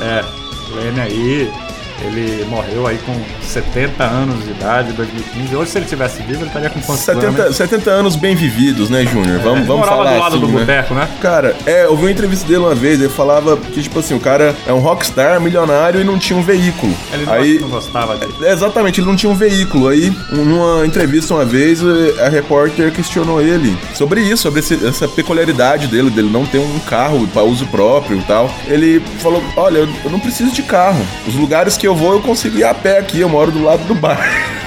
É, 0.00 0.24
o 0.70 0.76
Leme 0.76 1.00
aí, 1.00 1.52
ele 2.00 2.44
morreu 2.48 2.86
aí 2.86 2.98
com 2.98 3.14
70 3.42 4.04
anos 4.04 4.44
de 4.44 4.50
idade, 4.50 4.90
em 4.90 4.94
2015. 4.94 5.56
Hoje, 5.56 5.70
se 5.70 5.78
ele 5.78 5.86
tivesse 5.86 6.22
vivo, 6.22 6.40
ele 6.40 6.46
estaria 6.46 6.70
com 6.70 6.80
quantos 6.80 7.08
anos? 7.08 7.22
70, 7.24 7.52
70 7.52 7.90
anos 7.90 8.16
bem 8.16 8.34
vividos, 8.34 8.88
né, 8.90 9.04
Júnior? 9.04 9.40
Vamos, 9.40 9.58
Ele 9.58 9.66
vamos 9.66 9.86
falar 9.88 10.12
do 10.14 10.18
lado 10.20 10.36
assim, 10.36 10.46
do 10.46 10.52
né? 10.52 10.60
boteco, 10.60 10.94
né? 10.94 11.08
Cara, 11.20 11.56
é, 11.66 11.84
eu 11.84 11.96
vi 11.96 12.02
uma 12.04 12.10
entrevista 12.10 12.46
dele 12.46 12.60
uma 12.60 12.74
vez, 12.74 13.00
ele 13.00 13.08
falava 13.08 13.56
que, 13.56 13.82
tipo 13.82 13.98
assim, 13.98 14.14
o 14.14 14.20
cara 14.20 14.54
é 14.66 14.72
um 14.72 14.78
rockstar, 14.78 15.40
milionário 15.40 16.00
e 16.00 16.04
não 16.04 16.18
tinha 16.18 16.38
um 16.38 16.42
veículo. 16.42 16.94
Ele 17.12 17.24
não, 17.26 17.32
Aí, 17.32 17.58
não 17.58 17.68
gostava 17.68 18.16
dele. 18.16 18.32
É, 18.42 18.52
Exatamente, 18.52 19.00
ele 19.00 19.06
não 19.08 19.16
tinha 19.16 19.30
um 19.30 19.34
veículo. 19.36 19.88
Aí, 19.88 20.12
numa 20.30 20.86
entrevista 20.86 21.34
uma 21.34 21.44
vez, 21.44 21.80
eh, 21.82 22.24
a 22.24 22.28
repórter 22.28 22.92
questionou 22.92 23.40
ele 23.40 23.76
sobre 23.94 24.20
isso, 24.20 24.42
sobre 24.42 24.60
esse- 24.60 24.86
essa 24.86 25.08
peculiaridade 25.08 25.86
dele, 25.86 26.10
dele 26.10 26.28
não 26.30 26.44
ter 26.46 26.58
um 26.58 26.78
carro 26.80 27.26
para 27.28 27.42
uso 27.42 27.66
próprio 27.66 28.18
e 28.18 28.22
tal. 28.22 28.50
Ele 28.66 29.00
falou: 29.20 29.42
Olha, 29.56 29.78
eu 29.78 30.10
não 30.10 30.20
preciso 30.20 30.52
de 30.52 30.62
carro. 30.62 31.04
Os 31.26 31.34
lugares 31.34 31.76
que 31.76 31.87
eu 31.88 31.94
vou, 31.94 32.12
eu 32.12 32.20
consigo 32.20 32.56
ir 32.58 32.64
a 32.64 32.74
pé 32.74 32.98
aqui, 32.98 33.20
eu 33.20 33.28
moro 33.28 33.50
do 33.50 33.62
lado 33.64 33.82
do 33.84 33.94
bar. 33.94 34.18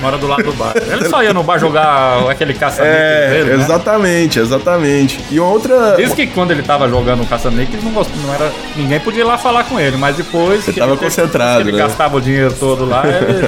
Mora 0.02 0.18
do 0.18 0.26
lado 0.28 0.44
do 0.44 0.54
bar. 0.54 0.74
Ele 0.76 1.08
só 1.08 1.22
ia 1.22 1.32
no 1.34 1.44
bar 1.44 1.60
jogar 1.60 2.28
aquele 2.30 2.54
caça 2.56 2.82
É, 2.84 3.30
dele, 3.30 3.56
né? 3.58 3.64
exatamente, 3.64 4.40
exatamente. 4.40 5.20
E 5.30 5.40
outra. 5.40 5.96
Diz 5.96 6.12
que 6.14 6.26
quando 6.28 6.50
ele 6.52 6.64
tava 6.64 6.90
jogando 6.90 7.22
o 7.22 7.26
caça-níqueis, 7.28 7.84
não, 7.84 7.92
gost- 7.92 8.10
não 8.26 8.34
era. 8.34 8.52
Ninguém 8.76 9.00
podia 9.00 9.22
ir 9.22 9.26
lá 9.26 9.38
falar 9.38 9.64
com 9.66 9.80
ele, 9.80 9.98
mas 9.98 10.16
depois. 10.16 10.64
que 10.66 10.74
tava 10.74 10.92
ele 10.94 11.00
teve- 11.00 11.12
concentrado, 11.16 11.62
que 11.64 11.70
ele 11.70 11.78
né? 11.78 11.84
gastava 11.84 12.18
o 12.18 12.22
dinheiro 12.22 12.52
todo 12.60 12.84
lá, 12.86 13.04
ele 13.06 13.48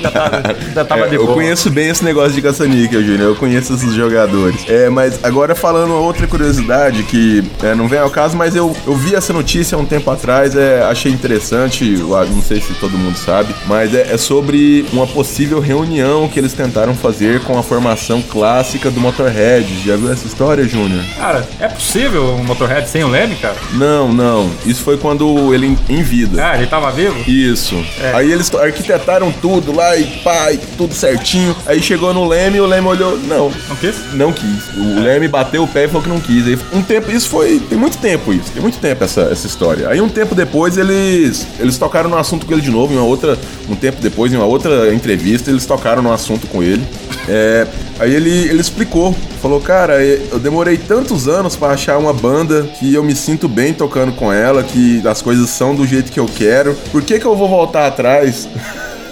já 0.00 0.10
tava, 0.10 0.42
já 0.74 0.84
tava 0.84 1.00
É, 1.06 1.08
de 1.08 1.14
eu 1.16 1.24
boa. 1.24 1.34
conheço 1.34 1.68
bem 1.70 1.88
esse 1.88 2.04
negócio 2.04 2.32
de 2.32 2.42
caça-níquel, 2.42 3.02
Júnior. 3.02 3.30
Eu 3.30 3.34
conheço 3.36 3.74
esses 3.74 3.92
jogadores. 3.92 4.64
É, 4.68 4.88
mas 4.88 5.18
agora 5.24 5.54
falando 5.56 5.94
outra 5.94 6.26
curiosidade 6.28 7.02
que 7.02 7.42
é, 7.62 7.74
não 7.74 7.88
vem 7.88 7.98
ao 7.98 8.10
caso, 8.10 8.36
mas 8.36 8.54
eu, 8.54 8.74
eu 8.86 8.94
vi 8.94 9.16
essa 9.16 9.32
notícia 9.32 9.76
há 9.76 9.80
um 9.80 9.84
tempo 9.84 10.08
atrás, 10.10 10.54
é, 10.54 10.82
achei 10.84 11.10
interessante, 11.10 11.96
eu 11.98 12.08
não 12.08 12.40
sei 12.42 12.60
se 12.60 12.72
todo 12.74 12.91
mundo 12.98 13.16
sabe, 13.16 13.54
mas 13.66 13.94
é, 13.94 14.12
é 14.12 14.16
sobre 14.16 14.84
uma 14.92 15.06
possível 15.06 15.60
reunião 15.60 16.28
que 16.28 16.38
eles 16.38 16.52
tentaram 16.52 16.94
fazer 16.94 17.40
com 17.40 17.58
a 17.58 17.62
formação 17.62 18.22
clássica 18.22 18.90
do 18.90 19.00
Motorhead. 19.00 19.66
Já 19.84 19.96
viu 19.96 20.12
essa 20.12 20.26
história, 20.26 20.66
Júnior? 20.66 21.04
Cara, 21.16 21.46
é 21.60 21.68
possível 21.68 22.34
um 22.34 22.44
Motorhead 22.44 22.88
sem 22.88 23.04
o 23.04 23.08
Leme, 23.08 23.36
cara? 23.36 23.56
Não, 23.72 24.12
não. 24.12 24.50
Isso 24.66 24.82
foi 24.82 24.96
quando 24.96 25.52
ele 25.54 25.66
em, 25.66 25.78
em 25.88 26.02
vida. 26.02 26.44
Ah, 26.44 26.56
ele 26.56 26.66
tava 26.66 26.90
vivo? 26.90 27.18
Isso. 27.28 27.76
É. 28.00 28.12
Aí 28.14 28.32
eles 28.32 28.52
arquitetaram 28.54 29.30
tudo 29.32 29.74
lá 29.74 29.96
e 29.96 30.04
pá, 30.22 30.52
e 30.52 30.58
tudo 30.58 30.94
certinho. 30.94 31.54
Aí 31.66 31.80
chegou 31.82 32.12
no 32.12 32.26
Leme 32.26 32.58
e 32.58 32.60
o 32.60 32.66
Leme 32.66 32.86
olhou, 32.88 33.18
não, 33.18 33.50
Não 33.68 33.76
quis? 33.76 33.96
não 34.14 34.32
quis. 34.32 34.68
O 34.76 35.00
Leme 35.00 35.28
bateu 35.28 35.62
o 35.62 35.68
pé 35.68 35.84
e 35.84 35.88
falou 35.88 36.02
que 36.02 36.08
não 36.08 36.20
quis. 36.20 36.46
Aí 36.46 36.58
um 36.72 36.82
tempo, 36.82 37.10
isso 37.10 37.28
foi, 37.28 37.60
tem 37.60 37.78
muito 37.78 37.98
tempo 37.98 38.32
isso, 38.32 38.50
tem 38.52 38.62
muito 38.62 38.78
tempo 38.78 39.04
essa, 39.04 39.22
essa 39.22 39.46
história. 39.46 39.88
Aí 39.88 40.00
um 40.00 40.08
tempo 40.08 40.34
depois 40.34 40.76
eles 40.76 41.46
eles 41.58 41.76
tocaram 41.78 42.08
no 42.10 42.16
assunto 42.16 42.46
com 42.46 42.52
ele 42.52 42.62
de 42.62 42.70
novo, 42.70 42.81
em 42.90 42.96
uma 42.96 43.04
outra, 43.04 43.38
um 43.68 43.76
tempo 43.76 44.00
depois 44.00 44.32
em 44.32 44.36
uma 44.36 44.46
outra 44.46 44.92
entrevista 44.94 45.50
eles 45.50 45.66
tocaram 45.66 46.02
no 46.02 46.12
assunto 46.12 46.46
com 46.46 46.62
ele. 46.62 46.82
É, 47.28 47.66
aí 48.00 48.14
ele, 48.14 48.30
ele 48.30 48.60
explicou, 48.60 49.14
falou, 49.40 49.60
cara, 49.60 50.02
eu 50.02 50.38
demorei 50.38 50.76
tantos 50.76 51.28
anos 51.28 51.54
pra 51.54 51.68
achar 51.68 51.98
uma 51.98 52.12
banda 52.12 52.62
que 52.78 52.94
eu 52.94 53.04
me 53.04 53.14
sinto 53.14 53.48
bem 53.48 53.72
tocando 53.72 54.12
com 54.12 54.32
ela, 54.32 54.62
que 54.62 55.06
as 55.06 55.20
coisas 55.22 55.50
são 55.50 55.74
do 55.74 55.86
jeito 55.86 56.10
que 56.10 56.18
eu 56.18 56.26
quero. 56.26 56.74
Por 56.90 57.02
que 57.02 57.18
que 57.18 57.26
eu 57.26 57.36
vou 57.36 57.48
voltar 57.48 57.86
atrás? 57.86 58.48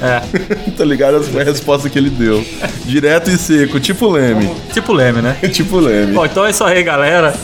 É. 0.00 0.20
tá 0.76 0.84
ligado? 0.84 1.18
Essa 1.18 1.30
foi 1.30 1.42
a 1.42 1.44
resposta 1.44 1.88
que 1.90 1.98
ele 1.98 2.10
deu. 2.10 2.44
Direto 2.84 3.30
e 3.30 3.36
seco, 3.36 3.78
tipo 3.78 4.08
Leme. 4.08 4.50
Tipo 4.72 4.92
Leme, 4.92 5.20
né? 5.20 5.36
tipo 5.52 5.78
Leme. 5.78 6.14
Bom, 6.14 6.24
então 6.24 6.46
é 6.46 6.50
isso 6.50 6.64
aí, 6.64 6.82
galera. 6.82 7.34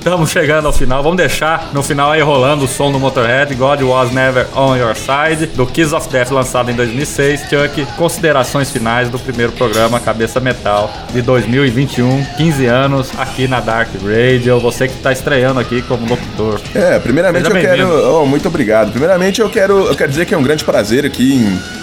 Estamos 0.00 0.30
chegando 0.30 0.64
ao 0.64 0.72
final. 0.72 1.02
Vamos 1.02 1.18
deixar 1.18 1.68
no 1.74 1.82
final 1.82 2.10
aí 2.10 2.22
rolando 2.22 2.64
o 2.64 2.68
som 2.68 2.90
do 2.90 2.98
Motorhead, 2.98 3.54
God 3.54 3.82
Was 3.82 4.10
Never 4.10 4.46
On 4.56 4.74
Your 4.74 4.96
Side, 4.96 5.48
do 5.48 5.66
Kiss 5.66 5.94
of 5.94 6.08
Death, 6.08 6.30
lançado 6.30 6.70
em 6.70 6.74
2006. 6.74 7.42
Chuck, 7.42 7.86
considerações 7.98 8.70
finais 8.70 9.10
do 9.10 9.18
primeiro 9.18 9.52
programa 9.52 10.00
Cabeça 10.00 10.40
Metal 10.40 10.90
de 11.12 11.20
2021. 11.20 12.24
15 12.38 12.64
anos 12.64 13.10
aqui 13.18 13.46
na 13.46 13.60
Dark 13.60 13.90
Radio. 14.02 14.58
Você 14.58 14.88
que 14.88 14.94
está 14.94 15.12
estreando 15.12 15.60
aqui 15.60 15.82
como 15.82 16.08
locutor. 16.08 16.58
É, 16.74 16.98
primeiramente 16.98 17.46
Seja 17.46 17.58
eu 17.58 17.62
quero. 17.62 18.14
Oh, 18.14 18.24
muito 18.24 18.48
obrigado. 18.48 18.92
Primeiramente 18.92 19.42
eu 19.42 19.50
quero, 19.50 19.86
eu 19.86 19.94
quero 19.94 20.08
dizer 20.08 20.24
que 20.24 20.32
é 20.32 20.38
um 20.38 20.42
grande 20.42 20.64
prazer 20.64 21.04
aqui 21.04 21.34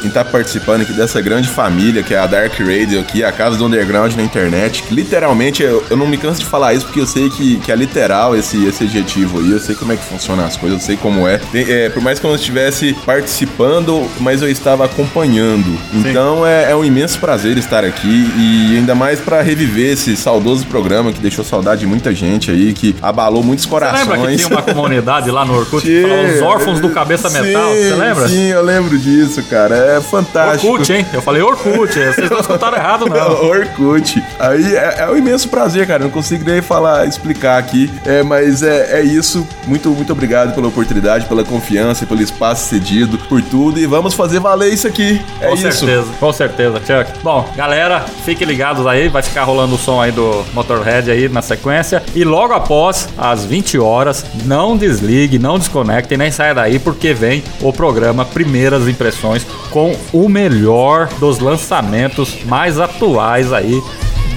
em 0.03 0.07
estar 0.07 0.26
participando 0.26 0.81
aqui 0.81 0.94
dessa 0.94 1.22
grande 1.22 1.49
família 1.49 2.02
que 2.02 2.15
é 2.15 2.18
a 2.18 2.26
Dark 2.26 2.60
Radio 2.60 2.99
aqui, 2.99 3.23
a 3.23 3.31
casa 3.31 3.57
do 3.57 3.65
underground 3.68 4.15
na 4.15 4.23
internet. 4.23 4.84
Literalmente, 4.89 5.61
eu, 5.61 5.85
eu 5.88 5.95
não 5.95 6.07
me 6.07 6.18
canso 6.18 6.39
de 6.39 6.48
falar 6.48 6.73
isso 6.73 6.85
porque 6.85 6.99
eu 6.99 7.06
sei 7.06 7.30
que, 7.30 7.57
que 7.60 7.72
é 7.72 7.76
literal 7.76 8.07
esse, 8.36 8.66
esse 8.66 8.84
adjetivo 8.84 9.40
aí. 9.40 9.52
Eu 9.52 9.60
sei 9.60 9.76
como 9.76 9.92
é 9.94 9.98
que 9.98 10.04
funcionam 10.04 10.46
as 10.46 10.56
coisas, 10.58 10.80
eu 10.80 10.86
sei 10.86 10.98
como 10.98 11.28
é. 11.28 11.38
Tem- 11.52 11.66
é, 11.70 11.90
por 11.90 12.02
mais 12.02 12.20
que 12.20 12.26
eu 12.26 12.30
não 12.30 12.36
estivesse 12.36 12.94
participando, 13.06 14.08
mas 14.20 14.42
eu 14.42 14.50
estava 14.50 14.86
acompanhando. 14.86 15.78
Então 15.94 16.46
é, 16.46 16.72
é 16.72 16.76
um 16.76 16.84
imenso 16.84 17.20
prazer 17.20 17.58
estar 17.58 17.84
aqui 17.84 18.32
e 18.38 18.78
ainda 18.78 18.96
mais 18.96 19.20
pra 19.20 19.42
reviver 19.42 19.92
esse 19.94 20.16
saudoso 20.16 20.66
programa 20.68 21.12
que 21.12 21.20
deixou 21.20 21.44
saudade 21.44 21.82
de 21.82 21.88
muita 21.88 22.14
gente 22.14 22.50
aí, 22.50 22.74
que 22.74 22.96
abalou 23.02 23.44
muitos 23.44 23.66
Você 23.66 23.70
corações. 23.72 24.08
lembra 24.08 24.28
que 24.30 24.36
tinha 24.38 24.50
uma 24.50 24.62
comunidade 24.62 25.30
lá 25.32 25.46
no 25.46 25.56
Orkut 25.58 25.82
que 25.86 26.02
falava 26.08 26.28
os 26.34 26.42
órfãos 26.42 26.80
do 26.80 26.90
Cabeça 26.90 27.30
Sim, 27.30 27.42
Metal? 27.42 27.70
Você 27.70 27.96
lembra? 27.96 28.28
Sim, 28.28 28.48
eu 28.48 28.64
lembro 28.64 28.98
disso, 28.98 29.44
cara. 29.44 29.76
É 29.76 30.02
fantástico. 30.02 30.72
Orkut, 30.72 30.94
hein? 30.94 31.06
Eu 31.14 31.22
falei 31.22 31.42
Orkut, 31.42 31.94
vocês 31.94 32.30
não 32.30 32.40
escutaram 32.40 32.78
errado, 32.78 33.06
não. 33.08 33.44
Orkut. 33.46 34.24
Aí 34.40 34.76
é, 34.76 34.96
é 35.00 35.10
um 35.10 35.18
imenso 35.18 35.50
prazer, 35.50 35.86
cara. 35.88 36.04
Não 36.04 36.12
consigo 36.12 36.44
nem 36.50 36.62
falar, 36.62 37.06
explicar 37.08 37.58
aqui. 37.58 37.90
É, 38.06 38.24
mas 38.24 38.64
é, 38.64 38.99
é 38.99 39.03
isso. 39.03 39.48
Muito, 39.65 39.90
muito 39.90 40.11
obrigado 40.11 40.53
pela 40.53 40.68
oportunidade, 40.68 41.26
pela 41.26 41.44
confiança, 41.44 42.06
pelo 42.06 42.22
espaço 42.22 42.69
cedido, 42.69 43.18
por 43.18 43.41
tudo. 43.41 43.80
E 43.80 43.86
vamos 43.86 44.14
fazer 44.14 44.40
valer 44.40 44.74
isso 44.74 44.88
aqui. 44.88 45.22
É 45.41 45.48
com 45.48 45.53
isso. 45.53 45.72
certeza, 45.72 46.07
com 46.19 46.34
certeza, 46.34 46.80
Chuck. 46.80 47.19
Bom, 47.24 47.48
galera, 47.56 48.06
fiquem 48.24 48.48
ligados 48.48 48.86
aí, 48.86 49.10
vai 49.10 49.22
ficar 49.22 49.44
rolando 49.44 49.76
o 49.76 49.78
som 49.78 50.02
aí 50.02 50.11
do 50.11 50.45
Motorhead 50.53 51.10
aí 51.11 51.30
na 51.30 51.41
sequência. 51.41 52.03
E 52.15 52.24
logo 52.24 52.53
após, 52.53 53.10
às 53.18 53.45
20 53.45 53.78
horas, 53.80 54.26
não 54.45 54.78
desligue, 54.78 55.40
não 55.40 55.57
desconecte, 55.57 56.18
nem 56.18 56.32
saia 56.32 56.53
daí, 56.53 56.80
porque 56.80 57.14
vem 57.14 57.44
o 57.61 57.72
programa 57.74 58.26
Primeiras 58.26 58.88
Impressões 58.88 59.45
com 59.69 59.95
o 60.11 60.30
melhor 60.30 61.07
dos 61.19 61.40
lançamentos 61.40 62.44
mais 62.45 62.80
atuais 62.80 63.52
aí. 63.53 63.82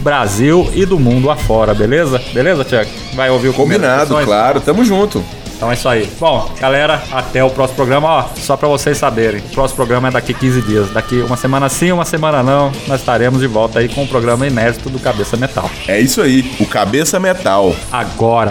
Brasil 0.01 0.69
e 0.75 0.85
do 0.85 0.99
mundo 0.99 1.31
afora, 1.31 1.75
beleza? 1.75 2.21
Beleza, 2.33 2.65
Chuck? 2.65 2.91
Vai 3.15 3.31
ouvir 3.31 3.49
o 3.49 3.55
Combinado, 3.55 4.17
claro. 4.25 4.61
Tamo 4.61 4.85
junto. 4.85 5.23
Então 5.61 5.71
é 5.71 5.75
isso 5.75 5.87
aí. 5.91 6.11
Bom, 6.19 6.51
galera, 6.59 7.03
até 7.13 7.45
o 7.45 7.51
próximo 7.51 7.77
programa. 7.77 8.09
Ó, 8.09 8.25
só 8.37 8.57
pra 8.57 8.67
vocês 8.67 8.97
saberem, 8.97 9.41
o 9.41 9.55
próximo 9.55 9.77
programa 9.77 10.09
é 10.09 10.11
daqui 10.11 10.33
15 10.33 10.63
dias. 10.63 10.91
Daqui 10.91 11.21
uma 11.21 11.37
semana 11.37 11.69
sim, 11.69 11.93
uma 11.93 12.07
semana 12.07 12.43
não, 12.43 12.73
nós 12.89 13.01
estaremos 13.01 13.41
de 13.41 13.47
volta 13.47 13.79
aí 13.79 13.89
com 13.89 14.05
o 14.05 14.09
programa 14.09 14.47
inédito 14.47 14.89
do 14.89 14.99
Cabeça 14.99 15.37
Metal. 15.37 15.71
É 15.87 16.01
isso 16.01 16.23
aí. 16.23 16.51
O 16.59 16.65
Cabeça 16.65 17.21
Metal. 17.21 17.77
Agora. 17.93 18.51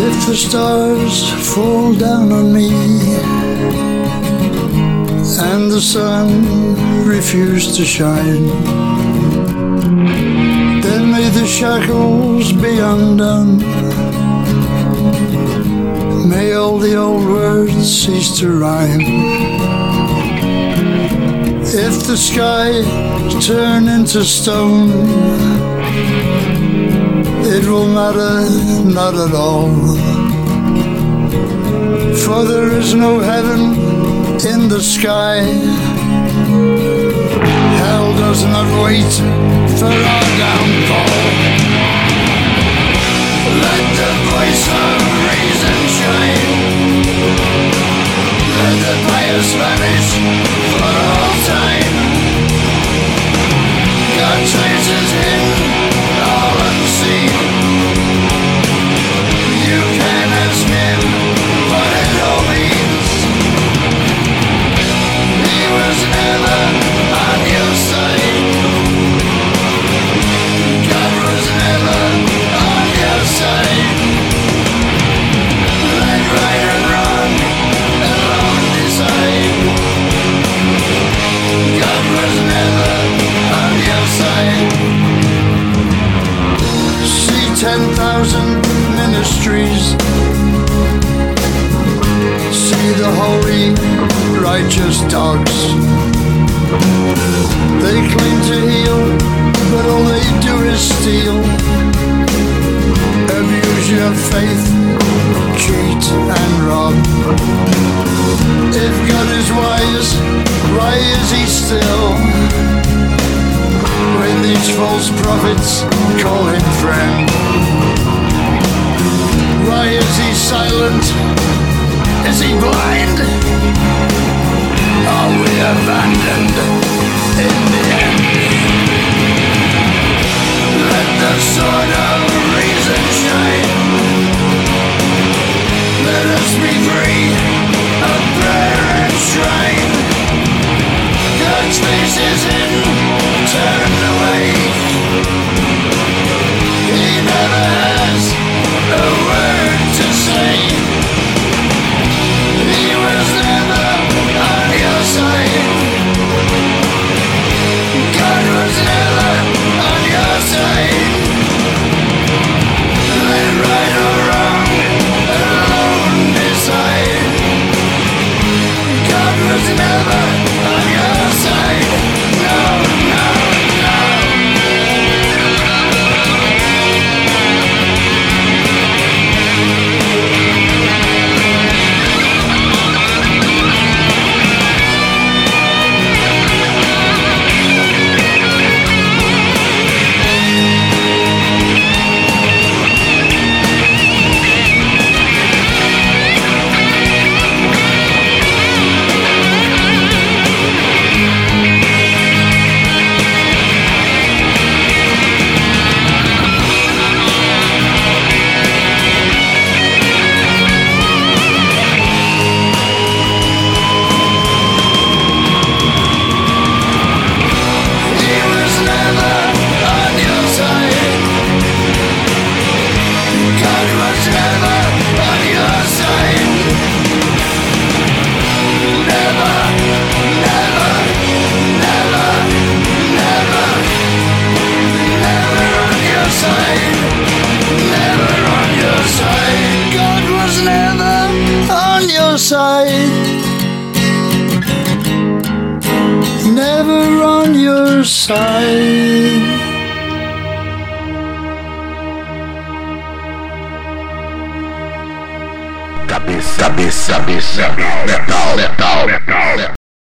If 0.00 0.26
the 0.26 0.36
stars 0.36 1.30
fall 1.54 1.94
down 1.94 2.30
on 2.30 2.52
me 2.52 2.68
and 5.40 5.70
the 5.70 5.80
sun 5.80 7.06
refuses 7.06 7.76
to 7.78 7.84
shine, 7.84 8.46
then 10.82 11.10
may 11.10 11.28
the 11.30 11.46
shackles 11.46 12.52
be 12.52 12.78
undone. 12.78 13.58
May 16.28 16.52
all 16.52 16.78
the 16.78 16.94
old 16.96 17.24
words 17.24 18.04
cease 18.04 18.38
to 18.38 18.52
rhyme. 18.52 19.00
If 21.60 22.06
the 22.06 22.16
sky 22.16 22.82
turn 23.40 23.88
into 23.88 24.24
stone 24.24 25.57
it 27.44 27.64
will 27.66 27.86
matter 27.86 28.48
not 28.84 29.14
at 29.14 29.34
all. 29.34 29.68
For 32.24 32.44
there 32.44 32.70
is 32.78 32.94
no 32.94 33.20
heaven 33.20 33.60
in 34.52 34.68
the 34.68 34.80
sky. 34.80 35.40
Hell 37.80 38.12
does 38.14 38.44
not 38.44 38.66
wait 38.84 39.12
for 39.78 39.94
our 40.12 40.26
downfall. 40.42 41.58
Let 43.64 43.84
the 44.00 44.12
voice 44.32 44.64
of 44.84 44.98
reason 45.30 45.78
shine. 45.98 46.98
Let 48.58 48.76
the 48.86 48.96
bias 49.08 49.50
vanish 49.60 50.10
for 50.72 50.92
all 51.06 51.34
time. 51.46 51.94
God 54.18 54.40
traces 54.52 55.10
him. 55.12 55.77